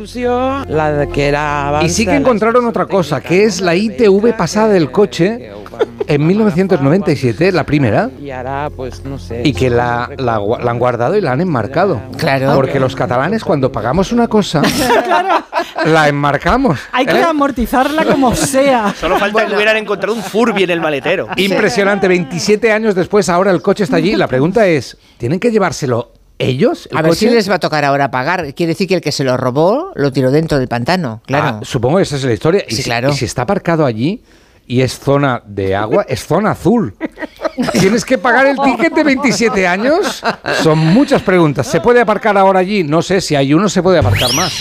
la 0.68 0.92
de 0.92 1.08
que 1.08 1.28
era 1.28 1.80
Y 1.82 1.88
sí 1.88 2.04
que 2.04 2.12
de 2.12 2.16
encontraron 2.18 2.66
otra 2.66 2.86
cosa, 2.86 3.20
que 3.20 3.44
es 3.44 3.60
la 3.60 3.74
ITV 3.74 4.36
pasada 4.36 4.68
del 4.68 4.90
coche 4.90 5.01
en 6.06 6.26
1997, 6.26 7.52
la 7.52 7.64
primera. 7.64 8.10
Ara, 8.34 8.70
pues, 8.74 9.04
no 9.04 9.18
sé... 9.18 9.42
y 9.44 9.52
que 9.52 9.70
la, 9.70 10.10
la 10.18 10.38
gua- 10.38 10.60
la 10.62 10.70
han 10.70 10.78
guardado 10.78 11.16
y 11.16 11.20
la 11.20 11.32
han 11.32 11.40
enmarcado. 11.40 12.00
Claro. 12.18 12.52
Porque 12.54 12.78
los 12.80 12.94
catalanes 12.96 13.44
cuando 13.44 13.70
pagamos 13.72 14.12
una 14.12 14.28
cosa, 14.28 14.62
la 15.84 16.08
enmarcamos. 16.08 16.78
Hay 16.92 17.06
que 17.06 17.18
¿eh? 17.18 17.22
amortizarla 17.24 18.04
como 18.04 18.34
sea. 18.34 18.94
Solo 18.98 19.18
falta 19.18 19.46
que 19.46 19.54
hubieran 19.54 19.76
encontrado 19.76 20.14
un 20.14 20.22
Furby 20.22 20.64
en 20.64 20.70
el 20.70 20.80
maletero. 20.80 21.28
Impresionante, 21.36 22.08
27 22.08 22.72
años 22.72 22.94
después, 22.94 23.28
ahora 23.28 23.50
el 23.50 23.62
coche 23.62 23.84
está 23.84 23.96
allí. 23.96 24.16
La 24.16 24.28
pregunta 24.28 24.66
es, 24.66 24.96
¿tienen 25.18 25.38
que 25.40 25.50
llevárselo 25.50 26.12
ellos? 26.38 26.88
el 26.90 26.96
A 26.98 27.02
ver 27.02 27.14
si 27.14 27.28
les 27.30 27.48
va 27.50 27.54
a 27.56 27.60
tocar 27.60 27.84
ahora 27.84 28.10
pagar. 28.10 28.54
Quiere 28.54 28.72
decir 28.72 28.88
que 28.88 28.94
el 28.96 29.00
que 29.00 29.12
se 29.12 29.24
lo 29.24 29.36
robó 29.36 29.92
lo 29.94 30.12
tiró 30.12 30.30
dentro 30.30 30.58
del 30.58 30.68
pantano, 30.68 31.22
claro. 31.26 31.46
Ah, 31.46 31.60
supongo 31.62 31.98
que 31.98 32.02
esa 32.04 32.16
es 32.16 32.24
la 32.24 32.32
historia. 32.32 32.64
Y, 32.68 32.70
Sí, 32.74 32.76
si, 32.78 32.82
claro. 32.84 33.10
y 33.10 33.12
si 33.14 33.24
está 33.24 33.42
aparcado 33.42 33.84
allí 33.86 34.22
y 34.72 34.80
es 34.80 34.98
zona 34.98 35.42
de 35.44 35.76
agua, 35.76 36.06
es 36.08 36.26
zona 36.26 36.52
azul. 36.52 36.96
¿Tienes 37.72 38.06
que 38.06 38.16
pagar 38.16 38.46
el 38.46 38.56
ticket 38.56 38.94
de 38.94 39.04
27 39.04 39.68
años? 39.68 40.24
Son 40.62 40.78
muchas 40.78 41.20
preguntas. 41.20 41.66
¿Se 41.66 41.82
puede 41.82 42.00
aparcar 42.00 42.38
ahora 42.38 42.60
allí? 42.60 42.82
No 42.82 43.02
sé, 43.02 43.20
si 43.20 43.36
hay 43.36 43.52
uno 43.52 43.68
se 43.68 43.82
puede 43.82 43.98
aparcar 43.98 44.32
más. 44.32 44.60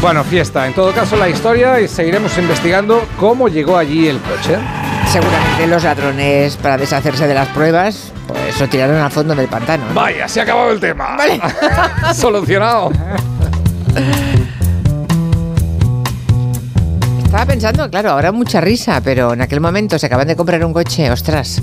Bueno, 0.00 0.24
fiesta. 0.24 0.66
En 0.66 0.72
todo 0.72 0.90
caso, 0.90 1.16
la 1.16 1.28
historia 1.28 1.80
y 1.80 1.86
seguiremos 1.86 2.36
investigando 2.36 3.06
cómo 3.16 3.46
llegó 3.46 3.76
allí 3.76 4.08
el 4.08 4.18
coche. 4.18 4.58
Seguramente 5.08 5.68
los 5.68 5.84
ladrones, 5.84 6.56
para 6.56 6.76
deshacerse 6.76 7.28
de 7.28 7.34
las 7.34 7.46
pruebas, 7.50 8.12
pues 8.26 8.58
lo 8.58 8.68
tiraron 8.68 9.00
al 9.00 9.12
fondo 9.12 9.36
del 9.36 9.46
pantano. 9.46 9.84
¿no? 9.86 9.94
Vaya, 9.94 10.26
se 10.26 10.40
ha 10.40 10.42
acabado 10.42 10.72
el 10.72 10.80
tema. 10.80 11.14
Vale. 11.16 11.40
Solucionado. 12.12 12.90
Estaba 17.30 17.46
pensando, 17.46 17.88
claro, 17.88 18.10
ahora 18.10 18.32
mucha 18.32 18.60
risa, 18.60 19.00
pero 19.04 19.34
en 19.34 19.40
aquel 19.40 19.60
momento 19.60 19.96
se 20.00 20.06
acaban 20.06 20.26
de 20.26 20.34
comprar 20.34 20.64
un 20.64 20.72
coche, 20.72 21.08
ostras, 21.12 21.62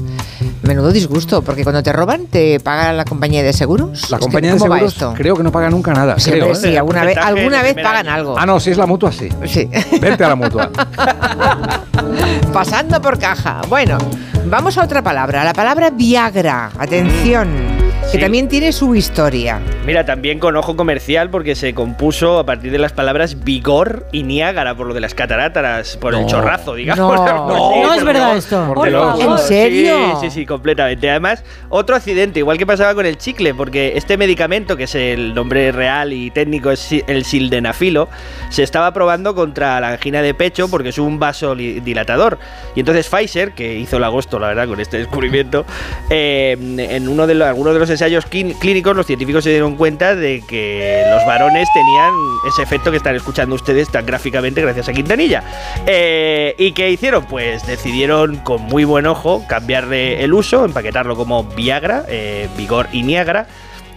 menudo 0.64 0.94
disgusto, 0.94 1.42
porque 1.42 1.64
cuando 1.64 1.84
te 1.84 1.92
roban, 1.92 2.28
¿te 2.28 2.62
paga 2.62 2.94
la 2.94 3.04
compañía 3.04 3.44
de 3.44 3.52
seguros? 3.52 4.10
La 4.10 4.18
compañía 4.18 4.54
de 4.54 4.60
¿cómo 4.60 4.70
va 4.70 4.78
seguros 4.78 4.94
esto? 4.94 5.14
creo 5.18 5.36
que 5.36 5.44
no 5.44 5.52
paga 5.52 5.70
nunca 5.70 5.92
nada. 5.94 6.18
Sí, 6.20 6.32
creo, 6.32 6.54
¿eh? 6.54 6.56
sí, 6.56 6.78
alguna 6.78 7.04
vez, 7.04 7.18
alguna 7.18 7.58
pagan 7.84 8.08
año. 8.08 8.16
algo. 8.16 8.40
Ah, 8.40 8.46
no, 8.46 8.62
si 8.62 8.72
es 8.72 8.78
la 8.78 8.86
mutua, 8.86 9.12
sí. 9.12 9.28
Sí. 9.46 9.70
Vente 10.00 10.24
a 10.24 10.30
la 10.30 10.36
mutua. 10.36 10.72
Pasando 12.54 13.02
por 13.02 13.20
caja. 13.20 13.60
Bueno, 13.68 13.98
vamos 14.46 14.78
a 14.78 14.86
otra 14.86 15.02
palabra, 15.02 15.44
la 15.44 15.54
palabra 15.54 15.90
Viagra. 15.90 16.72
Atención, 16.80 17.77
que 18.12 18.14
Sí. 18.14 18.20
también 18.20 18.48
tiene 18.48 18.72
su 18.72 18.96
historia. 18.96 19.60
Mira, 19.86 20.06
también 20.06 20.40
con 20.40 20.56
ojo 20.56 20.76
comercial 20.78 21.30
porque 21.30 21.56
se 21.56 21.74
compuso 21.74 22.40
a 22.40 22.46
partir 22.46 22.72
de 22.72 22.78
las 22.78 22.94
palabras 22.94 23.44
vigor 23.44 24.06
y 24.14 24.24
Niágara 24.24 24.76
por 24.76 24.88
lo 24.88 24.94
de 24.94 25.02
las 25.02 25.14
cataratas, 25.14 25.98
por 25.98 26.14
el 26.16 26.22
No. 26.22 26.28
chorrazo, 26.28 26.76
digamos. 26.76 27.16
No. 27.16 27.24
así, 27.72 27.80
No 27.82 27.94
es 27.94 28.04
verdad 28.06 28.22
favor. 28.22 28.38
esto. 28.38 28.74
Por 28.74 28.90
Dios. 28.90 29.20
¿En 29.20 29.38
serio? 29.40 29.98
Sí, 30.22 30.30
sí, 30.30 30.40
sí, 30.40 30.46
completamente. 30.46 31.10
Además, 31.10 31.44
otro 31.70 31.96
accidente, 31.98 32.40
igual 32.40 32.58
que 32.58 32.66
pasaba 32.66 32.94
con 32.96 33.06
el 33.06 33.18
chicle, 33.18 33.54
porque 33.54 33.94
este 33.98 34.16
medicamento, 34.18 34.78
que 34.78 34.84
es 34.86 34.96
el 34.96 35.34
nombre 35.36 35.72
real 35.74 36.14
y 36.14 36.32
técnico, 36.32 36.72
es 36.72 36.90
el 37.08 37.26
sildenafilo, 37.26 38.08
se 38.50 38.64
estaba 38.64 38.94
probando 38.94 39.36
contra 39.36 39.80
la 39.82 39.90
angina 39.90 40.22
de 40.22 40.34
pecho 40.34 40.70
porque 40.70 40.90
es 40.90 40.98
un 40.98 41.20
vasodilatador. 41.20 42.40
Y 42.74 42.80
entonces 42.80 43.08
Pfizer, 43.10 43.52
que 43.52 43.76
hizo 43.76 43.98
el 43.98 44.04
agosto, 44.06 44.40
la 44.40 44.48
verdad, 44.48 44.68
con 44.68 44.80
este 44.80 44.98
descubrimiento, 44.98 45.66
eh, 46.10 46.56
en 46.78 47.08
uno 47.10 47.28
de 47.28 47.36
los, 47.36 47.48
algunos 47.48 47.74
de 47.74 47.80
los 47.80 47.90
ensayos 47.98 48.26
clín- 48.30 48.54
clínicos, 48.60 48.96
los 48.96 49.06
científicos 49.08 49.44
se 49.44 49.50
dieron 49.50 49.76
cuenta 49.76 50.16
de 50.16 50.44
que 50.48 51.04
los 51.12 51.26
varones 51.26 51.68
tenían 51.74 52.14
ese 52.48 52.62
efecto 52.62 52.92
que 52.92 52.98
están 52.98 53.16
escuchando 53.16 53.56
ustedes 53.56 53.90
tan 53.92 54.06
gráficamente 54.06 54.62
gracias 54.62 54.88
a 54.88 54.94
Quintanilla. 54.94 55.44
Eh, 55.88 56.54
¿Y 56.60 56.72
qué 56.74 56.90
hicieron? 56.92 57.26
Pues 57.26 57.66
decidieron 57.66 58.38
con 58.38 58.62
muy 58.62 58.84
buen 58.86 59.08
ojo 59.08 59.44
cambiarle 59.48 60.24
el 60.24 60.34
uso, 60.34 60.64
empaquetarlo 60.64 61.16
como 61.16 61.44
Viagra, 61.44 62.04
eh, 62.08 62.48
Vigor 62.56 62.88
y 62.92 63.02
Niagara. 63.04 63.48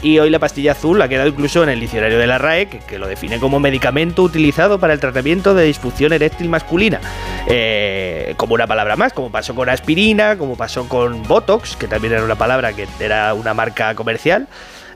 Y 0.02 0.18
hoy 0.18 0.30
la 0.30 0.38
pastilla 0.38 0.72
azul 0.72 1.00
ha 1.02 1.08
quedado 1.08 1.28
incluso 1.28 1.62
en 1.62 1.68
el 1.68 1.80
diccionario 1.80 2.18
de 2.18 2.26
la 2.26 2.38
RAE, 2.38 2.66
que, 2.66 2.78
que 2.78 2.98
lo 2.98 3.06
define 3.06 3.38
como 3.38 3.60
medicamento 3.60 4.22
utilizado 4.22 4.80
para 4.80 4.94
el 4.94 5.00
tratamiento 5.00 5.54
de 5.54 5.64
disfunción 5.64 6.12
eréctil 6.12 6.48
masculina. 6.48 7.00
Eh, 7.46 8.34
como 8.36 8.54
una 8.54 8.66
palabra 8.66 8.96
más, 8.96 9.12
como 9.12 9.30
pasó 9.30 9.54
con 9.54 9.68
aspirina, 9.68 10.38
como 10.38 10.56
pasó 10.56 10.88
con 10.88 11.22
Botox, 11.24 11.76
que 11.76 11.86
también 11.86 12.14
era 12.14 12.24
una 12.24 12.36
palabra 12.36 12.72
que 12.72 12.86
era 12.98 13.34
una 13.34 13.54
marca 13.54 13.94
comercial. 13.94 14.48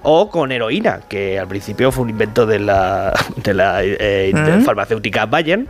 O 0.07 0.29
con 0.29 0.53
heroína, 0.53 1.01
que 1.09 1.39
al 1.39 1.49
principio 1.49 1.91
fue 1.91 2.05
un 2.05 2.11
invento 2.11 2.45
de 2.45 2.59
la, 2.59 3.15
de 3.37 3.55
la 3.55 3.81
eh, 3.83 4.61
farmacéutica 4.63 5.25
Bayern. 5.25 5.67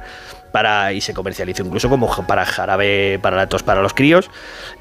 Para 0.55 0.93
y 0.93 1.01
se 1.01 1.15
comercializó 1.15 1.65
incluso 1.65 1.89
como 1.89 2.09
para 2.29 2.47
jarabe 2.47 3.19
para 3.21 3.37
la 3.37 3.49
para 3.49 3.83
los 3.83 3.93
críos, 3.93 4.31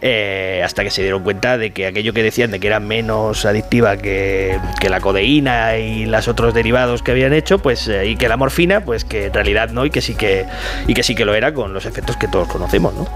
eh, 0.03 0.61
hasta 0.63 0.83
que 0.83 0.91
se 0.91 1.01
dieron 1.01 1.23
cuenta 1.23 1.57
de 1.57 1.71
que 1.71 1.87
aquello 1.87 2.13
que 2.13 2.21
decían 2.21 2.51
de 2.51 2.59
que 2.59 2.67
era 2.67 2.79
menos 2.79 3.43
adictiva 3.43 3.97
que, 3.97 4.59
que 4.79 4.89
la 4.89 5.01
codeína 5.01 5.77
y 5.77 6.05
los 6.05 6.27
otros 6.27 6.53
derivados 6.53 7.01
que 7.01 7.09
habían 7.09 7.33
hecho, 7.33 7.57
pues 7.57 7.87
eh, 7.87 8.05
y 8.05 8.17
que 8.17 8.29
la 8.29 8.37
morfina, 8.37 8.81
pues 8.81 9.03
que 9.03 9.25
en 9.25 9.33
realidad 9.33 9.71
no 9.71 9.83
y 9.83 9.89
que 9.89 10.01
sí 10.01 10.13
que 10.13 10.45
y 10.85 10.93
que 10.93 11.01
sí 11.01 11.15
que 11.15 11.25
lo 11.25 11.33
era 11.33 11.55
con 11.55 11.73
los 11.73 11.87
efectos 11.87 12.17
que 12.17 12.27
todos 12.27 12.47
conocemos, 12.47 12.93
¿no? 12.93 13.07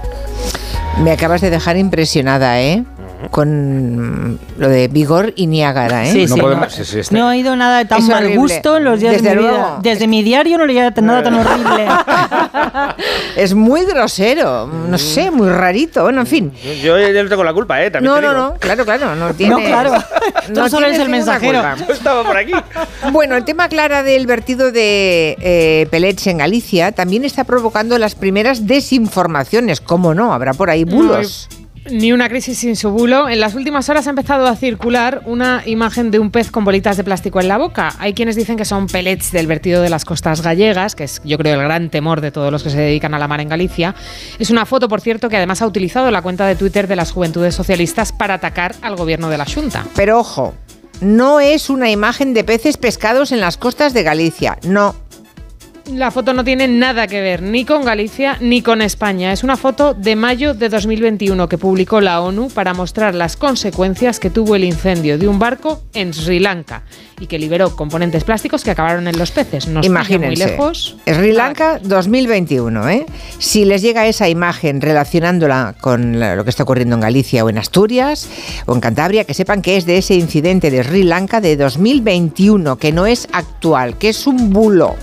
Me 1.04 1.12
acabas 1.12 1.42
de 1.42 1.52
dejar 1.52 1.78
impresionada, 1.78 2.60
¿eh? 2.60 2.84
Con 3.32 4.40
lo 4.58 4.70
de 4.70 4.88
Vigor 4.88 5.34
y 5.36 5.48
Niágara, 5.48 6.06
¿eh? 6.08 6.12
Sí, 6.12 6.26
no 6.28 6.36
sí, 6.36 6.42
podemos- 6.42 6.66
no. 6.66 6.70
sí, 6.70 6.86
sí, 6.86 7.00
está- 7.00 7.16
No 7.18 7.28
ha 7.28 7.36
ido 7.38 7.56
nada 7.56 7.80
de 7.80 7.86
tan 7.86 8.00
Es 8.00 8.06
mal 8.06 8.18
horrible. 8.24 8.38
gusto 8.38 8.78
en 8.78 8.84
los 8.84 9.00
días 9.00 9.14
Desde 9.14 9.30
de 9.30 9.36
mi 9.36 9.42
vida. 9.42 9.52
luego. 9.52 9.80
Desde 9.82 10.08
mi 10.08 10.24
diario 10.24 10.58
no 10.58 10.66
leía 10.66 10.90
nada 11.02 11.24
tan 11.24 11.34
horrible. 11.36 11.88
Es 13.36 13.54
muy 13.54 13.86
grosero, 13.86 14.66
no 14.68 14.98
sé, 14.98 15.30
muy 15.30 15.50
rarito, 15.50 16.04
bueno, 16.04 16.22
en 16.22 16.28
fin. 16.28 16.52
Yo, 16.82 16.98
yo 17.00 17.24
no 17.24 17.30
tengo 17.30 17.44
la 17.44 17.54
culpa, 17.54 17.84
¿eh? 17.84 17.92
También 17.92 18.12
No, 18.14 18.20
te 18.20 18.26
no, 18.26 18.34
digo. 18.34 18.48
no, 18.50 18.54
claro, 18.60 18.84
claro, 18.86 19.16
no 19.16 19.34
tiene. 19.34 19.54
No, 19.54 19.60
claro. 19.60 19.92
Tú 20.54 20.68
solo 20.70 20.88
eres 20.88 21.00
el 21.00 21.10
mensajero. 21.10 21.62
Yo 21.88 21.94
estaba 21.94 22.24
por 22.24 22.36
aquí. 22.38 22.52
Bueno, 23.12 23.36
el 23.38 23.46
tema 23.46 23.70
clara 23.70 24.04
del 24.04 24.26
vertido 24.28 24.72
de 24.72 25.38
eh, 25.40 26.16
en 26.26 26.38
Galicia 26.38 26.92
también 26.92 27.26
está 27.26 27.44
provocando 27.44 27.98
las 27.98 28.16
primeras 28.16 28.66
desinformaciones. 28.68 29.82
¿Cómo 29.82 30.14
no? 30.14 30.34
Habrá 30.34 30.54
por 30.54 30.70
ahí 30.70 30.84
bulos. 30.84 31.48
Ni 31.92 32.12
una 32.12 32.28
crisis 32.28 32.58
sin 32.58 32.76
su 32.76 32.92
bulo. 32.92 33.30
En 33.30 33.40
las 33.40 33.56
últimas 33.56 33.88
horas 33.90 34.08
ha 34.08 34.10
empezado 34.10 34.46
a 34.48 34.56
circular 34.56 35.22
una 35.26 35.64
imagen 35.66 36.12
de 36.12 36.20
un 36.20 36.32
pez 36.32 36.52
con 36.52 36.66
bolitas 36.66 36.98
de 36.98 37.04
plástico 37.04 37.40
en 37.40 37.48
la 37.48 37.58
boca. 37.58 37.94
Hay 38.00 38.14
quienes 38.14 38.36
dicen 38.36 38.58
que 38.58 38.66
son 38.66 38.88
pellets 38.88 39.32
del 39.32 39.48
vertido 39.48 39.82
de 39.82 39.90
las 39.90 40.04
costas 40.04 40.42
gallegas, 40.42 40.96
que 40.96 41.06
es 41.06 41.22
yo 41.24 41.38
creo 41.38 41.54
el 41.56 41.62
gran 41.62 41.90
temor 41.90 42.22
de 42.22 42.32
todos 42.32 42.52
los 42.52 42.64
que 42.64 42.70
se 42.70 42.80
dedican 42.80 43.14
a 43.14 43.20
la 43.20 43.28
mar 43.28 43.40
en 43.40 43.50
Galicia. 43.50 43.96
Es 44.38 44.50
una 44.50 44.66
foto, 44.66 44.90
por 44.90 45.02
cierto, 45.02 45.30
que 45.30 45.38
además 45.38 45.62
ha 45.62 45.68
utilizado 45.68 46.12
la 46.12 46.22
cuenta 46.22 46.46
de 46.46 46.56
Twitter 46.56 46.88
de 46.88 46.96
las 46.96 47.12
Juventudes 47.12 47.56
Socialistas 47.56 48.12
para 48.12 48.36
atacar 48.36 48.76
al 48.82 48.96
gobierno 48.96 49.30
de 49.30 49.38
la 49.38 49.46
Junta. 49.46 49.86
Pero 49.96 50.20
ojo, 50.20 50.54
no 51.02 51.40
es 51.40 51.70
una 51.70 51.90
imagen 51.90 52.34
de 52.34 52.44
peces 52.44 52.78
pescados 52.78 53.32
en 53.32 53.40
las 53.40 53.58
costas 53.58 53.94
de 53.94 54.04
Galicia, 54.04 54.58
no. 54.64 55.07
La 55.94 56.12
foto 56.12 56.34
no 56.34 56.44
tiene 56.44 56.68
nada 56.68 57.08
que 57.08 57.22
ver 57.22 57.42
ni 57.42 57.64
con 57.64 57.86
Galicia 57.86 58.38
ni 58.42 58.62
con 58.62 58.82
España. 58.82 59.32
Es 59.32 59.44
una 59.44 59.56
foto 59.56 59.94
de 59.94 60.18
mayo 60.18 60.54
de 60.54 60.68
2021 60.68 61.48
que 61.48 61.58
publicó 61.58 62.02
la 62.02 62.20
ONU 62.20 62.50
para 62.50 62.74
mostrar 62.74 63.16
las 63.16 63.38
consecuencias 63.38 64.20
que 64.20 64.30
tuvo 64.30 64.56
el 64.56 64.66
incendio 64.66 65.18
de 65.18 65.30
un 65.30 65.40
barco 65.40 65.84
en 65.94 66.14
Sri 66.14 66.40
Lanka 66.40 66.84
y 67.20 67.28
que 67.28 67.40
liberó 67.40 67.74
componentes 67.76 68.26
plásticos 68.26 68.66
que 68.66 68.72
acabaron 68.72 69.08
en 69.08 69.18
los 69.18 69.32
peces. 69.32 69.68
Nos 69.68 69.88
pilla 69.88 69.94
muy 69.94 70.16
Imagínense. 70.16 70.48
lejos. 70.48 70.98
Sri 71.06 71.32
Lanka 71.32 71.80
2021, 71.82 72.90
¿eh? 72.90 73.06
Si 73.40 73.64
les 73.64 73.82
llega 73.82 74.08
esa 74.08 74.28
imagen 74.28 74.82
relacionándola 74.82 75.76
con 75.80 76.20
lo 76.20 76.44
que 76.44 76.50
está 76.50 76.64
ocurriendo 76.64 76.96
en 76.96 77.02
Galicia 77.02 77.46
o 77.46 77.50
en 77.50 77.58
Asturias 77.58 78.28
o 78.66 78.76
en 78.76 78.82
Cantabria, 78.82 79.24
que 79.24 79.34
sepan 79.34 79.62
que 79.62 79.78
es 79.78 79.86
de 79.86 80.00
ese 80.00 80.16
incidente 80.16 80.70
de 80.70 80.84
Sri 80.84 81.04
Lanka 81.04 81.40
de 81.40 81.56
2021, 81.56 82.78
que 82.78 82.92
no 82.92 83.06
es 83.06 83.30
actual, 83.32 83.98
que 83.98 84.10
es 84.10 84.28
un 84.28 84.52
bulo. 84.52 84.96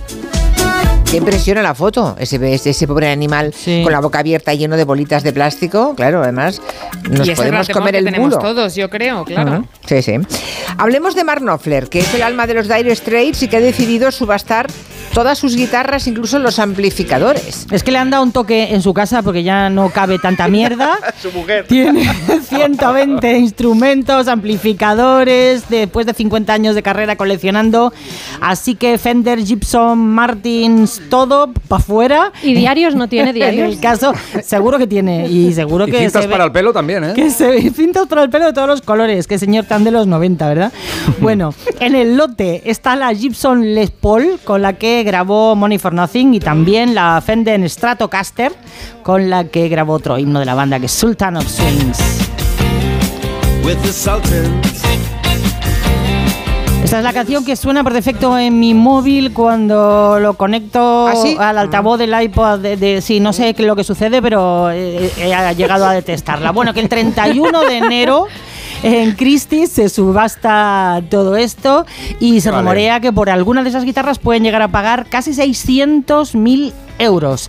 Qué 1.15 1.19
impresiona 1.19 1.63
la 1.63 1.77
foto, 1.77 2.17
ese, 2.19 2.87
pobre 2.89 3.09
animal 3.09 3.55
con 3.85 3.93
la 3.93 4.01
boca 4.01 4.19
abierta 4.19 4.53
y 4.53 4.59
lleno 4.59 4.77
de 4.77 4.83
bolitas 4.83 5.23
de 5.23 5.33
plástico. 5.33 5.95
Claro, 5.95 6.25
además 6.25 6.61
nos 7.09 7.29
y 7.29 7.37
podemos 7.37 7.69
comer 7.69 7.95
el 7.95 8.07
tenemos 8.07 8.31
bulo. 8.31 8.41
todos, 8.41 8.75
yo 8.75 8.91
creo, 8.91 9.25
claro. 9.25 9.65
Sí, 9.87 10.03
sí. 10.03 10.15
Hablemos 10.77 11.15
de 11.15 11.23
Mark 11.23 11.41
Knopfler, 11.41 11.89
que 11.89 12.01
es 12.01 12.13
el 12.15 12.23
alma 12.25 12.49
de 12.49 12.55
los 12.55 12.67
Dire 12.67 12.93
Straits 12.97 13.45
y 13.45 13.49
que 13.49 13.59
ha 13.59 13.61
decidido 13.61 14.11
subastar 14.11 14.67
todas 15.15 15.39
sus 15.39 15.57
guitarras, 15.57 16.07
incluso 16.09 16.39
los 16.41 16.59
amplificadores. 16.59 17.67
Es 17.71 17.83
que 17.83 17.93
le 17.93 17.99
han 17.99 18.11
dado 18.11 18.23
un 18.25 18.33
toque 18.33 18.75
en 18.75 18.83
su 18.83 18.93
casa 18.93 19.23
porque 19.23 19.43
ya 19.45 19.71
no 19.71 19.89
cabe 19.91 20.19
tanta 20.19 20.49
mierda. 20.49 20.99
Su 21.23 21.31
mujer. 21.33 21.67
Tiene 21.69 22.05
120 22.49 23.39
instrumentos, 23.39 24.27
amplificadores, 24.29 25.65
después 25.69 26.05
de 26.07 26.15
50 26.15 26.53
años 26.53 26.75
de 26.75 26.83
carrera 26.83 27.17
coleccionando. 27.17 27.93
Así 28.41 28.75
que 28.75 28.99
Fender, 28.99 29.39
Gibson, 29.45 29.99
Martins, 29.99 31.01
todo 31.09 31.53
para 31.69 31.81
afuera. 31.81 32.33
¿Y 32.43 32.55
diarios 32.55 32.95
no 32.95 33.09
tiene 33.09 33.31
En 33.35 33.35
diarios? 33.37 33.69
el 33.73 33.81
caso, 33.81 34.13
seguro 34.43 34.79
que 34.79 34.87
tiene. 34.87 35.29
Y 35.29 35.53
seguro 35.53 35.87
Y 35.89 35.93
que 35.93 35.99
cintas 36.01 36.23
se 36.23 36.29
ve- 36.29 36.33
para 36.33 36.45
el 36.45 36.53
pelo 36.53 36.73
también, 36.73 37.05
¿eh? 37.05 37.13
que 37.15 37.31
se 37.31 37.49
ve 37.49 37.71
cintas 37.75 38.07
para 38.09 38.25
el 38.25 38.31
pelo 38.31 38.47
de 38.47 38.53
todos 38.53 38.69
los 38.69 38.83
colores. 38.83 39.27
Que 39.27 39.39
señor 39.39 39.65
tan 39.65 39.85
de 39.85 39.91
los 39.93 40.07
90, 40.07 40.49
¿verdad? 40.49 40.73
Bueno, 41.21 41.55
en 41.81 41.95
el 41.95 42.17
lote 42.17 42.63
está 42.69 42.97
la 42.97 43.15
Gibson 43.15 43.75
Les 43.75 43.91
Paul, 43.91 44.39
con 44.45 44.61
la 44.63 44.73
que 44.75 45.04
grabó 45.05 45.55
Money 45.55 45.79
for 45.79 45.93
Nothing, 45.95 46.35
y 46.35 46.41
también 46.41 46.95
la 46.95 47.23
Fender 47.25 47.69
Stratocaster, 47.71 48.53
con 49.03 49.31
la 49.31 49.45
que 49.45 49.69
grabó 49.69 49.93
otro 49.95 50.19
himno 50.19 50.41
de 50.41 50.47
la 50.47 50.55
banda, 50.55 50.81
que 50.81 50.87
es 50.87 50.93
Sultan 50.93 51.37
of 51.37 51.47
Swings. 51.47 51.99
Esta 56.85 56.99
es 56.99 57.05
la 57.05 57.13
canción 57.15 57.45
que 57.45 57.57
suena 57.57 57.83
por 57.83 57.95
defecto 57.95 58.39
en 58.39 58.61
mi 58.61 58.75
móvil 58.75 59.33
cuando 59.33 60.19
lo 60.21 60.35
conecto 60.35 61.09
¿Ah, 61.09 61.15
sí? 61.17 61.35
al 61.41 61.57
altavoz 61.57 61.99
del 61.99 62.15
iPod. 62.23 62.59
De, 62.61 62.77
de- 62.77 63.01
sí, 63.01 63.21
no 63.21 63.33
sé 63.33 63.55
qué 63.55 63.63
es 63.63 63.67
lo 63.67 63.75
que 63.75 63.85
sucede, 63.85 64.21
pero 64.21 64.71
eh, 64.71 65.11
he 65.19 65.55
llegado 65.55 65.87
a 65.87 65.93
detestarla. 65.95 66.53
Bueno, 66.53 66.75
que 66.75 66.81
el 66.81 66.89
31 66.91 67.63
de 67.65 67.79
enero 67.79 68.27
en 68.85 69.13
Christie's 69.13 69.71
se 69.71 69.89
subasta 69.89 71.03
todo 71.11 71.37
esto 71.37 71.87
y 72.21 72.43
se 72.43 72.51
Vale. 72.51 72.61
rumorea 72.61 73.01
que 73.01 73.13
por 73.13 73.31
alguna 73.31 73.63
de 73.63 73.71
esas 73.71 73.85
guitarras 73.85 74.19
pueden 74.19 74.43
llegar 74.43 74.61
a 74.61 74.69
pagar 74.69 75.07
casi 75.07 75.31
600.000 75.33 76.73
euros. 76.99 77.49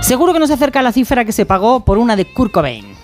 Seguro 0.00 0.32
que 0.32 0.38
no 0.38 0.46
se 0.46 0.54
acerca 0.54 0.78
a 0.78 0.82
la 0.82 0.92
cifra 0.92 1.24
que 1.24 1.32
se 1.32 1.44
pagó 1.44 1.80
por 1.80 1.98
una 1.98 2.14
de 2.14 2.32
Kurt 2.32 2.52
Cobain. 2.52 2.97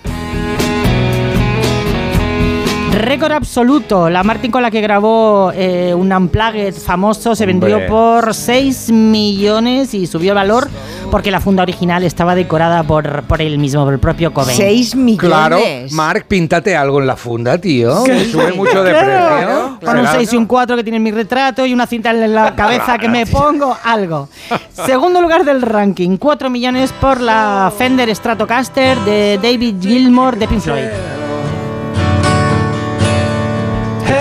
Récord 3.15 3.31
absoluto. 3.31 4.09
La 4.09 4.23
Martin 4.23 4.51
con 4.51 4.61
la 4.61 4.69
que 4.69 4.81
grabó 4.81 5.49
eh, 5.55 5.93
un 5.93 6.11
Unplugged 6.11 6.73
famoso 6.73 7.33
se 7.33 7.45
vendió 7.45 7.75
Hombre. 7.75 7.87
por 7.87 8.33
6 8.33 8.91
millones 8.91 9.93
y 9.93 10.05
subió 10.05 10.31
el 10.33 10.35
valor 10.35 10.67
porque 11.09 11.31
la 11.31 11.39
funda 11.39 11.63
original 11.63 12.03
estaba 12.03 12.35
decorada 12.35 12.83
por, 12.83 13.23
por 13.23 13.41
él 13.41 13.57
mismo, 13.57 13.85
por 13.85 13.93
el 13.93 13.99
propio 13.99 14.33
Cobain. 14.33 14.57
6 14.57 14.95
millones. 14.97 15.29
Claro, 15.29 15.59
Mark, 15.91 16.25
píntate 16.27 16.75
algo 16.75 16.99
en 16.99 17.07
la 17.07 17.15
funda, 17.15 17.57
tío. 17.57 18.03
Que 18.03 18.25
sube 18.25 18.51
mucho 18.51 18.83
de 18.83 18.91
Claro, 18.91 19.37
precio. 19.37 19.77
Con 19.85 19.97
un 19.99 20.05
Será- 20.07 20.17
6 20.19 20.33
y 20.33 20.35
un 20.35 20.45
4 20.45 20.75
que 20.75 20.83
tiene 20.83 20.99
mi 20.99 21.11
retrato 21.11 21.65
y 21.65 21.73
una 21.73 21.87
cinta 21.87 22.11
en 22.11 22.33
la 22.35 22.53
cabeza 22.53 22.97
que 22.97 23.07
me 23.07 23.25
pongo, 23.27 23.77
algo. 23.85 24.27
Segundo 24.85 25.21
lugar 25.21 25.45
del 25.45 25.61
ranking, 25.61 26.17
4 26.17 26.49
millones 26.49 26.91
por 26.99 27.21
la 27.21 27.71
Fender 27.77 28.13
Stratocaster 28.13 28.99
de 28.99 29.39
David 29.41 29.75
Gilmour 29.81 30.35
de 30.37 30.47
Pink 30.49 30.59
Floyd. 30.59 30.83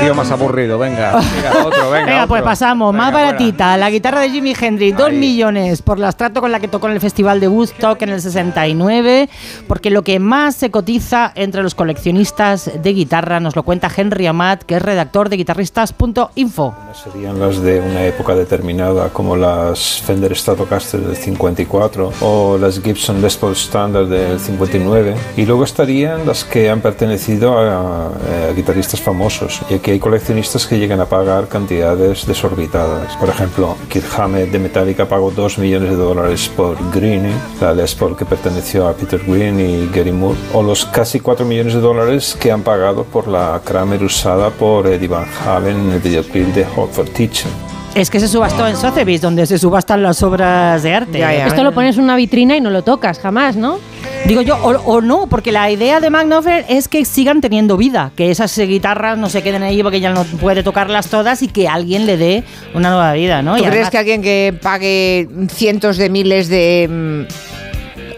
Tío 0.05 0.15
más 0.15 0.31
aburrido, 0.31 0.79
venga. 0.79 1.13
Venga, 1.35 1.67
otro, 1.67 1.91
venga. 1.91 2.07
Venga, 2.07 2.27
pues 2.27 2.41
otro. 2.41 2.51
pasamos. 2.51 2.95
Más 2.95 3.07
Venga, 3.07 3.13
fuera. 3.19 3.27
baratita. 3.33 3.77
La 3.77 3.91
guitarra 3.91 4.21
de 4.21 4.31
Jimi 4.31 4.55
Hendrix, 4.59 4.97
2 4.97 5.13
millones 5.13 5.83
por 5.83 5.99
la 5.99 6.09
estrato 6.11 6.41
con 6.41 6.53
la 6.53 6.61
que 6.61 6.69
tocó 6.69 6.87
en 6.89 6.95
el 6.95 7.01
Festival 7.01 7.41
de 7.41 7.49
Woodstock 7.49 8.01
en 8.03 8.11
el 8.11 8.21
69. 8.21 9.29
Porque 9.67 9.91
lo 9.91 10.03
que 10.03 10.19
más 10.19 10.55
se 10.57 10.71
cotiza 10.71 11.33
entre 11.35 11.63
los 11.63 11.75
coleccionistas 11.75 12.71
de 12.83 12.93
guitarra 12.93 13.41
nos 13.41 13.57
lo 13.57 13.63
cuenta 13.63 13.91
Henry 13.95 14.27
Amat, 14.27 14.63
que 14.63 14.77
es 14.77 14.83
redactor 14.83 15.29
de 15.29 15.37
guitarristas.info. 15.37 16.75
Serían 17.03 17.39
las 17.41 17.61
de 17.63 17.81
una 17.81 18.05
época 18.05 18.35
determinada, 18.35 19.09
como 19.11 19.37
las 19.37 20.01
Fender 20.03 20.37
Stratocaster 20.37 21.01
del 21.01 21.17
54 21.17 22.13
o 22.21 22.59
las 22.59 22.81
Gibson 22.81 23.21
Les 23.23 23.37
Paul 23.37 23.53
Standard 23.53 24.07
del 24.09 24.39
59. 24.39 25.15
Y 25.37 25.47
luego 25.47 25.65
estarían 25.65 26.27
las 26.27 26.45
que 26.45 26.71
han 26.71 26.81
pertenecido 26.81 27.59
a, 27.59 28.07
a 28.07 28.53
guitarristas 28.55 29.01
famosos. 29.01 29.61
Y 29.71 29.75
aquí 29.75 29.91
hay 29.95 30.01
coleccionistas 30.01 30.67
que 30.67 30.77
llegan 30.77 31.01
a 31.01 31.07
pagar 31.07 31.47
cantidades 31.47 32.27
desorbitadas. 32.27 33.17
Por 33.17 33.29
ejemplo, 33.29 33.77
Kirk 33.89 34.07
Hammett 34.19 34.51
de 34.51 34.59
Metallica 34.59 35.07
pagó 35.07 35.31
2 35.31 35.59
millones 35.59 35.91
de 35.91 35.97
dólares 35.97 36.51
por 36.57 36.77
Greenie, 36.93 37.33
la 37.61 37.73
Les 37.73 37.95
Paul 37.95 38.17
que 38.17 38.25
perteneció 38.25 38.89
a 38.89 38.95
Peter 38.95 39.23
Green 39.25 39.61
y 39.61 39.89
Gary 39.95 40.11
Moore. 40.11 40.37
O 40.53 40.65
los 40.65 40.85
casi 40.85 41.21
4 41.21 41.47
millones 41.47 41.75
de 41.75 41.81
dólares 41.81 42.37
que 42.41 42.51
han 42.51 42.63
pagado 42.63 43.05
por 43.05 43.29
la 43.29 43.61
Kramer 43.65 44.03
usada 44.03 44.51
por 44.51 44.89
Eddie 44.89 45.07
Van 45.07 45.27
Halen 45.47 45.77
en 45.77 45.91
el 45.93 46.01
videoclip 46.01 46.49
de 46.49 46.65
Hot 46.65 46.91
for 46.91 47.09
Teacher. 47.09 47.74
Es 47.95 48.11
que 48.11 48.19
se 48.19 48.27
subastó 48.27 48.67
en 48.67 48.77
Sotheby's, 48.77 49.21
donde 49.21 49.47
se 49.47 49.57
subastan 49.57 50.03
las 50.03 50.21
obras 50.25 50.83
de 50.83 50.93
arte. 50.95 51.23
Esto 51.47 51.63
lo 51.63 51.73
pones 51.73 51.97
en 51.97 52.03
una 52.03 52.17
vitrina 52.17 52.57
y 52.57 52.61
no 52.61 52.71
lo 52.71 52.83
tocas 52.83 53.21
jamás, 53.21 53.55
¿no? 53.55 53.79
Digo 54.27 54.43
yo, 54.43 54.57
o, 54.57 54.71
o 54.71 55.01
no, 55.01 55.29
porque 55.29 55.53
la 55.53 55.71
idea 55.71 56.01
de 56.01 56.11
Magnoffer 56.11 56.65
es 56.69 56.89
que 56.89 57.05
sigan 57.05 57.41
teniendo 57.41 57.77
vida, 57.77 58.11
que 58.17 58.33
esas 58.33 58.59
guitarras 58.59 59.17
no 59.17 59.29
se 59.29 59.43
queden 59.43 59.63
ahí 59.63 59.81
porque 59.83 60.01
ya 60.01 60.11
no 60.13 60.25
puede 60.25 60.65
tocarlas 60.65 61.09
todas 61.09 61.43
y 61.43 61.49
que 61.49 61.69
alguien 61.69 62.05
le 62.07 62.17
dé 62.17 62.43
una 62.75 62.89
nueva 62.91 63.13
vida, 63.13 63.43
¿no? 63.43 63.53
¿Tú 63.57 63.59
Y 63.59 63.67
crees 63.67 63.73
además- 63.75 63.91
que 63.91 63.99
alguien 63.99 64.23
que 64.23 64.55
pague 64.61 65.29
cientos 65.53 65.97
de 65.97 66.11
miles 66.11 66.49
de 66.49 66.89
mm, 66.91 67.54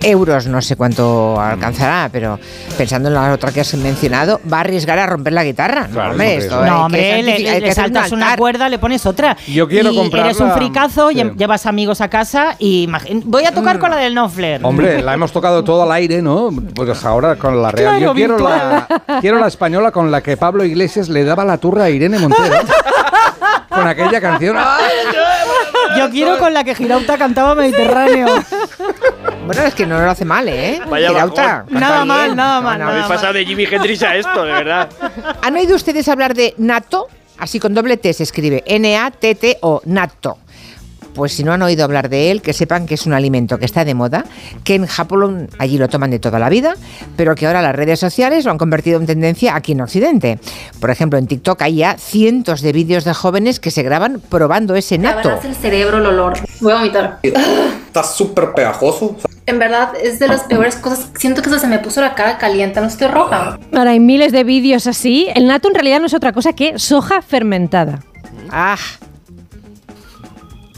euros, 0.08 0.46
no 0.46 0.60
sé 0.62 0.76
cuánto 0.76 1.40
alcanzará, 1.40 2.08
pero 2.12 2.38
pensando 2.78 3.08
en 3.08 3.14
la 3.14 3.32
otra 3.32 3.52
que 3.52 3.60
has 3.60 3.74
mencionado, 3.74 4.40
va 4.50 4.58
a 4.58 4.60
arriesgar 4.60 4.98
a 4.98 5.06
romper 5.06 5.32
la 5.32 5.44
guitarra. 5.44 5.88
Claro, 5.92 6.10
hombre, 6.12 6.36
eso 6.36 6.44
esto 6.46 6.56
No, 6.60 6.64
que 6.64 6.70
hombre, 6.72 7.22
le, 7.22 7.38
le- 7.60 7.68
un 7.68 7.74
saltas 7.74 8.12
una 8.12 8.36
cuerda, 8.36 8.68
le 8.68 8.78
pones 8.78 9.04
otra. 9.06 9.36
Yo 9.46 9.66
quiero 9.68 9.90
y 9.90 9.96
comprarla- 9.96 10.26
Eres 10.30 10.40
un 10.40 10.52
fricazo, 10.52 11.10
Sí. 11.10 11.16
lle- 11.16 11.36
llevas 11.36 11.66
amigos 11.66 12.00
a 12.00 12.08
casa 12.08 12.56
y 12.58 12.88
voy 13.24 13.44
a 13.44 13.52
tocar 13.52 13.78
con 13.78 13.90
la 13.90 13.96
del 13.96 14.14
Nofler. 14.14 14.60
Hombre, 14.64 15.02
la 15.02 15.14
hemos 15.14 15.32
tocado 15.32 15.62
todo 15.64 15.82
al 15.82 15.92
aire, 15.92 16.22
¿no? 16.22 16.50
Pues 16.74 17.04
ahora 17.04 17.36
con 17.36 17.60
la 17.62 17.70
real. 17.70 17.96
Claro, 17.98 18.04
Yo 18.06 18.14
quiero 18.14 18.38
la, 18.38 18.86
quiero 19.20 19.38
la 19.38 19.48
española 19.48 19.90
con 19.90 20.10
la 20.10 20.22
que 20.22 20.36
Pablo 20.36 20.64
Iglesias 20.64 21.08
le 21.08 21.24
daba 21.24 21.44
la 21.44 21.58
turra 21.58 21.84
a 21.84 21.90
Irene 21.90 22.18
Montero. 22.18 22.54
con 23.68 23.86
aquella 23.86 24.20
canción. 24.20 24.56
¡Ay! 24.58 24.92
Yo 25.98 26.10
quiero 26.10 26.38
con 26.38 26.52
la 26.52 26.64
que 26.64 26.74
Girauta 26.74 27.16
cantaba 27.16 27.54
Mediterráneo. 27.54 28.26
Bueno, 29.46 29.62
es 29.62 29.74
que 29.74 29.86
no 29.86 30.00
lo 30.00 30.10
hace 30.10 30.24
mal, 30.24 30.48
¿eh? 30.48 30.80
Vaya 30.88 31.08
Girauta, 31.08 31.64
bajón. 31.64 31.74
Nada 31.80 31.96
bien. 31.98 32.08
mal, 32.08 32.36
nada 32.36 32.60
mal, 32.60 32.78
No, 32.78 32.84
no. 32.84 32.90
Habéis 32.90 33.06
pasado 33.06 33.32
de 33.34 33.44
Jimi 33.46 33.64
Hendrix 33.64 34.02
a 34.02 34.16
esto, 34.16 34.44
de 34.44 34.52
verdad. 34.52 34.88
¿Han 35.42 35.54
oído 35.54 35.76
ustedes 35.76 36.08
hablar 36.08 36.34
de 36.34 36.54
natto? 36.58 37.06
Así 37.38 37.60
con 37.60 37.74
doble 37.74 37.96
T 37.96 38.12
se 38.12 38.22
escribe 38.22 38.64
N-A-T-T-O, 38.66 39.82
natto. 39.84 40.38
Pues 41.16 41.32
si 41.32 41.44
no 41.44 41.52
han 41.52 41.62
oído 41.62 41.82
hablar 41.82 42.10
de 42.10 42.30
él, 42.30 42.42
que 42.42 42.52
sepan 42.52 42.86
que 42.86 42.94
es 42.94 43.06
un 43.06 43.14
alimento 43.14 43.58
que 43.58 43.64
está 43.64 43.86
de 43.86 43.94
moda, 43.94 44.26
que 44.64 44.74
en 44.74 44.86
Japón 44.86 45.48
allí 45.58 45.78
lo 45.78 45.88
toman 45.88 46.10
de 46.10 46.18
toda 46.18 46.38
la 46.38 46.50
vida, 46.50 46.76
pero 47.16 47.34
que 47.34 47.46
ahora 47.46 47.62
las 47.62 47.74
redes 47.74 47.98
sociales 47.98 48.44
lo 48.44 48.50
han 48.50 48.58
convertido 48.58 49.00
en 49.00 49.06
tendencia 49.06 49.56
aquí 49.56 49.72
en 49.72 49.80
Occidente. 49.80 50.38
Por 50.78 50.90
ejemplo, 50.90 51.18
en 51.18 51.26
TikTok 51.26 51.62
hay 51.62 51.76
ya 51.76 51.96
cientos 51.96 52.60
de 52.60 52.72
vídeos 52.72 53.04
de 53.04 53.14
jóvenes 53.14 53.60
que 53.60 53.70
se 53.70 53.82
graban 53.82 54.20
probando 54.28 54.74
ese 54.74 54.98
natto. 54.98 55.40
el 55.42 55.56
cerebro, 55.56 55.98
el 55.98 56.06
olor. 56.06 56.34
Voy 56.60 56.72
a 56.72 56.76
vomitar. 56.76 57.18
Está 57.22 58.02
súper 58.04 58.52
pegajoso. 58.52 59.16
En 59.46 59.58
verdad, 59.58 59.92
es 60.02 60.18
de 60.18 60.28
las 60.28 60.42
peores 60.42 60.76
cosas. 60.76 61.08
Siento 61.16 61.40
que 61.40 61.48
se 61.48 61.66
me 61.66 61.78
puso 61.78 62.00
la 62.02 62.14
cara 62.14 62.36
caliente, 62.36 62.80
no 62.80 62.88
estoy 62.88 63.06
roja. 63.06 63.58
Ahora 63.72 63.92
hay 63.92 64.00
miles 64.00 64.32
de 64.32 64.44
vídeos 64.44 64.86
así. 64.86 65.28
El 65.34 65.46
nato 65.46 65.68
en 65.68 65.74
realidad 65.74 66.00
no 66.00 66.06
es 66.06 66.14
otra 66.14 66.32
cosa 66.32 66.52
que 66.52 66.78
soja 66.78 67.22
fermentada. 67.22 68.00
Ah, 68.50 68.76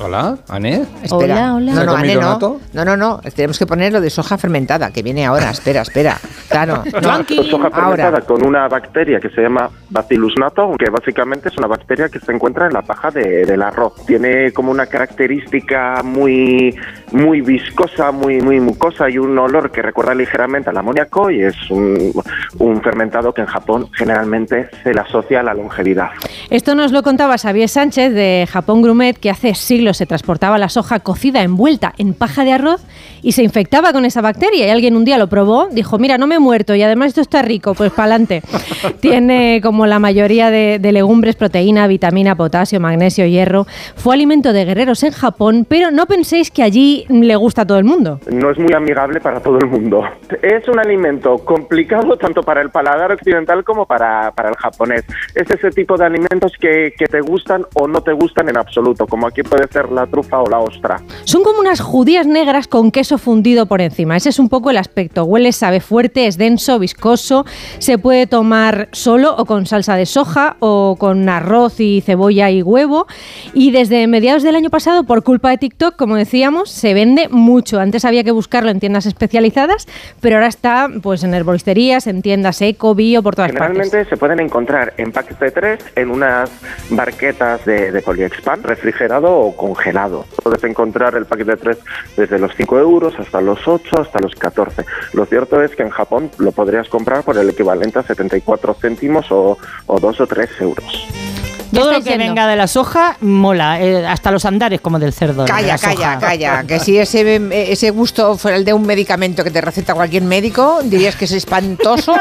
Hola, 0.01 0.39
Ané. 0.49 0.83
espera. 1.03 1.55
Hola, 1.55 1.55
hola. 1.57 1.73
No, 1.73 1.81
¿Se 1.81 1.87
no, 1.87 1.93
comido 1.97 2.21
no. 2.21 2.61
no, 2.73 2.85
no, 2.85 2.97
no. 2.97 3.21
Tenemos 3.35 3.59
que 3.59 3.67
poner 3.67 3.93
lo 3.93 4.01
de 4.01 4.11
soja 4.11 4.39
fermentada, 4.39 4.93
que 4.93 5.03
viene 5.03 5.27
ahora. 5.27 5.51
Espera, 5.51 5.83
espera. 5.83 6.19
Claro. 6.49 6.85
No, 7.03 7.25
soja 7.45 7.71
fermentada 7.71 8.09
ahora. 8.09 8.21
con 8.21 8.45
una 8.47 8.69
bacteria 8.69 9.19
que 9.19 9.29
se 9.31 9.43
llama 9.43 9.69
Bacillus 9.91 10.35
natto, 10.39 10.73
que 10.79 10.89
básicamente 10.91 11.49
es 11.49 11.57
una 11.59 11.67
bacteria 11.67 12.09
que 12.09 12.21
se 12.21 12.31
encuentra 12.33 12.67
en 12.67 12.75
la 12.75 12.83
paja 12.83 13.11
de- 13.11 13.45
del 13.45 13.61
arroz. 13.63 13.95
Tiene 14.07 14.53
como 14.53 14.71
una 14.71 14.87
característica 14.87 16.03
muy, 16.05 16.77
muy 17.13 17.41
viscosa, 17.41 18.13
muy, 18.13 18.41
muy 18.41 18.61
mucosa 18.61 19.09
y 19.09 19.19
un 19.19 19.39
olor 19.39 19.71
que 19.71 19.83
recuerda 19.83 20.15
ligeramente 20.15 20.71
al 20.71 20.77
amoníaco 20.77 21.31
y 21.31 21.43
es 21.43 21.57
un, 21.71 22.13
un 22.59 22.83
fermentado 22.83 23.33
que 23.33 23.43
en 23.43 23.47
Japón 23.47 23.89
generalmente 23.93 24.69
se 24.83 24.93
le 24.93 25.01
asocia 25.01 25.41
a 25.41 25.43
la 25.43 25.55
longevidad. 25.55 26.11
Esto 26.51 26.75
nos 26.75 26.93
lo 26.93 27.03
contaba 27.03 27.39
Xavier 27.39 27.69
Sánchez 27.69 28.13
de 28.13 28.49
Japón 28.51 28.83
Grumet, 28.83 29.19
que 29.19 29.31
hace 29.31 29.55
siglos 29.55 29.99
se 29.99 30.07
transportaba 30.07 30.59
la 30.59 30.69
soja 30.69 31.01
cocida 31.01 31.43
envuelta 31.43 31.95
en 31.99 32.15
paja 32.15 32.45
de 32.45 32.53
arroz 32.53 32.81
y 33.23 33.33
se 33.33 33.43
infectaba 33.43 33.93
con 33.93 34.05
esa 34.05 34.21
bacteria. 34.21 34.67
Y 34.67 34.71
alguien 34.71 34.97
un 34.97 35.05
día 35.05 35.19
lo 35.19 35.29
probó, 35.29 35.69
dijo, 35.71 35.99
mira, 35.99 36.19
no 36.19 36.27
me 36.27 36.37
he 36.37 36.39
muerto 36.39 36.75
y 36.75 36.83
además 36.83 37.09
esto 37.09 37.21
está 37.21 37.43
rico, 37.43 37.75
pues 37.75 37.93
para 37.93 38.15
adelante. 38.15 38.43
Tiene, 39.01 39.61
como 39.63 39.87
la 39.87 39.99
mayoría 39.99 40.51
de, 40.51 40.79
de 40.79 40.93
legumbres, 40.93 41.37
proteína, 41.37 41.87
vitamina, 41.87 42.37
potasio, 42.37 42.81
magnesio, 42.81 43.27
hierro. 43.27 43.67
Fue 43.97 44.15
alimento 44.15 44.53
de 44.53 44.65
guerreros 44.65 45.03
en 45.03 45.13
Japón, 45.13 45.67
pero 45.69 45.91
no 45.91 46.07
penséis 46.07 46.51
que 46.51 46.63
allí 46.63 46.98
le 47.09 47.37
gusta 47.37 47.63
a 47.63 47.67
todo 47.67 47.79
el 47.79 47.85
mundo. 47.85 48.21
No 48.31 48.51
es 48.51 48.59
muy 48.59 48.73
amigable 48.73 49.21
para 49.21 49.41
todo 49.41 49.59
el 49.59 49.67
mundo. 49.67 50.03
Es 50.43 50.67
un 50.69 50.79
alimento 50.79 51.39
complicado 51.39 52.17
tanto 52.17 52.43
para 52.43 52.63
el 52.63 52.71
paladar 52.71 53.13
occidental 53.13 53.65
como 53.65 53.87
para, 53.87 54.33
para 54.33 54.51
el 54.51 54.57
japonés. 54.57 55.05
Es 55.35 55.51
ese 55.51 55.71
tipo 55.71 55.97
de 55.97 56.07
alimentos 56.07 56.53
que, 56.61 56.93
que 56.99 57.07
te 57.07 57.21
gustan 57.21 57.65
o 57.75 57.87
no 57.87 58.03
te 58.03 58.13
gustan 58.13 58.49
en 58.49 58.57
absoluto, 58.57 59.07
como 59.07 59.27
aquí 59.27 59.43
puede 59.43 59.67
ser 59.69 59.91
la 59.91 60.07
trufa 60.07 60.41
o 60.41 60.49
la 60.49 60.59
ostra. 60.59 61.01
Son 61.25 61.43
como 61.43 61.61
unas 61.61 61.81
judías 61.81 62.27
negras 62.27 62.69
con 62.69 62.91
queso 62.91 63.19
fundido 63.19 63.67
por 63.67 63.81
encima. 63.81 64.17
Ese 64.17 64.31
es 64.31 64.39
un 64.39 64.49
poco 64.49 64.71
el 64.71 64.77
aspecto. 64.77 65.25
Huele, 65.25 65.53
sabe 65.53 65.81
fuerte, 65.81 66.27
es 66.27 66.39
denso, 66.39 66.79
viscoso. 66.79 67.45
Se 67.79 67.99
puede 67.99 68.27
tomar 68.27 68.89
solo 68.93 69.35
o 69.37 69.45
con 69.45 69.67
salsa 69.67 69.97
de 69.97 70.07
soja 70.07 70.57
o 70.61 70.97
con 70.99 71.29
arroz 71.29 71.81
y 71.81 72.01
cebolla 72.01 72.51
y 72.51 72.63
huevo. 72.63 73.07
Y 73.55 73.71
desde 73.71 74.07
mediados 74.07 74.43
del 74.43 74.57
año 74.57 74.71
pasado, 74.71 75.05
por 75.05 75.23
culpa 75.23 75.51
de 75.51 75.59
TikTok, 75.59 75.97
como 75.97 76.17
decíamos, 76.17 76.71
se 76.71 76.88
vende 76.95 77.29
mucho. 77.29 77.81
Antes 77.81 78.05
había 78.05 78.25
que 78.25 78.31
buscarlo 78.31 78.71
en 78.71 78.81
tiendas 78.81 79.07
especializadas, 79.07 79.87
pero 80.21 80.37
ahora 80.37 80.49
está 80.49 80.89
pues 81.03 81.25
en 81.25 81.35
herboristerías, 81.35 82.07
en 82.07 82.23
tiendas 82.23 82.61
eco, 82.63 82.95
bio, 82.95 83.23
por 83.23 83.35
todas 83.35 83.53
partes. 83.53 83.69
Generalmente 83.69 84.09
se 84.09 84.17
pueden 84.17 84.41
encontrar 84.41 84.95
en 84.97 85.13
packs 85.13 85.39
de 85.39 85.51
tres 85.51 85.85
en 85.97 86.11
unas 86.11 86.51
barquetas 86.91 87.65
de, 87.65 87.93
de 87.93 88.03
poliexpan, 88.03 88.63
refrigerado 88.63 89.35
o 89.35 89.57
congelado. 89.57 90.25
Puedes 90.43 90.63
encontrar 90.65 91.15
el 91.15 91.27
pack 91.27 91.45
de 91.45 91.57
tres 91.57 91.79
desde 92.17 92.39
los 92.39 92.55
5 92.55 92.79
euros 92.79 93.15
hasta 93.19 93.41
los 93.41 93.67
8, 93.67 94.01
hasta 94.01 94.21
los 94.21 94.35
14. 94.35 94.85
Lo 95.13 95.27
cierto 95.27 95.63
es 95.63 95.75
que 95.75 95.83
en 95.83 95.91
Japón 95.91 96.31
lo 96.39 96.53
podrías 96.53 96.89
comprar 96.89 97.23
por 97.23 97.37
el 97.37 97.51
equivalente 97.51 97.99
a 97.99 98.03
74 98.03 98.75
céntimos 98.75 99.31
o, 99.31 99.59
o 99.87 100.01
2 100.01 100.21
o 100.21 100.27
3 100.27 100.51
euros. 100.61 101.38
Todo 101.73 101.93
lo 101.93 101.99
que 102.03 102.11
yendo. 102.11 102.25
venga 102.27 102.47
de 102.47 102.57
la 102.57 102.67
soja 102.67 103.17
mola, 103.21 103.81
eh, 103.81 104.07
hasta 104.07 104.31
los 104.31 104.45
andares 104.45 104.81
como 104.81 104.99
del 104.99 105.13
cerdo. 105.13 105.45
Calla, 105.45 105.67
la 105.75 105.79
calla, 105.79 106.15
soja. 106.15 106.19
calla. 106.19 106.65
Que 106.67 106.81
si 106.81 106.99
ese, 106.99 107.41
ese 107.73 107.91
gusto 107.91 108.37
fuera 108.39 108.57
el 108.57 108.65
de 108.65 108.73
un 108.73 108.87
medicamento 108.87 109.45
que 109.45 109.51
te 109.51 109.61
receta 109.61 109.95
cualquier 109.95 110.23
médico, 110.23 110.81
dirías 110.85 111.17
que 111.17 111.25
es 111.27 111.33
espantoso 111.33 112.15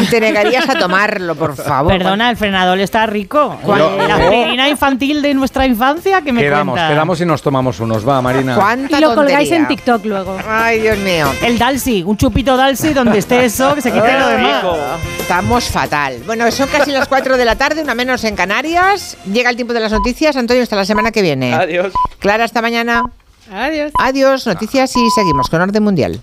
y 0.00 0.06
te 0.06 0.20
negarías 0.20 0.68
a 0.68 0.74
tomarlo, 0.78 1.34
por 1.34 1.56
favor. 1.56 1.92
Perdona, 1.92 2.30
el 2.30 2.36
frenador 2.36 2.78
está 2.80 3.06
rico. 3.06 3.58
¿Cuál- 3.62 3.82
Eh, 3.82 4.08
La 4.08 4.14
aspirina 4.16 4.68
infantil 4.68 5.22
de 5.22 5.34
nuestra 5.34 5.66
infancia 5.66 6.20
que 6.22 6.32
me 6.32 6.40
Quedamos, 6.42 6.74
cuenta. 6.74 6.88
quedamos 6.92 7.20
y 7.20 7.26
nos 7.26 7.42
tomamos 7.42 7.80
unos. 7.80 8.06
Va, 8.08 8.20
Marina. 8.22 8.54
¿Cuánta 8.54 8.98
Y 8.98 9.00
lo 9.00 9.14
colgáis 9.14 9.50
en 9.50 9.66
TikTok 9.68 10.04
luego. 10.04 10.36
Ay, 10.48 10.80
Dios 10.80 10.98
mío. 10.98 11.26
El 11.42 11.58
Dalsi, 11.58 12.02
un 12.02 12.16
chupito 12.16 12.56
Dalsi 12.56 12.92
donde 12.94 13.18
esté 13.18 13.44
eso, 13.44 13.74
que 13.74 13.80
se 13.80 13.92
quite 13.92 14.12
lo 14.18 14.28
demás. 14.28 14.64
Estamos 15.20 15.64
fatal. 15.68 16.22
Bueno, 16.26 16.50
son 16.50 16.68
casi 16.68 16.90
las 16.90 17.08
4 17.08 17.36
de 17.36 17.44
la 17.44 17.56
tarde, 17.56 17.82
una 17.82 17.94
menos 17.94 18.22
en 18.24 18.36
Canarias. 18.36 18.83
Llega 19.32 19.50
el 19.50 19.56
tiempo 19.56 19.74
de 19.74 19.80
las 19.80 19.92
noticias. 19.92 20.36
Antonio, 20.36 20.62
hasta 20.62 20.76
la 20.76 20.84
semana 20.84 21.10
que 21.10 21.22
viene. 21.22 21.52
Adiós. 21.52 21.92
Clara, 22.18 22.44
hasta 22.44 22.62
mañana. 22.62 23.04
Adiós. 23.50 23.92
Adiós, 23.98 24.46
noticias 24.46 24.94
y 24.96 25.10
seguimos 25.10 25.48
con 25.48 25.60
Orden 25.60 25.82
Mundial. 25.82 26.22